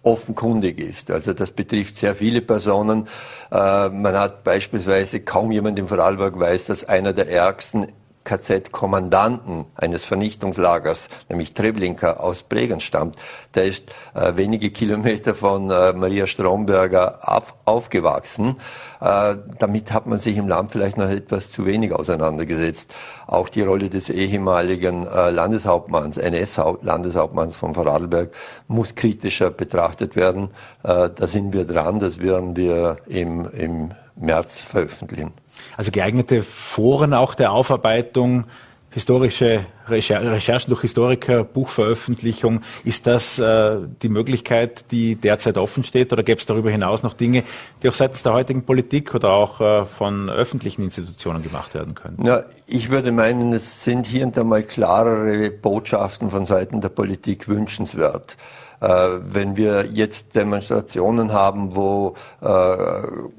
offenkundig 0.05 0.79
ist. 0.79 1.11
Also 1.11 1.33
das 1.33 1.51
betrifft 1.51 1.97
sehr 1.97 2.15
viele 2.15 2.41
Personen. 2.41 3.09
Äh, 3.51 3.89
man 3.89 4.17
hat 4.17 4.45
beispielsweise 4.45 5.21
kaum 5.21 5.51
jemand 5.51 5.79
im 5.79 5.89
Vorarlberg 5.89 6.39
weiß, 6.39 6.67
dass 6.67 6.85
einer 6.85 7.13
der 7.13 7.29
ärgsten 7.29 7.89
KZ-Kommandanten 8.25 9.67
eines 9.75 10.05
Vernichtungslagers, 10.05 11.09
nämlich 11.29 11.55
Treblinka 11.55 12.15
aus 12.15 12.43
Bregenz 12.43 12.83
stammt. 12.83 13.17
Der 13.55 13.65
ist 13.65 13.91
äh, 14.15 14.37
wenige 14.37 14.71
Kilometer 14.71 15.35
von 15.35 15.71
äh, 15.71 15.93
Maria 15.93 16.27
Stromberger 16.27 17.19
auf, 17.23 17.55
aufgewachsen. 17.65 18.57
Äh, 19.01 19.37
damit 19.59 19.93
hat 19.93 20.07
man 20.07 20.19
sich 20.19 20.37
im 20.37 20.49
Land 20.49 20.73
vielleicht 20.73 20.97
noch 20.97 21.09
etwas 21.09 21.51
zu 21.51 21.67
wenig 21.67 21.93
auseinandergesetzt. 21.93 22.91
Auch 23.27 23.49
die 23.49 23.63
Rolle 23.63 23.91
des 23.91 24.09
ehemaligen 24.11 25.07
äh, 25.07 25.31
Landeshauptmanns, 25.31 26.19
NS-Landeshauptmanns 26.19 27.57
von 27.57 27.75
Vorarlberg, 27.75 28.31
muss 28.69 28.95
kritischer 28.95 29.51
betrachtet 29.51 30.17
werden. 30.17 30.51
Äh, 30.83 31.11
da 31.15 31.27
sind 31.27 31.53
wir 31.53 31.65
dran, 31.65 31.99
das 31.99 32.19
werden 32.19 32.57
wir 32.57 32.99
im, 33.07 33.49
im 33.53 33.91
März 34.17 34.61
veröffentlichen. 34.61 35.33
Also 35.77 35.91
geeignete 35.91 36.43
Foren 36.43 37.15
auch 37.15 37.35
der 37.35 37.53
Aufarbeitung, 37.53 38.45
historische 38.93 39.65
Recherchen 39.89 40.69
durch 40.69 40.83
Historiker, 40.83 41.45
Buchveröffentlichung. 41.45 42.61
Ist 42.85 43.07
das 43.07 43.39
äh, 43.39 43.79
die 44.03 44.09
Möglichkeit, 44.09 44.91
die 44.91 45.17
derzeit 45.17 45.57
offen 45.57 45.83
steht 45.83 46.13
oder 46.13 46.23
gäbe 46.23 46.39
es 46.39 46.47
darüber 46.47 46.71
hinaus 46.71 47.03
noch 47.03 47.15
Dinge, 47.15 47.43
die 47.83 47.89
auch 47.89 47.95
seitens 47.95 48.23
der 48.23 48.35
heutigen 48.35 48.65
Politik 48.65 49.15
oder 49.15 49.31
auch 49.31 49.61
äh, 49.61 49.85
von 49.87 50.29
öffentlichen 50.29 50.83
Institutionen 50.83 51.43
gemacht 51.43 51.75
werden 51.75 51.95
können? 51.95 52.25
Ja, 52.25 52.45
ich 52.67 52.91
würde 52.91 53.13
meinen, 53.13 53.53
es 53.53 53.83
sind 53.83 54.07
hier 54.07 54.27
und 54.27 54.37
da 54.37 54.45
mal 54.45 54.63
klarere 54.63 55.51
Botschaften 55.51 56.31
von 56.31 56.45
Seiten 56.47 56.81
der 56.81 56.91
Politik 56.91 57.49
wünschenswert. 57.49 58.37
Äh, 58.83 59.21
wenn 59.23 59.57
wir 59.57 59.87
jetzt 59.93 60.35
Demonstrationen 60.35 61.33
haben, 61.33 61.77
wo 61.77 62.17
äh, 62.41 62.77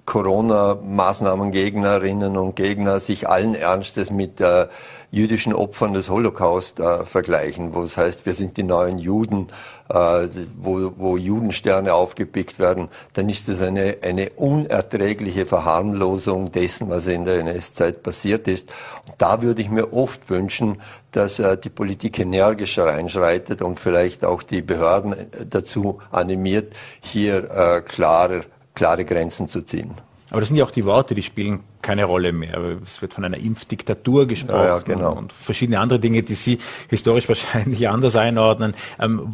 Corona-Maßnahmengegnerinnen 0.05 2.37
und 2.37 2.55
Gegner 2.55 3.01
sich 3.01 3.27
allen 3.27 3.53
Ernstes 3.53 4.09
mit 4.09 4.39
äh, 4.39 4.67
jüdischen 5.13 5.53
Opfern 5.53 5.93
des 5.93 6.09
Holocaust 6.09 6.79
äh, 6.79 7.05
vergleichen, 7.05 7.75
wo 7.75 7.83
es 7.83 7.97
heißt, 7.97 8.25
wir 8.25 8.33
sind 8.33 8.57
die 8.57 8.63
neuen 8.63 8.97
Juden, 8.97 9.49
äh, 9.87 10.27
wo, 10.57 10.91
wo 10.97 11.17
Judensterne 11.17 11.93
aufgepickt 11.93 12.57
werden, 12.57 12.89
dann 13.13 13.29
ist 13.29 13.47
das 13.47 13.61
eine, 13.61 13.97
eine 14.01 14.31
unerträgliche 14.31 15.45
Verharmlosung 15.45 16.51
dessen, 16.51 16.89
was 16.89 17.05
in 17.05 17.25
der 17.25 17.37
NS-Zeit 17.41 18.01
passiert 18.01 18.47
ist. 18.47 18.67
Und 19.05 19.13
da 19.19 19.43
würde 19.43 19.61
ich 19.61 19.69
mir 19.69 19.93
oft 19.93 20.31
wünschen, 20.31 20.81
dass 21.11 21.37
äh, 21.37 21.57
die 21.57 21.69
Politik 21.69 22.17
energischer 22.17 22.87
einschreitet 22.87 23.61
und 23.61 23.79
vielleicht 23.79 24.25
auch 24.25 24.41
die 24.41 24.63
Behörden 24.63 25.13
äh, 25.13 25.25
dazu 25.47 25.99
animiert, 26.11 26.73
hier 27.01 27.51
äh, 27.51 27.81
klare, 27.81 28.45
klare 28.73 29.05
Grenzen 29.05 29.47
zu 29.47 29.61
ziehen. 29.61 29.93
Aber 30.33 30.39
das 30.39 30.49
sind 30.49 30.57
ja 30.57 30.65
auch 30.65 30.71
die 30.71 30.83
Worte, 30.83 31.13
die 31.13 31.21
spielen 31.21 31.59
keine 31.83 32.05
Rolle 32.05 32.33
mehr. 32.33 32.57
Es 32.83 33.03
wird 33.03 33.13
von 33.13 33.23
einer 33.23 33.37
Impfdiktatur 33.37 34.25
gesprochen 34.25 34.55
ja, 34.55 34.65
ja, 34.65 34.79
genau. 34.79 35.15
und 35.15 35.31
verschiedene 35.31 35.79
andere 35.79 35.99
Dinge, 35.99 36.23
die 36.23 36.33
Sie 36.33 36.57
historisch 36.89 37.27
wahrscheinlich 37.29 37.87
anders 37.87 38.15
einordnen. 38.15 38.73
Ähm, 38.99 39.31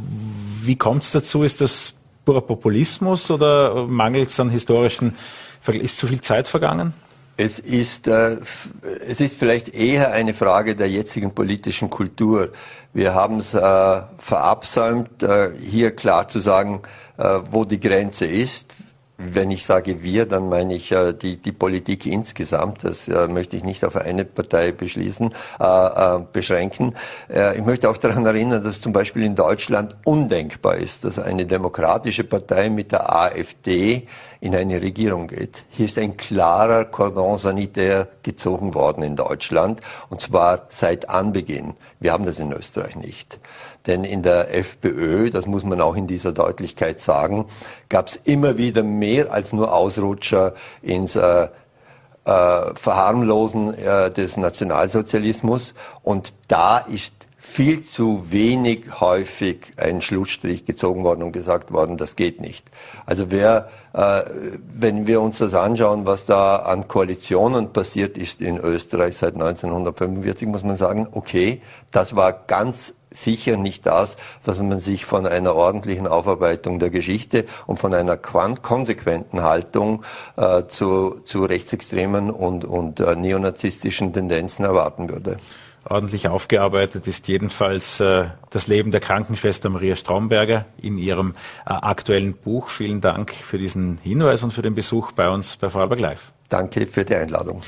wie 0.61 0.75
kommt 0.75 1.03
es 1.03 1.11
dazu? 1.11 1.43
Ist 1.43 1.61
das 1.61 1.93
purer 2.25 2.41
Populismus 2.41 3.31
oder 3.31 3.87
mangelt 3.87 4.27
es 4.27 4.41
an 4.41 4.49
historischen, 4.49 5.15
ist 5.67 5.97
zu 5.97 6.05
viel 6.05 6.19
Zeit 6.19 6.49
vergangen? 6.49 6.91
Es 7.37 7.59
ist, 7.59 8.09
äh, 8.09 8.35
es 9.07 9.21
ist 9.21 9.39
vielleicht 9.39 9.69
eher 9.69 10.11
eine 10.11 10.33
Frage 10.33 10.75
der 10.75 10.89
jetzigen 10.89 11.31
politischen 11.31 11.89
Kultur. 11.89 12.49
Wir 12.93 13.13
haben 13.13 13.37
es 13.37 13.53
äh, 13.53 14.01
verabsäumt, 14.17 15.23
äh, 15.23 15.51
hier 15.61 15.95
klar 15.95 16.27
zu 16.27 16.39
sagen, 16.39 16.81
äh, 17.15 17.39
wo 17.51 17.63
die 17.63 17.79
Grenze 17.79 18.25
ist. 18.25 18.75
Wenn 19.21 19.51
ich 19.51 19.65
sage 19.65 20.01
wir, 20.01 20.25
dann 20.25 20.47
meine 20.47 20.75
ich 20.75 20.93
äh, 20.93 21.11
die, 21.11 21.35
die 21.35 21.51
Politik 21.51 22.05
insgesamt. 22.05 22.85
Das 22.85 23.09
äh, 23.09 23.27
möchte 23.27 23.57
ich 23.57 23.65
nicht 23.65 23.83
auf 23.83 23.97
eine 23.97 24.23
Partei 24.23 24.71
beschließen, 24.71 25.35
äh, 25.59 25.65
äh, 25.65 26.23
beschränken. 26.31 26.95
Äh, 27.27 27.57
ich 27.57 27.65
möchte 27.65 27.89
auch 27.89 27.97
daran 27.97 28.25
erinnern, 28.25 28.63
dass 28.63 28.79
zum 28.79 28.93
Beispiel 28.93 29.23
in 29.23 29.35
Deutschland 29.35 29.97
undenkbar 30.05 30.77
ist, 30.77 31.03
dass 31.03 31.19
eine 31.19 31.45
demokratische 31.45 32.23
Partei 32.23 32.69
mit 32.69 32.93
der 32.93 33.13
AfD 33.13 34.07
in 34.39 34.55
eine 34.55 34.81
Regierung 34.81 35.27
geht. 35.27 35.65
Hier 35.69 35.87
ist 35.87 35.97
ein 35.97 36.15
klarer 36.15 36.85
Cordon 36.85 37.37
sanitaire 37.37 38.07
gezogen 38.23 38.73
worden 38.73 39.03
in 39.03 39.17
Deutschland, 39.17 39.81
und 40.09 40.21
zwar 40.21 40.67
seit 40.69 41.09
Anbeginn. 41.09 41.73
Wir 41.99 42.13
haben 42.13 42.25
das 42.25 42.39
in 42.39 42.53
Österreich 42.53 42.95
nicht. 42.95 43.37
Denn 43.87 44.03
in 44.03 44.23
der 44.23 44.53
FPÖ, 44.53 45.29
das 45.29 45.45
muss 45.45 45.63
man 45.63 45.81
auch 45.81 45.95
in 45.95 46.07
dieser 46.07 46.31
Deutlichkeit 46.31 46.99
sagen, 46.99 47.45
gab 47.87 48.07
es 48.07 48.19
immer 48.23 48.57
wieder 48.57 48.83
mehr 48.83 49.31
als 49.31 49.53
nur 49.53 49.73
Ausrutscher 49.73 50.53
ins 50.81 51.15
äh, 51.15 51.47
äh, 52.25 52.75
Verharmlosen 52.75 53.73
äh, 53.73 54.11
des 54.11 54.37
Nationalsozialismus. 54.37 55.73
Und 56.03 56.33
da 56.47 56.77
ist 56.77 57.13
viel 57.37 57.81
zu 57.81 58.25
wenig 58.29 58.99
häufig 58.99 59.73
ein 59.77 60.01
Schlussstrich 60.01 60.65
gezogen 60.65 61.03
worden 61.03 61.23
und 61.23 61.31
gesagt 61.31 61.71
worden, 61.71 61.97
das 61.97 62.15
geht 62.15 62.41
nicht. 62.41 62.69
Also 63.05 63.31
wer, 63.31 63.69
äh, 63.93 64.21
wenn 64.71 65.07
wir 65.07 65.21
uns 65.21 65.39
das 65.39 65.55
anschauen, 65.55 66.05
was 66.05 66.25
da 66.25 66.57
an 66.57 66.87
Koalitionen 66.87 67.73
passiert 67.73 68.17
ist 68.17 68.41
in 68.41 68.57
Österreich 68.57 69.17
seit 69.17 69.33
1945, 69.33 70.47
muss 70.47 70.63
man 70.63 70.75
sagen, 70.75 71.07
okay, 71.11 71.61
das 71.91 72.15
war 72.15 72.33
ganz 72.33 72.93
sicher 73.11 73.57
nicht 73.57 73.85
das, 73.85 74.17
was 74.45 74.59
man 74.59 74.79
sich 74.79 75.05
von 75.05 75.25
einer 75.25 75.55
ordentlichen 75.55 76.07
Aufarbeitung 76.07 76.79
der 76.79 76.89
Geschichte 76.89 77.45
und 77.65 77.77
von 77.77 77.93
einer 77.93 78.17
konsequenten 78.17 79.41
Haltung 79.41 80.03
äh, 80.37 80.63
zu, 80.67 81.21
zu 81.23 81.45
rechtsextremen 81.45 82.31
und, 82.31 82.65
und 82.65 82.99
äh, 82.99 83.15
neonazistischen 83.15 84.13
Tendenzen 84.13 84.65
erwarten 84.65 85.09
würde 85.09 85.39
ordentlich 85.85 86.27
aufgearbeitet 86.27 87.07
ist 87.07 87.27
jedenfalls 87.27 87.99
äh, 87.99 88.25
das 88.49 88.67
Leben 88.67 88.91
der 88.91 89.01
Krankenschwester 89.01 89.69
Maria 89.69 89.95
Straumberger 89.95 90.65
in 90.81 90.97
ihrem 90.97 91.35
äh, 91.65 91.71
aktuellen 91.71 92.33
Buch. 92.33 92.69
Vielen 92.69 93.01
Dank 93.01 93.33
für 93.33 93.57
diesen 93.57 93.97
Hinweis 94.03 94.43
und 94.43 94.51
für 94.51 94.61
den 94.61 94.75
Besuch 94.75 95.11
bei 95.11 95.29
uns 95.29 95.57
bei 95.57 95.69
Vorarlberg 95.69 95.99
Live. 95.99 96.31
Danke 96.49 96.87
für 96.87 97.05
die 97.05 97.15
Einladung. 97.15 97.61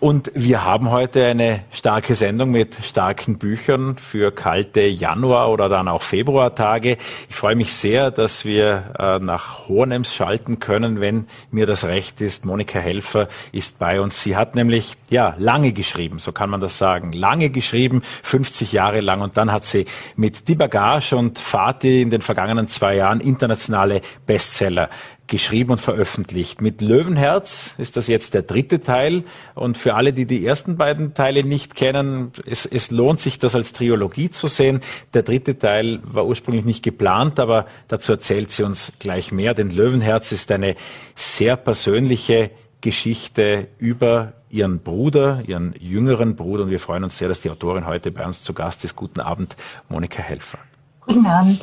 Und 0.00 0.30
wir 0.32 0.64
haben 0.64 0.92
heute 0.92 1.24
eine 1.24 1.64
starke 1.72 2.14
Sendung 2.14 2.52
mit 2.52 2.76
starken 2.84 3.36
Büchern 3.36 3.96
für 3.96 4.30
kalte 4.30 4.82
Januar- 4.82 5.50
oder 5.50 5.68
dann 5.68 5.88
auch 5.88 6.02
Februartage. 6.02 6.98
Ich 7.28 7.34
freue 7.34 7.56
mich 7.56 7.74
sehr, 7.74 8.12
dass 8.12 8.44
wir 8.44 8.94
äh, 8.96 9.18
nach 9.18 9.66
Hohenems 9.66 10.14
schalten 10.14 10.60
können, 10.60 11.00
wenn 11.00 11.26
mir 11.50 11.66
das 11.66 11.84
recht 11.84 12.20
ist. 12.20 12.44
Monika 12.44 12.78
Helfer 12.78 13.26
ist 13.50 13.80
bei 13.80 14.00
uns. 14.00 14.22
Sie 14.22 14.36
hat 14.36 14.54
nämlich, 14.54 14.96
ja, 15.10 15.34
lange 15.36 15.72
geschrieben, 15.72 16.20
so 16.20 16.30
kann 16.30 16.48
man 16.48 16.60
das 16.60 16.78
sagen. 16.78 17.12
Lange 17.12 17.50
geschrieben, 17.50 18.02
50 18.22 18.70
Jahre 18.70 19.00
lang. 19.00 19.20
Und 19.20 19.36
dann 19.36 19.50
hat 19.50 19.64
sie 19.64 19.86
mit 20.14 20.46
Die 20.46 20.54
Bagage 20.54 21.16
und 21.16 21.40
Fatih 21.40 22.02
in 22.02 22.10
den 22.10 22.22
vergangenen 22.22 22.68
zwei 22.68 22.94
Jahren 22.94 23.18
internationale 23.18 24.00
Bestseller 24.26 24.90
geschrieben 25.28 25.72
und 25.72 25.80
veröffentlicht. 25.80 26.60
Mit 26.60 26.80
Löwenherz 26.80 27.74
ist 27.78 27.96
das 27.96 28.08
jetzt 28.08 28.34
der 28.34 28.42
dritte 28.42 28.80
Teil. 28.80 29.24
Und 29.54 29.78
für 29.78 29.94
alle, 29.94 30.12
die 30.12 30.26
die 30.26 30.44
ersten 30.44 30.76
beiden 30.76 31.14
Teile 31.14 31.44
nicht 31.44 31.74
kennen, 31.74 32.32
es, 32.46 32.66
es 32.66 32.90
lohnt 32.90 33.20
sich, 33.20 33.38
das 33.38 33.54
als 33.54 33.72
Triologie 33.72 34.30
zu 34.30 34.48
sehen. 34.48 34.80
Der 35.14 35.22
dritte 35.22 35.58
Teil 35.58 36.00
war 36.02 36.26
ursprünglich 36.26 36.64
nicht 36.64 36.82
geplant, 36.82 37.38
aber 37.38 37.66
dazu 37.86 38.12
erzählt 38.12 38.50
sie 38.50 38.64
uns 38.64 38.92
gleich 38.98 39.30
mehr. 39.30 39.54
Denn 39.54 39.70
Löwenherz 39.70 40.32
ist 40.32 40.50
eine 40.50 40.74
sehr 41.14 41.56
persönliche 41.56 42.50
Geschichte 42.80 43.68
über 43.78 44.32
ihren 44.50 44.80
Bruder, 44.80 45.42
ihren 45.46 45.74
jüngeren 45.78 46.36
Bruder. 46.36 46.64
Und 46.64 46.70
wir 46.70 46.80
freuen 46.80 47.04
uns 47.04 47.18
sehr, 47.18 47.28
dass 47.28 47.40
die 47.40 47.50
Autorin 47.50 47.86
heute 47.86 48.10
bei 48.10 48.24
uns 48.24 48.42
zu 48.42 48.54
Gast 48.54 48.84
ist. 48.84 48.96
Guten 48.96 49.20
Abend, 49.20 49.56
Monika 49.88 50.22
Helfer. 50.22 50.58
Guten 51.06 51.26
Abend. 51.26 51.60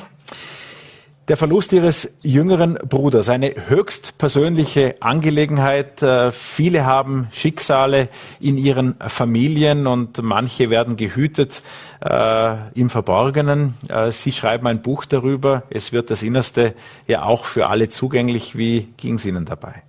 Der 1.28 1.38
Verlust 1.38 1.74
ihres 1.74 2.14
jüngeren 2.22 2.76
Bruders, 2.76 3.30
eine 3.30 3.56
höchst 3.68 4.20
persönliche 4.20 4.94
Angelegenheit. 5.00 6.04
Äh, 6.04 6.32
viele 6.32 6.86
haben 6.86 7.30
Schicksale 7.32 8.10
in 8.40 8.60
ihren 8.60 8.94
Familien 9.00 9.88
und 9.88 10.22
manche 10.22 10.70
werden 10.70 10.98
gehütet 10.98 11.64
äh, 12.02 12.58
im 12.80 12.92
Verborgenen. 12.92 13.74
Äh, 13.90 14.12
Sie 14.12 14.34
schreiben 14.34 14.68
ein 14.68 14.84
Buch 14.84 15.06
darüber. 15.06 15.64
Es 15.72 15.92
wird 15.92 16.12
das 16.12 16.22
Innerste 16.22 16.76
ja 17.08 17.24
auch 17.24 17.46
für 17.46 17.70
alle 17.70 17.90
zugänglich. 17.90 18.56
Wie 18.56 18.90
ging 18.96 19.16
es 19.16 19.26
Ihnen 19.26 19.46
dabei? 19.46 19.82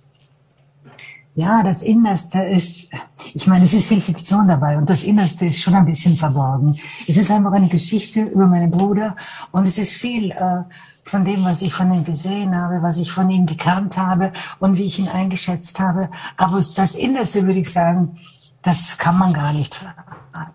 Ja, 1.35 1.61
das 1.61 1.83
Innerste 1.83 2.41
ist, 2.45 2.87
ich 3.35 3.45
meine, 3.45 3.65
es 3.65 3.75
ist 3.75 3.87
viel 3.87 4.01
Fiktion 4.01 4.47
dabei 4.47 4.75
und 4.75 4.89
das 4.89 5.03
Innerste 5.03 5.45
ist 5.45 5.59
schon 5.59 5.75
ein 5.75 5.85
bisschen 5.85 6.15
verborgen. 6.15 6.79
Es 7.07 7.15
ist 7.15 7.29
einfach 7.29 7.51
eine 7.51 7.69
Geschichte 7.69 8.23
über 8.23 8.47
meinen 8.47 8.71
Bruder 8.71 9.15
und 9.51 9.67
es 9.67 9.77
ist 9.77 9.93
viel 9.93 10.31
äh, 10.31 10.63
von 11.09 11.25
dem, 11.25 11.43
was 11.45 11.61
ich 11.61 11.73
von 11.73 11.91
ihm 11.93 12.03
gesehen 12.03 12.59
habe, 12.59 12.81
was 12.81 12.97
ich 12.97 13.11
von 13.11 13.29
ihm 13.29 13.45
gekannt 13.45 13.97
habe 13.97 14.31
und 14.59 14.77
wie 14.77 14.85
ich 14.85 14.99
ihn 14.99 15.07
eingeschätzt 15.07 15.79
habe. 15.79 16.09
Aber 16.35 16.61
das 16.75 16.95
Innerste 16.95 17.45
würde 17.45 17.59
ich 17.59 17.71
sagen, 17.71 18.17
das 18.61 18.97
kann 18.97 19.17
man 19.17 19.33
gar 19.33 19.53
nicht 19.53 19.75
verraten. 19.75 20.53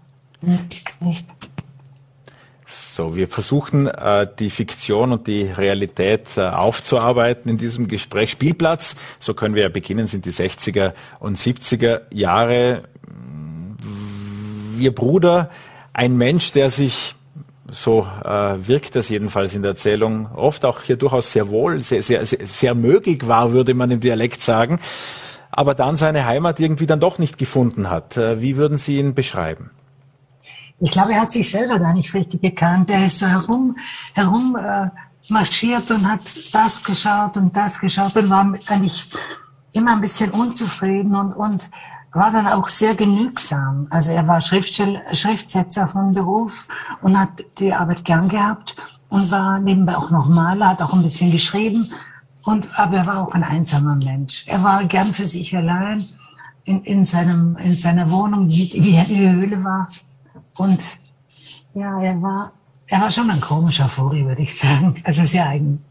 Nicht. 1.00 1.26
So, 2.66 3.16
wir 3.16 3.28
versuchen 3.28 3.86
äh, 3.86 4.26
die 4.38 4.50
Fiktion 4.50 5.12
und 5.12 5.26
die 5.26 5.42
Realität 5.44 6.36
äh, 6.36 6.42
aufzuarbeiten 6.42 7.50
in 7.50 7.58
diesem 7.58 7.86
Gespräch. 7.86 8.30
Spielplatz, 8.30 8.96
so 9.18 9.34
können 9.34 9.54
wir 9.54 9.62
ja 9.62 9.68
beginnen, 9.68 10.06
sind 10.06 10.24
die 10.24 10.32
60er 10.32 10.92
und 11.20 11.38
70er 11.38 12.02
Jahre. 12.10 12.84
Ihr 14.78 14.94
Bruder, 14.94 15.50
ein 15.92 16.16
Mensch, 16.16 16.52
der 16.52 16.70
sich 16.70 17.14
so 17.70 18.06
äh, 18.24 18.66
wirkt 18.66 18.96
das 18.96 19.08
jedenfalls 19.08 19.54
in 19.54 19.62
der 19.62 19.72
Erzählung, 19.72 20.30
oft 20.34 20.64
auch 20.64 20.82
hier 20.82 20.96
durchaus 20.96 21.32
sehr 21.32 21.48
wohl, 21.48 21.82
sehr, 21.82 22.02
sehr, 22.02 22.24
sehr, 22.26 22.74
möglich 22.74 23.26
war, 23.26 23.52
würde 23.52 23.74
man 23.74 23.90
im 23.90 24.00
Dialekt 24.00 24.42
sagen, 24.42 24.80
aber 25.50 25.74
dann 25.74 25.96
seine 25.96 26.26
Heimat 26.26 26.58
irgendwie 26.60 26.86
dann 26.86 27.00
doch 27.00 27.18
nicht 27.18 27.38
gefunden 27.38 27.88
hat. 27.88 28.16
Äh, 28.16 28.40
wie 28.40 28.56
würden 28.56 28.78
Sie 28.78 28.98
ihn 28.98 29.14
beschreiben? 29.14 29.70
Ich 30.80 30.90
glaube, 30.90 31.12
er 31.12 31.20
hat 31.20 31.32
sich 31.32 31.48
selber 31.48 31.78
gar 31.78 31.94
nicht 31.94 32.12
richtig 32.12 32.42
gekannt. 32.42 32.90
Er 32.90 33.06
ist 33.06 33.20
so 33.20 33.26
herum, 33.26 33.76
herum 34.14 34.56
äh, 34.56 34.88
marschiert 35.28 35.90
und 35.92 36.10
hat 36.10 36.22
das 36.52 36.82
geschaut 36.82 37.36
und 37.36 37.56
das 37.56 37.78
geschaut 37.78 38.16
und 38.16 38.28
war 38.28 38.52
eigentlich 38.66 39.08
immer 39.72 39.92
ein 39.92 40.00
bisschen 40.00 40.30
unzufrieden 40.30 41.14
und, 41.14 41.32
und 41.32 41.70
war 42.12 42.30
dann 42.30 42.46
auch 42.46 42.68
sehr 42.68 42.94
genügsam. 42.94 43.86
Also 43.90 44.10
er 44.10 44.26
war 44.28 44.40
Schriftsetzer 44.40 45.88
von 45.88 46.12
Beruf 46.12 46.68
und 47.00 47.18
hat 47.18 47.44
die 47.58 47.72
Arbeit 47.72 48.04
gern 48.04 48.28
gehabt 48.28 48.76
und 49.08 49.30
war 49.30 49.60
nebenbei 49.60 49.96
auch 49.96 50.10
noch 50.10 50.28
Maler, 50.28 50.68
hat 50.68 50.82
auch 50.82 50.92
ein 50.92 51.02
bisschen 51.02 51.32
geschrieben. 51.32 51.88
Und, 52.44 52.68
aber 52.78 52.98
er 52.98 53.06
war 53.06 53.26
auch 53.26 53.34
ein 53.34 53.44
einsamer 53.44 53.96
Mensch. 53.96 54.44
Er 54.46 54.62
war 54.62 54.84
gern 54.84 55.14
für 55.14 55.26
sich 55.26 55.56
allein 55.56 56.06
in, 56.64 56.82
in, 56.84 57.04
seinem, 57.04 57.56
in 57.56 57.76
seiner 57.76 58.10
Wohnung, 58.10 58.48
wie, 58.48 58.72
wie 58.74 58.98
eine 58.98 59.32
Höhle 59.32 59.64
war. 59.64 59.88
Und 60.56 60.82
ja, 61.74 62.00
er 62.02 62.20
war, 62.20 62.52
er 62.86 63.00
war 63.00 63.10
schon 63.10 63.30
ein 63.30 63.40
komischer 63.40 63.88
Vogel, 63.88 64.26
würde 64.26 64.42
ich 64.42 64.56
sagen. 64.56 64.94
Also 65.04 65.22
sehr 65.22 65.48
eigen 65.48 65.82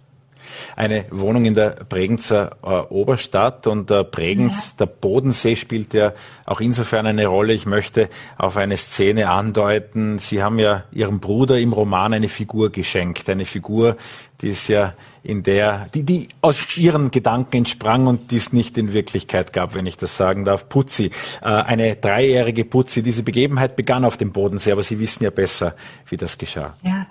eine 0.76 1.06
Wohnung 1.12 1.46
in 1.46 1.54
der 1.54 1.70
Bregenzer 1.88 2.58
äh, 2.64 2.94
Oberstadt 2.94 3.68
und 3.68 3.92
äh, 3.92 4.04
Bregenz, 4.04 4.72
ja. 4.72 4.86
der 4.86 4.92
Bodensee 4.94 5.56
spielt 5.56 5.94
ja 5.94 6.14
auch 6.46 6.62
insofern 6.62 7.06
eine 7.06 7.28
Rolle. 7.28 7.54
Ich 7.54 7.66
möchte 7.66 8.10
auf 8.38 8.58
eine 8.58 8.78
Szene 8.78 9.30
andeuten. 9.30 10.20
Sie 10.20 10.42
haben 10.44 10.60
ja 10.60 10.84
Ihrem 10.92 11.20
Bruder 11.20 11.60
im 11.60 11.74
Roman 11.74 12.14
eine 12.14 12.30
Figur 12.30 12.72
geschenkt, 12.72 13.30
eine 13.30 13.46
Figur, 13.46 13.98
die 14.42 14.50
es 14.50 14.68
ja 14.68 14.94
in 15.24 15.44
der, 15.44 15.88
die, 15.94 16.04
die 16.04 16.28
aus 16.42 16.78
ihren 16.78 17.12
Gedanken 17.12 17.58
entsprang 17.58 18.08
und 18.08 18.32
die 18.32 18.38
es 18.38 18.54
nicht 18.54 18.78
in 18.78 18.92
Wirklichkeit 18.92 19.54
gab, 19.54 19.76
wenn 19.76 19.86
ich 19.86 19.98
das 19.98 20.18
sagen 20.18 20.46
darf. 20.46 20.68
Putzi, 20.68 21.12
äh, 21.42 21.46
eine 21.46 21.96
dreijährige 21.96 22.66
Putzi. 22.66 23.04
Diese 23.04 23.22
Begebenheit 23.22 23.76
begann 23.76 24.04
auf 24.04 24.18
dem 24.18 24.32
Bodensee, 24.32 24.72
aber 24.72 24.82
Sie 24.82 25.00
wissen 25.00 25.24
ja 25.24 25.30
besser, 25.30 25.76
wie 26.08 26.18
das 26.18 26.38
geschah. 26.38 26.76
Ja, 26.82 27.06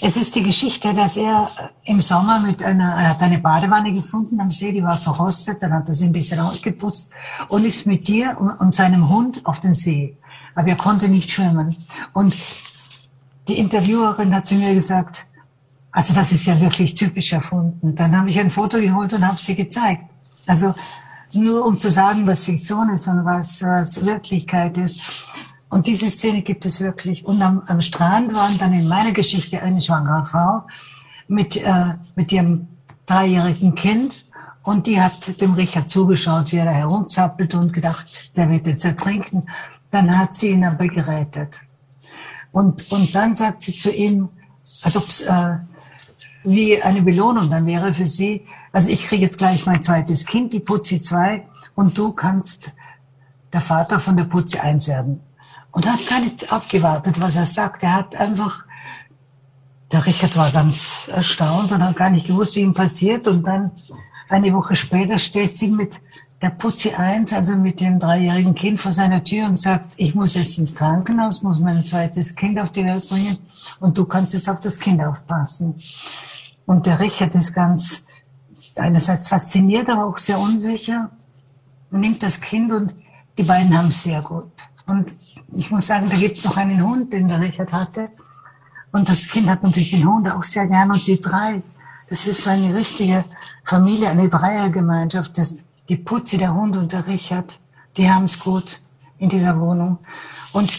es 0.00 0.16
ist 0.16 0.36
die 0.36 0.44
Geschichte, 0.44 0.94
dass 0.94 1.16
er 1.16 1.50
im 1.84 2.00
Sommer 2.00 2.40
mit 2.40 2.62
einer, 2.62 2.90
er 2.90 3.08
hat 3.10 3.22
eine 3.22 3.38
Badewanne 3.38 3.92
gefunden 3.92 4.40
am 4.40 4.52
See, 4.52 4.70
die 4.70 4.82
war 4.82 4.98
verrostet, 4.98 5.60
dann 5.62 5.72
hat 5.72 5.88
er 5.88 5.94
sie 5.94 6.04
ein 6.04 6.12
bisschen 6.12 6.38
ausgeputzt 6.38 7.10
und 7.48 7.64
ist 7.64 7.86
mit 7.86 8.06
dir 8.06 8.36
und 8.60 8.74
seinem 8.74 9.08
Hund 9.08 9.44
auf 9.44 9.60
den 9.60 9.74
See. 9.74 10.16
Aber 10.54 10.68
er 10.68 10.76
konnte 10.76 11.08
nicht 11.08 11.30
schwimmen. 11.30 11.76
Und 12.12 12.34
die 13.48 13.58
Interviewerin 13.58 14.34
hat 14.34 14.46
zu 14.46 14.54
mir 14.54 14.72
gesagt, 14.74 15.26
also 15.96 16.12
das 16.12 16.30
ist 16.30 16.44
ja 16.44 16.60
wirklich 16.60 16.94
typisch 16.94 17.32
erfunden. 17.32 17.94
Dann 17.94 18.14
habe 18.14 18.28
ich 18.28 18.38
ein 18.38 18.50
Foto 18.50 18.78
geholt 18.78 19.14
und 19.14 19.26
habe 19.26 19.40
sie 19.40 19.56
gezeigt. 19.56 20.02
Also 20.46 20.74
nur 21.32 21.64
um 21.64 21.78
zu 21.78 21.90
sagen, 21.90 22.26
was 22.26 22.44
Fiktion 22.44 22.90
ist 22.90 23.08
und 23.08 23.24
was, 23.24 23.62
was 23.62 24.04
Wirklichkeit 24.04 24.76
ist. 24.76 25.00
Und 25.70 25.86
diese 25.86 26.10
Szene 26.10 26.42
gibt 26.42 26.66
es 26.66 26.82
wirklich. 26.82 27.24
Und 27.24 27.40
am, 27.40 27.62
am 27.66 27.80
Strand 27.80 28.34
waren 28.34 28.58
dann 28.58 28.74
in 28.74 28.86
meiner 28.88 29.12
Geschichte 29.12 29.62
eine 29.62 29.80
schwangere 29.80 30.26
Frau 30.26 30.66
mit, 31.28 31.56
äh, 31.56 31.94
mit 32.14 32.30
ihrem 32.30 32.68
dreijährigen 33.06 33.74
Kind. 33.74 34.26
Und 34.64 34.86
die 34.86 35.00
hat 35.00 35.40
dem 35.40 35.54
Richard 35.54 35.88
zugeschaut, 35.88 36.52
wie 36.52 36.56
er 36.56 36.66
da 36.66 36.72
herumzappelt 36.72 37.54
und 37.54 37.72
gedacht, 37.72 38.36
der 38.36 38.50
wird 38.50 38.66
jetzt 38.66 38.84
ertrinken. 38.84 39.48
Dann 39.90 40.18
hat 40.18 40.34
sie 40.34 40.50
ihn 40.50 40.62
aber 40.62 40.88
gerettet. 40.88 41.62
Und, 42.52 42.92
und 42.92 43.14
dann 43.14 43.34
sagt 43.34 43.62
sie 43.62 43.74
zu 43.74 43.90
ihm, 43.90 44.28
als 44.82 44.94
ob 44.98 45.06
äh, 45.26 45.56
wie 46.46 46.80
eine 46.80 47.02
Belohnung 47.02 47.50
dann 47.50 47.66
wäre 47.66 47.92
für 47.92 48.06
sie, 48.06 48.46
also 48.72 48.90
ich 48.90 49.06
kriege 49.06 49.22
jetzt 49.22 49.38
gleich 49.38 49.66
mein 49.66 49.82
zweites 49.82 50.24
Kind, 50.24 50.52
die 50.52 50.60
Putzi 50.60 51.00
2, 51.00 51.44
und 51.74 51.98
du 51.98 52.12
kannst 52.12 52.72
der 53.52 53.60
Vater 53.60 54.00
von 54.00 54.16
der 54.16 54.24
Putzi 54.24 54.58
1 54.58 54.88
werden. 54.88 55.20
Und 55.72 55.84
er 55.84 55.92
hat 55.94 56.06
gar 56.06 56.20
nicht 56.20 56.52
abgewartet, 56.52 57.20
was 57.20 57.36
er 57.36 57.46
sagt. 57.46 57.82
Er 57.82 57.92
hat 57.92 58.16
einfach, 58.16 58.64
der 59.92 60.06
Richard 60.06 60.36
war 60.36 60.50
ganz 60.50 61.10
erstaunt 61.12 61.72
und 61.72 61.82
hat 61.82 61.96
gar 61.96 62.10
nicht 62.10 62.26
gewusst, 62.26 62.56
wie 62.56 62.60
ihm 62.60 62.74
passiert. 62.74 63.28
Und 63.28 63.46
dann 63.46 63.72
eine 64.28 64.52
Woche 64.54 64.74
später 64.74 65.18
steht 65.18 65.56
sie 65.56 65.68
mit 65.68 66.00
der 66.42 66.50
Putzi 66.50 66.90
1, 66.90 67.32
also 67.32 67.56
mit 67.56 67.80
dem 67.80 67.98
dreijährigen 67.98 68.54
Kind 68.54 68.80
vor 68.80 68.92
seiner 68.92 69.24
Tür 69.24 69.46
und 69.46 69.58
sagt, 69.58 69.94
ich 69.96 70.14
muss 70.14 70.34
jetzt 70.34 70.58
ins 70.58 70.74
Krankenhaus, 70.74 71.42
muss 71.42 71.60
mein 71.60 71.84
zweites 71.84 72.34
Kind 72.34 72.58
auf 72.58 72.72
die 72.72 72.84
Welt 72.84 73.08
bringen 73.08 73.38
und 73.80 73.96
du 73.96 74.04
kannst 74.04 74.34
jetzt 74.34 74.48
auf 74.48 74.60
das 74.60 74.78
Kind 74.78 75.02
aufpassen. 75.02 75.74
Und 76.66 76.86
der 76.86 77.00
Richard 77.00 77.34
ist 77.34 77.54
ganz 77.54 78.04
einerseits 78.76 79.28
fasziniert, 79.28 79.88
aber 79.88 80.04
auch 80.04 80.18
sehr 80.18 80.38
unsicher 80.38 81.10
und 81.90 82.00
nimmt 82.00 82.22
das 82.22 82.40
Kind 82.40 82.72
und 82.72 82.94
die 83.38 83.42
beiden 83.42 83.76
haben 83.76 83.88
es 83.88 84.02
sehr 84.02 84.22
gut. 84.22 84.50
Und 84.86 85.12
ich 85.52 85.70
muss 85.70 85.86
sagen, 85.86 86.08
da 86.08 86.16
gibt 86.16 86.38
es 86.38 86.44
noch 86.44 86.56
einen 86.56 86.82
Hund, 86.82 87.12
den 87.12 87.28
der 87.28 87.40
Richard 87.40 87.72
hatte. 87.72 88.08
Und 88.92 89.08
das 89.08 89.28
Kind 89.28 89.48
hat 89.48 89.62
natürlich 89.62 89.90
den 89.90 90.08
Hund 90.08 90.30
auch 90.30 90.44
sehr 90.44 90.66
gern. 90.66 90.90
Und 90.90 91.06
die 91.06 91.20
drei, 91.20 91.62
das 92.08 92.26
ist 92.26 92.42
so 92.42 92.50
eine 92.50 92.74
richtige 92.74 93.24
Familie, 93.64 94.10
eine 94.10 94.28
Dreiergemeinschaft. 94.28 95.36
Das, 95.38 95.56
die 95.88 95.96
Putzi, 95.96 96.38
der 96.38 96.54
Hund 96.54 96.76
und 96.76 96.92
der 96.92 97.06
Richard, 97.06 97.58
die 97.96 98.10
haben 98.10 98.24
es 98.24 98.38
gut 98.38 98.80
in 99.18 99.28
dieser 99.28 99.58
Wohnung. 99.60 99.98
Und 100.52 100.72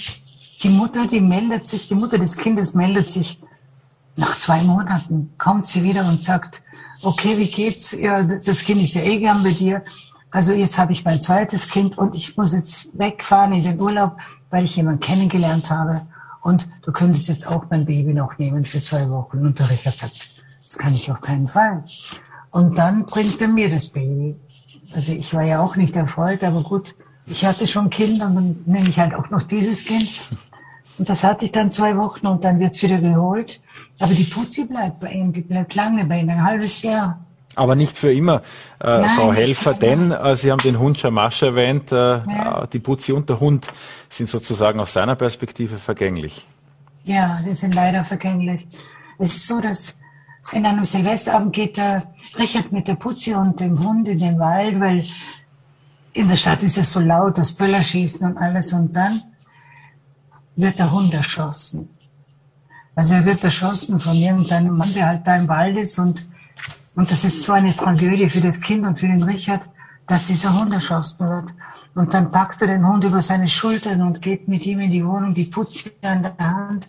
die 0.63 0.69
Mutter, 0.69 1.05
die 1.05 1.21
meldet 1.21 1.67
sich, 1.67 1.87
die 1.87 1.95
Mutter 1.95 2.17
des 2.17 2.37
Kindes 2.37 2.73
meldet 2.73 3.09
sich 3.09 3.39
nach 4.17 4.37
zwei 4.39 4.61
Monaten 4.63 5.31
kommt 5.37 5.67
sie 5.67 5.83
wieder 5.83 6.07
und 6.07 6.21
sagt, 6.21 6.61
okay, 7.03 7.37
wie 7.37 7.49
geht's? 7.49 7.91
Ja, 7.91 8.23
das 8.23 8.63
Kind 8.63 8.81
ist 8.81 8.95
ja 8.95 9.01
eh 9.01 9.19
gern 9.19 9.43
bei 9.43 9.51
dir. 9.51 9.83
Also 10.31 10.51
jetzt 10.51 10.77
habe 10.77 10.91
ich 10.91 11.05
mein 11.05 11.21
zweites 11.21 11.69
Kind 11.69 11.97
und 11.97 12.15
ich 12.15 12.35
muss 12.35 12.53
jetzt 12.53 12.89
wegfahren 12.97 13.53
in 13.53 13.63
den 13.63 13.79
Urlaub, 13.79 14.17
weil 14.49 14.65
ich 14.65 14.75
jemanden 14.75 14.99
kennengelernt 14.99 15.69
habe. 15.69 16.01
Und 16.41 16.67
du 16.83 16.91
könntest 16.91 17.27
jetzt 17.27 17.47
auch 17.47 17.65
mein 17.69 17.85
Baby 17.85 18.13
noch 18.13 18.37
nehmen 18.37 18.65
für 18.65 18.81
zwei 18.81 19.09
Wochen. 19.09 19.39
Und 19.45 19.59
der 19.59 19.69
Richard 19.69 19.97
sagt, 19.97 20.43
das 20.63 20.77
kann 20.77 20.93
ich 20.93 21.09
auf 21.11 21.21
keinen 21.21 21.47
Fall. 21.47 21.83
Und 22.51 22.77
dann 22.77 23.05
bringt 23.05 23.41
er 23.41 23.47
mir 23.47 23.69
das 23.69 23.87
Baby. 23.87 24.35
Also 24.93 25.11
ich 25.11 25.33
war 25.33 25.43
ja 25.43 25.59
auch 25.61 25.75
nicht 25.75 25.95
erfreut, 25.95 26.43
aber 26.43 26.63
gut, 26.63 26.95
ich 27.25 27.45
hatte 27.45 27.67
schon 27.67 27.89
Kinder 27.89 28.27
und 28.27 28.35
dann 28.35 28.55
nehme 28.65 28.89
ich 28.89 28.97
halt 28.97 29.13
auch 29.13 29.29
noch 29.29 29.43
dieses 29.43 29.85
Kind. 29.85 30.09
Und 30.97 31.09
das 31.09 31.23
hatte 31.23 31.45
ich 31.45 31.51
dann 31.51 31.71
zwei 31.71 31.95
Wochen 31.97 32.25
und 32.27 32.43
dann 32.43 32.59
wird's 32.59 32.81
wieder 32.81 32.99
geholt. 32.99 33.61
Aber 33.99 34.13
die 34.13 34.23
Putzi 34.23 34.65
bleibt 34.65 34.99
bei 34.99 35.11
ihm, 35.11 35.31
die 35.31 35.41
bleibt 35.41 35.75
lange 35.75 36.05
bei 36.05 36.21
ihm, 36.21 36.29
ein 36.29 36.43
halbes 36.43 36.81
Jahr. 36.81 37.23
Aber 37.55 37.75
nicht 37.75 37.97
für 37.97 38.13
immer, 38.13 38.43
äh, 38.79 38.99
Nein, 38.99 39.03
Frau 39.15 39.33
Helfer, 39.33 39.73
denn 39.73 40.11
äh, 40.11 40.35
Sie 40.35 40.51
haben 40.51 40.61
den 40.61 40.77
Hund 40.77 40.99
Schamasch 40.99 41.41
erwähnt. 41.41 41.91
Äh, 41.91 41.95
ja. 41.95 42.63
Äh, 42.63 42.67
die 42.67 42.79
Putzi 42.79 43.11
und 43.11 43.29
der 43.29 43.39
Hund 43.39 43.67
sind 44.09 44.29
sozusagen 44.29 44.79
aus 44.79 44.93
seiner 44.93 45.15
Perspektive 45.15 45.77
vergänglich. 45.77 46.45
Ja, 47.03 47.39
die 47.45 47.53
sind 47.53 47.73
leider 47.73 48.05
vergänglich. 48.05 48.67
Es 49.17 49.35
ist 49.35 49.47
so, 49.47 49.59
dass 49.59 49.97
in 50.51 50.65
einem 50.65 50.85
Silvesterabend 50.85 51.53
geht 51.53 51.77
der 51.77 52.13
Richard 52.37 52.71
mit 52.71 52.87
der 52.87 52.95
Putzi 52.95 53.33
und 53.33 53.59
dem 53.59 53.83
Hund 53.83 54.07
in 54.07 54.19
den 54.19 54.39
Wald, 54.39 54.79
weil 54.79 55.03
in 56.13 56.27
der 56.27 56.35
Stadt 56.35 56.63
ist 56.63 56.77
es 56.77 56.91
so 56.91 56.99
laut, 56.99 57.37
das 57.37 57.53
Böllerschießen 57.53 58.27
und 58.27 58.37
alles. 58.37 58.71
Und 58.71 58.95
dann 58.95 59.21
wird 60.57 60.79
der 60.79 60.91
Hund 60.91 61.13
erschossen. 61.13 61.89
Also 62.95 63.13
er 63.13 63.25
wird 63.25 63.43
erschossen 63.43 63.99
von 63.99 64.15
irgendeinem 64.15 64.75
Mann, 64.75 64.91
der 64.93 65.07
halt 65.07 65.27
da 65.27 65.35
im 65.35 65.47
Wald 65.47 65.77
ist 65.77 65.99
und, 65.99 66.29
und 66.95 67.11
das 67.11 67.23
ist 67.23 67.43
so 67.43 67.53
eine 67.53 67.73
Tragödie 67.73 68.29
für 68.29 68.41
das 68.41 68.59
Kind 68.59 68.85
und 68.85 68.97
für 68.99 69.07
den 69.07 69.21
Richard, 69.21 69.69
dass 70.07 70.27
dieser 70.27 70.59
Hund 70.59 70.73
erschossen 70.73 71.29
wird. 71.29 71.53
Und 71.93 72.13
dann 72.13 72.31
packt 72.31 72.61
er 72.61 72.67
den 72.67 72.87
Hund 72.87 73.03
über 73.03 73.21
seine 73.21 73.47
Schultern 73.47 74.01
und 74.01 74.21
geht 74.21 74.47
mit 74.47 74.65
ihm 74.65 74.79
in 74.79 74.91
die 74.91 75.05
Wohnung, 75.05 75.33
die 75.33 75.45
putzt 75.45 75.91
an 76.01 76.23
der 76.23 76.37
Hand, 76.39 76.87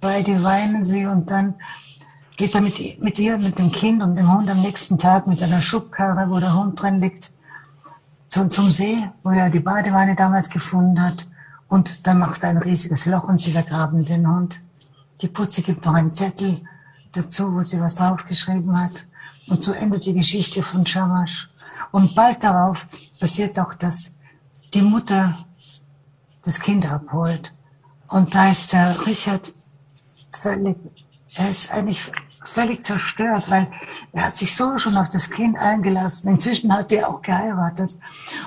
beide 0.00 0.42
weinen 0.42 0.84
sie 0.84 1.06
und 1.06 1.30
dann 1.30 1.54
geht 2.36 2.54
er 2.54 2.60
mit, 2.60 3.02
mit 3.02 3.18
ihr, 3.18 3.38
mit 3.38 3.58
dem 3.58 3.72
Kind 3.72 4.02
und 4.02 4.14
dem 4.14 4.30
Hund 4.30 4.50
am 4.50 4.60
nächsten 4.60 4.98
Tag 4.98 5.26
mit 5.26 5.42
einer 5.42 5.62
Schubkarre, 5.62 6.28
wo 6.28 6.38
der 6.38 6.54
Hund 6.54 6.80
drin 6.80 7.00
liegt, 7.00 7.32
zum, 8.28 8.50
zum 8.50 8.70
See, 8.70 9.08
wo 9.22 9.30
er 9.30 9.48
die 9.48 9.60
Badewanne 9.60 10.14
damals 10.14 10.50
gefunden 10.50 11.00
hat. 11.00 11.26
Und 11.68 12.06
dann 12.06 12.18
macht 12.18 12.42
er 12.42 12.50
ein 12.50 12.58
riesiges 12.58 13.06
Loch 13.06 13.24
und 13.24 13.40
sie 13.40 13.52
vergraben 13.52 14.04
den 14.04 14.28
Hund. 14.28 14.62
Die 15.20 15.28
Putze 15.28 15.62
gibt 15.62 15.84
noch 15.84 15.94
einen 15.94 16.14
Zettel 16.14 16.60
dazu, 17.12 17.52
wo 17.52 17.62
sie 17.62 17.80
was 17.80 17.96
draufgeschrieben 17.96 18.78
hat. 18.78 19.06
Und 19.48 19.62
so 19.62 19.72
endet 19.72 20.06
die 20.06 20.14
Geschichte 20.14 20.62
von 20.62 20.86
Shamash. 20.86 21.50
Und 21.92 22.14
bald 22.14 22.42
darauf 22.42 22.86
passiert 23.18 23.58
auch, 23.58 23.74
dass 23.74 24.14
die 24.74 24.82
Mutter 24.82 25.38
das 26.42 26.60
Kind 26.60 26.90
abholt. 26.90 27.52
Und 28.08 28.34
da 28.34 28.50
ist 28.50 28.72
der 28.72 29.06
Richard 29.06 29.52
er 31.34 31.50
ist 31.50 31.70
eigentlich 31.70 32.12
völlig 32.48 32.84
zerstört, 32.84 33.50
weil 33.50 33.68
er 34.12 34.26
hat 34.26 34.36
sich 34.36 34.54
so 34.54 34.78
schon 34.78 34.96
auf 34.96 35.10
das 35.10 35.30
Kind 35.30 35.56
eingelassen. 35.58 36.30
Inzwischen 36.30 36.72
hat 36.72 36.92
er 36.92 37.08
auch 37.08 37.22
geheiratet. 37.22 37.98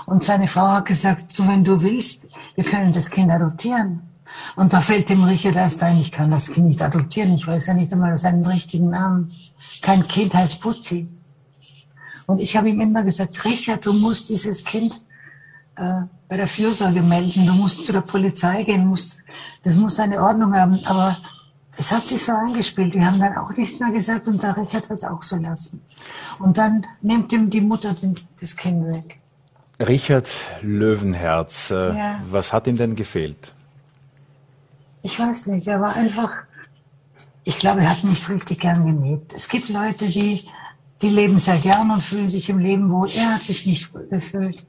Und 0.05 0.23
seine 0.23 0.47
Frau 0.47 0.67
hat 0.69 0.85
gesagt, 0.85 1.33
so, 1.33 1.47
wenn 1.47 1.63
du 1.63 1.81
willst, 1.81 2.27
wir 2.55 2.63
können 2.63 2.93
das 2.93 3.09
Kind 3.09 3.31
adoptieren. 3.31 4.01
Und 4.55 4.73
da 4.73 4.81
fällt 4.81 5.09
dem 5.09 5.23
Richard 5.23 5.55
erst 5.55 5.83
ein, 5.83 5.97
ich 5.97 6.11
kann 6.11 6.31
das 6.31 6.51
Kind 6.51 6.67
nicht 6.67 6.81
adoptieren. 6.81 7.33
Ich 7.33 7.47
weiß 7.47 7.67
ja 7.67 7.73
nicht 7.73 7.91
einmal 7.91 8.17
seinen 8.17 8.45
richtigen 8.45 8.89
Namen. 8.89 9.31
Kein 9.81 10.07
Kind 10.07 10.33
heißt 10.33 10.61
Putzi. 10.61 11.07
Und 12.27 12.41
ich 12.41 12.55
habe 12.55 12.69
ihm 12.69 12.79
immer 12.79 13.03
gesagt, 13.03 13.43
Richard, 13.43 13.85
du 13.85 13.93
musst 13.93 14.29
dieses 14.29 14.63
Kind 14.63 14.93
äh, 15.75 16.01
bei 16.27 16.37
der 16.37 16.47
Fürsorge 16.47 17.01
melden, 17.01 17.47
du 17.47 17.53
musst 17.53 17.85
zu 17.85 17.91
der 17.91 18.01
Polizei 18.01 18.63
gehen, 18.63 18.85
musst, 18.85 19.23
das 19.63 19.75
muss 19.75 19.99
eine 19.99 20.21
Ordnung 20.21 20.55
haben. 20.55 20.79
Aber 20.85 21.17
es 21.79 21.93
hat 21.93 22.03
sich 22.03 22.23
so 22.23 22.33
eingespielt. 22.33 22.93
Wir 22.93 23.05
haben 23.05 23.19
dann 23.19 23.37
auch 23.37 23.55
nichts 23.55 23.79
mehr 23.79 23.91
gesagt 23.91 24.27
und 24.27 24.43
der 24.43 24.55
Richard 24.57 24.89
hat 24.89 24.97
es 24.97 25.03
auch 25.05 25.23
so 25.23 25.37
lassen. 25.37 25.81
Und 26.37 26.57
dann 26.57 26.85
nimmt 27.01 27.31
ihm 27.31 27.49
die 27.49 27.61
Mutter 27.61 27.95
das 28.39 28.57
Kind 28.57 28.85
weg. 28.85 29.19
Richard 29.79 30.27
Löwenherz, 30.61 31.71
äh, 31.71 31.97
ja. 31.97 32.21
was 32.29 32.51
hat 32.51 32.67
ihm 32.67 32.75
denn 32.75 32.97
gefehlt? 32.97 33.53
Ich 35.03 35.17
weiß 35.17 35.45
nicht, 35.47 35.67
er 35.67 35.79
war 35.79 35.95
einfach, 35.95 36.39
ich 37.45 37.57
glaube, 37.57 37.79
er 37.81 37.91
hat 37.91 38.03
nicht 38.03 38.27
richtig 38.27 38.59
gern 38.59 38.85
gelebt. 38.85 39.31
Es 39.33 39.47
gibt 39.47 39.69
Leute, 39.69 40.05
die, 40.05 40.49
die 41.01 41.09
leben 41.09 41.39
sehr 41.39 41.59
gern 41.59 41.91
und 41.91 42.03
fühlen 42.03 42.29
sich 42.29 42.49
im 42.49 42.59
Leben 42.59 42.89
wohl. 42.91 43.07
Er 43.15 43.35
hat 43.35 43.43
sich 43.43 43.65
nicht 43.65 43.89
gefühlt. 44.09 44.67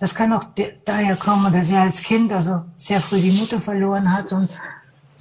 Das 0.00 0.16
kann 0.16 0.32
auch 0.32 0.46
daher 0.84 1.14
kommen, 1.14 1.52
dass 1.52 1.70
er 1.70 1.82
als 1.82 2.02
Kind 2.02 2.32
also 2.32 2.64
sehr 2.74 3.00
früh 3.00 3.20
die 3.20 3.38
Mutter 3.38 3.60
verloren 3.60 4.12
hat 4.12 4.32
und 4.32 4.50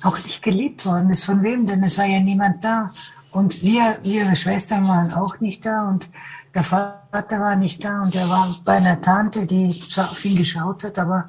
auch 0.04 0.18
nicht 0.18 0.41
geliebt 0.41 0.86
worden 0.86 1.10
ist. 1.10 1.24
Von 1.24 1.43
wem 1.43 1.68
denn? 1.68 1.84
Es 1.84 1.97
war 1.97 2.06
ja 2.06 2.20
niemand 2.20 2.64
da. 2.64 2.91
Und 3.32 3.62
wir, 3.62 4.00
ihre 4.04 4.36
Schwestern 4.36 4.88
waren 4.88 5.14
auch 5.14 5.39
nicht 5.39 5.66
da 5.66 5.88
und 5.88 6.10
der 6.54 6.64
Vater 6.64 7.39
war 7.39 7.56
nicht 7.56 7.84
da 7.84 8.02
und 8.02 8.16
er 8.16 8.28
war 8.28 8.56
bei 8.66 8.78
einer 8.78 9.00
Tante, 9.02 9.45
die 9.45 9.80
zwar 9.88 10.10
auf 10.10 10.26
ihn 10.26 10.36
geschaut 10.36 10.84
hat, 10.84 10.97
aber 10.97 11.26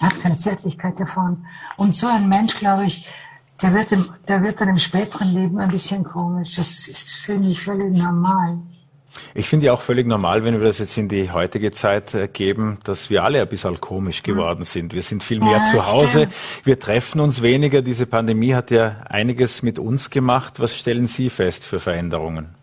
er 0.00 0.06
hat 0.06 0.20
keine 0.20 0.36
Zärtlichkeit 0.36 0.98
davon. 0.98 1.46
Und 1.76 1.94
so 1.94 2.08
ein 2.08 2.28
Mensch, 2.28 2.56
glaube 2.58 2.86
ich, 2.86 3.08
der 3.62 3.72
wird, 3.72 3.92
im, 3.92 4.08
der 4.26 4.42
wird 4.42 4.60
dann 4.60 4.68
im 4.68 4.78
späteren 4.78 5.32
Leben 5.32 5.58
ein 5.58 5.70
bisschen 5.70 6.04
komisch. 6.04 6.54
Das 6.56 6.88
ist, 6.88 7.12
finde 7.14 7.48
ich, 7.50 7.60
völlig 7.60 7.96
normal. 7.96 8.58
Ich 9.34 9.48
finde 9.48 9.66
ja 9.66 9.72
auch 9.72 9.80
völlig 9.80 10.06
normal, 10.06 10.44
wenn 10.44 10.58
wir 10.58 10.66
das 10.66 10.78
jetzt 10.78 10.96
in 10.96 11.08
die 11.08 11.30
heutige 11.30 11.72
Zeit 11.72 12.14
äh, 12.14 12.28
geben, 12.28 12.78
dass 12.84 13.10
wir 13.10 13.24
alle 13.24 13.40
ein 13.40 13.48
bisschen 13.48 13.80
komisch 13.80 14.22
geworden 14.22 14.64
sind. 14.64 14.94
Wir 14.94 15.02
sind 15.02 15.22
viel 15.22 15.40
mehr 15.40 15.58
ja, 15.58 15.64
zu 15.66 15.92
Hause. 15.92 16.08
Stimmt. 16.08 16.34
Wir 16.64 16.78
treffen 16.78 17.20
uns 17.20 17.42
weniger. 17.42 17.82
Diese 17.82 18.06
Pandemie 18.06 18.54
hat 18.54 18.70
ja 18.70 18.96
einiges 19.08 19.62
mit 19.62 19.78
uns 19.78 20.10
gemacht. 20.10 20.60
Was 20.60 20.76
stellen 20.76 21.06
Sie 21.06 21.30
fest 21.30 21.64
für 21.64 21.78
Veränderungen? 21.78 22.54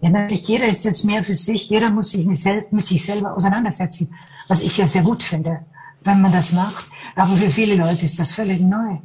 Ja, 0.00 0.10
natürlich, 0.10 0.48
jeder 0.48 0.66
ist 0.66 0.84
jetzt 0.84 1.04
mehr 1.04 1.22
für 1.22 1.34
sich. 1.34 1.68
Jeder 1.68 1.90
muss 1.90 2.10
sich 2.10 2.26
mit 2.26 2.86
sich 2.86 3.04
selber 3.04 3.36
auseinandersetzen 3.36 4.12
was 4.48 4.62
ich 4.62 4.76
ja 4.76 4.86
sehr 4.86 5.02
gut 5.02 5.22
finde, 5.22 5.64
wenn 6.02 6.20
man 6.20 6.32
das 6.32 6.52
macht. 6.52 6.86
Aber 7.16 7.36
für 7.36 7.50
viele 7.50 7.76
Leute 7.76 8.06
ist 8.06 8.18
das 8.18 8.32
völlig 8.32 8.60
neu. 8.60 8.98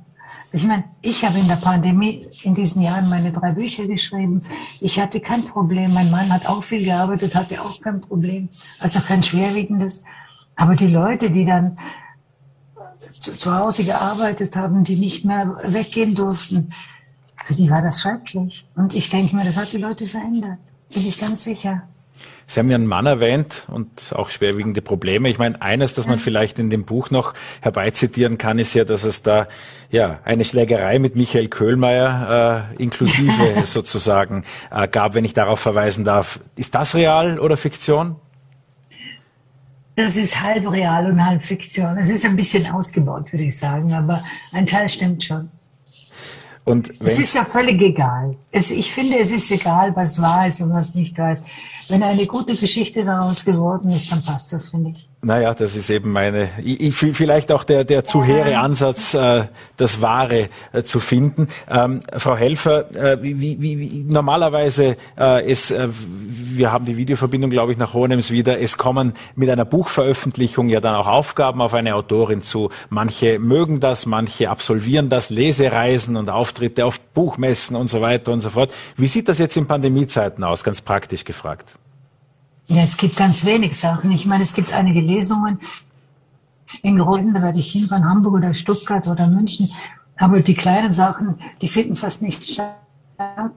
Ich 0.51 0.65
meine, 0.65 0.83
ich 1.01 1.23
habe 1.23 1.37
in 1.37 1.47
der 1.47 1.55
Pandemie 1.55 2.27
in 2.43 2.55
diesen 2.55 2.81
Jahren 2.81 3.09
meine 3.09 3.31
drei 3.31 3.51
Bücher 3.51 3.85
geschrieben. 3.85 4.41
Ich 4.81 4.99
hatte 4.99 5.19
kein 5.19 5.43
Problem. 5.43 5.93
Mein 5.93 6.09
Mann 6.09 6.31
hat 6.31 6.47
auch 6.47 6.63
viel 6.63 6.83
gearbeitet, 6.83 7.35
hatte 7.35 7.61
auch 7.61 7.79
kein 7.81 8.01
Problem. 8.01 8.49
Also 8.79 8.99
kein 8.99 9.21
schwerwiegendes. 9.21 10.03
Aber 10.55 10.75
die 10.75 10.87
Leute, 10.87 11.29
die 11.29 11.45
dann 11.45 11.77
zu, 13.19 13.35
zu 13.35 13.55
Hause 13.55 13.83
gearbeitet 13.83 14.55
haben, 14.55 14.83
die 14.83 14.95
nicht 14.95 15.23
mehr 15.23 15.57
weggehen 15.63 16.15
durften, 16.15 16.73
für 17.45 17.53
die 17.53 17.69
war 17.69 17.81
das 17.81 18.01
schrecklich. 18.01 18.67
Und 18.75 18.93
ich 18.93 19.09
denke 19.09 19.35
mir, 19.35 19.45
das 19.45 19.57
hat 19.57 19.71
die 19.71 19.77
Leute 19.77 20.07
verändert. 20.07 20.59
Bin 20.93 21.07
ich 21.07 21.19
ganz 21.19 21.43
sicher. 21.43 21.83
Sie 22.49 22.61
haben 22.61 22.69
ja 22.69 22.75
einen 22.75 22.87
Mann 22.87 23.05
erwähnt 23.05 23.65
und 23.67 24.13
auch 24.13 24.29
schwerwiegende 24.29 24.81
Probleme. 24.81 25.27
Ich 25.27 25.37
meine, 25.37 25.61
eines, 25.61 25.93
das 25.93 26.07
man 26.07 26.17
vielleicht 26.17 26.59
in 26.59 26.69
dem 26.69 26.85
Buch 26.85 27.09
noch 27.09 27.33
herbeizitieren 27.61 28.37
kann, 28.37 28.57
ist 28.57 28.73
ja, 28.73 28.85
dass 28.85 29.03
es 29.03 29.21
da 29.21 29.49
ja 29.91 30.21
eine 30.23 30.45
Schlägerei 30.45 30.97
mit 30.97 31.17
Michael 31.17 31.49
Köhlmeier 31.49 32.71
äh, 32.77 32.81
inklusive 32.81 33.33
sozusagen 33.65 34.45
äh, 34.71 34.87
gab, 34.87 35.13
wenn 35.13 35.25
ich 35.25 35.33
darauf 35.33 35.59
verweisen 35.59 36.05
darf. 36.05 36.39
Ist 36.55 36.73
das 36.73 36.95
real 36.95 37.37
oder 37.37 37.57
Fiktion? 37.57 38.15
Das 39.97 40.15
ist 40.15 40.41
halb 40.41 40.71
real 40.71 41.11
und 41.11 41.25
halb 41.25 41.43
Fiktion. 41.43 41.97
Es 41.97 42.09
ist 42.09 42.23
ein 42.23 42.37
bisschen 42.37 42.71
ausgebaut, 42.71 43.33
würde 43.33 43.43
ich 43.43 43.57
sagen, 43.57 43.91
aber 43.93 44.23
ein 44.53 44.67
Teil 44.67 44.87
stimmt 44.87 45.23
schon. 45.23 45.49
Und 46.67 46.91
es 46.99 47.17
ist 47.17 47.33
ja 47.33 47.45
völlig 47.45 47.81
egal. 47.81 48.35
Es, 48.51 48.71
ich 48.71 48.91
finde, 48.91 49.17
es 49.17 49.31
ist 49.31 49.49
egal, 49.51 49.95
was 49.95 50.21
wahr 50.21 50.49
ist 50.49 50.59
und 50.59 50.73
was 50.73 50.95
nicht 50.95 51.17
wahr 51.17 51.31
ist. 51.31 51.45
Wenn 51.87 52.03
eine 52.03 52.25
gute 52.25 52.57
Geschichte 52.57 53.05
daraus 53.05 53.45
geworden 53.45 53.89
ist, 53.89 54.11
dann 54.11 54.21
passt 54.21 54.51
das, 54.51 54.71
finde 54.71 54.89
ich. 54.89 55.09
Naja, 55.27 55.53
das 55.53 55.75
ist 55.75 55.89
eben 55.89 56.13
meine, 56.13 56.51
ich, 56.63 56.95
vielleicht 56.95 57.51
auch 57.51 57.65
der, 57.65 57.83
der 57.83 58.05
zu 58.05 58.23
hehre 58.23 58.59
Ansatz, 58.59 59.13
äh, 59.13 59.43
das 59.75 60.01
Wahre 60.01 60.47
äh, 60.71 60.83
zu 60.83 61.01
finden. 61.01 61.49
Ähm, 61.69 61.99
Frau 62.15 62.37
Helfer, 62.37 62.89
äh, 62.95 63.21
wie, 63.21 63.37
wie, 63.37 63.59
wie, 63.61 64.05
normalerweise 64.07 64.95
äh, 65.19 65.51
es, 65.51 65.71
äh, 65.71 65.89
wir 65.91 66.71
haben 66.71 66.85
die 66.85 66.95
Videoverbindung, 66.95 67.49
glaube 67.49 67.73
ich, 67.73 67.77
nach 67.77 67.93
Hohenems 67.93 68.31
wieder. 68.31 68.61
Es 68.61 68.77
kommen 68.77 69.15
mit 69.35 69.49
einer 69.49 69.65
Buchveröffentlichung 69.65 70.69
ja 70.69 70.79
dann 70.79 70.95
auch 70.95 71.07
Aufgaben 71.07 71.61
auf 71.61 71.73
eine 71.73 71.95
Autorin 71.95 72.41
zu. 72.41 72.69
Manche 72.89 73.37
mögen 73.37 73.81
das, 73.81 74.05
manche 74.05 74.49
absolvieren 74.49 75.09
das, 75.09 75.29
Lesereisen 75.29 76.15
und 76.15 76.29
Auftritte 76.29 76.85
auf 76.85 77.01
Buchmessen 77.01 77.75
und 77.75 77.89
so 77.89 77.99
weiter 77.99 78.31
und 78.31 78.39
so 78.39 78.49
fort. 78.49 78.73
Wie 78.95 79.07
sieht 79.07 79.27
das 79.27 79.39
jetzt 79.39 79.57
in 79.57 79.67
Pandemiezeiten 79.67 80.45
aus, 80.45 80.63
ganz 80.63 80.79
praktisch 80.79 81.25
gefragt? 81.25 81.77
Ja, 82.67 82.83
es 82.83 82.97
gibt 82.97 83.15
ganz 83.15 83.45
wenig 83.45 83.77
Sachen. 83.77 84.11
Ich 84.11 84.25
meine, 84.25 84.43
es 84.43 84.53
gibt 84.53 84.73
einige 84.73 84.99
Lesungen. 84.99 85.59
In 86.81 86.97
Groden, 86.97 87.33
da 87.33 87.41
werde 87.41 87.59
ich 87.59 87.71
hinfahren, 87.71 88.05
Hamburg 88.05 88.35
oder 88.35 88.53
Stuttgart 88.53 89.07
oder 89.07 89.27
München. 89.27 89.69
Aber 90.17 90.41
die 90.41 90.55
kleinen 90.55 90.93
Sachen, 90.93 91.39
die 91.61 91.69
finden 91.69 91.95
fast 91.95 92.21
nicht 92.21 92.43
statt, 92.43 92.75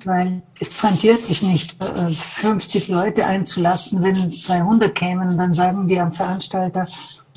weil 0.04 0.42
es 0.60 0.82
rentiert 0.84 1.22
sich 1.22 1.42
nicht, 1.42 1.76
50 1.82 2.88
äh, 2.88 2.92
Leute 2.92 3.26
einzulassen, 3.26 4.02
wenn 4.02 4.30
200 4.30 4.94
kämen 4.94 5.28
und 5.28 5.38
dann 5.38 5.54
sagen 5.54 5.88
die 5.88 5.98
am 5.98 6.12
Veranstalter, 6.12 6.86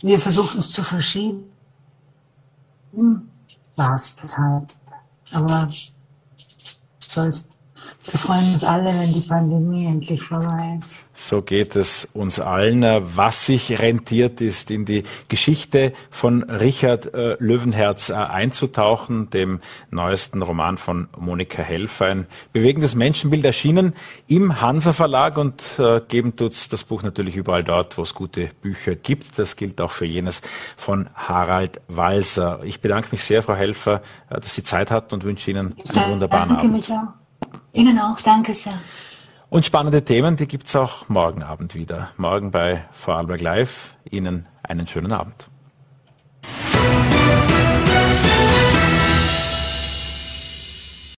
wir 0.01 0.19
versuchen 0.19 0.59
es 0.59 0.71
zu 0.71 0.83
verschieben. 0.83 1.43
Hm, 2.93 3.29
war 3.75 3.95
es 3.95 4.15
das 4.15 4.37
halt. 4.37 4.75
Aber 5.31 5.69
soll's 6.99 7.45
wir 8.05 8.19
freuen 8.19 8.53
uns 8.53 8.63
alle, 8.63 8.93
wenn 8.93 9.13
die 9.13 9.21
Pandemie 9.21 9.85
endlich 9.85 10.21
vorbei 10.21 10.77
ist. 10.79 11.03
So 11.27 11.41
geht 11.41 11.77
es 11.77 12.09
uns 12.13 12.41
allen. 12.41 12.83
Was 13.15 13.45
sich 13.45 13.79
rentiert, 13.79 14.41
ist 14.41 14.69
in 14.69 14.83
die 14.83 15.03
Geschichte 15.29 15.93
von 16.11 16.43
Richard 16.43 17.13
äh, 17.13 17.37
Löwenherz 17.39 18.09
äh, 18.09 18.15
einzutauchen, 18.15 19.29
dem 19.29 19.61
neuesten 19.89 20.41
Roman 20.41 20.77
von 20.77 21.07
Monika 21.17 21.61
Helfer. 21.61 22.07
Ein 22.07 22.27
bewegendes 22.51 22.95
Menschenbild 22.95 23.45
erschienen 23.45 23.93
im 24.27 24.59
Hansa 24.59 24.91
Verlag 24.91 25.37
und 25.37 25.63
äh, 25.79 26.01
geben 26.09 26.35
tut's 26.35 26.67
das 26.67 26.83
Buch 26.83 27.03
natürlich 27.03 27.37
überall 27.37 27.63
dort, 27.63 27.97
wo 27.97 28.01
es 28.01 28.13
gute 28.13 28.49
Bücher 28.61 28.95
gibt. 28.95 29.39
Das 29.39 29.55
gilt 29.55 29.79
auch 29.79 29.91
für 29.91 30.05
jenes 30.05 30.41
von 30.75 31.09
Harald 31.15 31.79
Walser. 31.87 32.59
Ich 32.65 32.81
bedanke 32.81 33.07
mich 33.11 33.23
sehr, 33.23 33.43
Frau 33.43 33.55
Helfer, 33.55 34.01
äh, 34.29 34.41
dass 34.41 34.55
Sie 34.55 34.63
Zeit 34.63 34.91
hatten 34.91 35.13
und 35.13 35.23
wünsche 35.23 35.49
Ihnen 35.49 35.73
einen 35.95 36.11
wunderbaren 36.11 36.49
danke 36.49 36.63
Abend. 36.63 36.73
Mich 36.73 36.91
auch. 36.91 37.13
Ihnen 37.71 37.97
auch, 37.97 38.19
danke 38.19 38.53
sehr. 38.53 38.77
Und 39.53 39.67
spannende 39.67 40.03
Themen, 40.03 40.35
die 40.35 40.47
gibt 40.47 40.65
es 40.65 40.75
auch 40.75 41.09
morgen 41.09 41.43
Abend 41.43 41.75
wieder. 41.75 42.09
Morgen 42.17 42.49
bei 42.49 42.85
Vorarlberg 42.89 43.39
Live. 43.39 43.95
Ihnen 44.09 44.47
einen 44.63 44.87
schönen 44.87 45.11
Abend. 45.11 45.47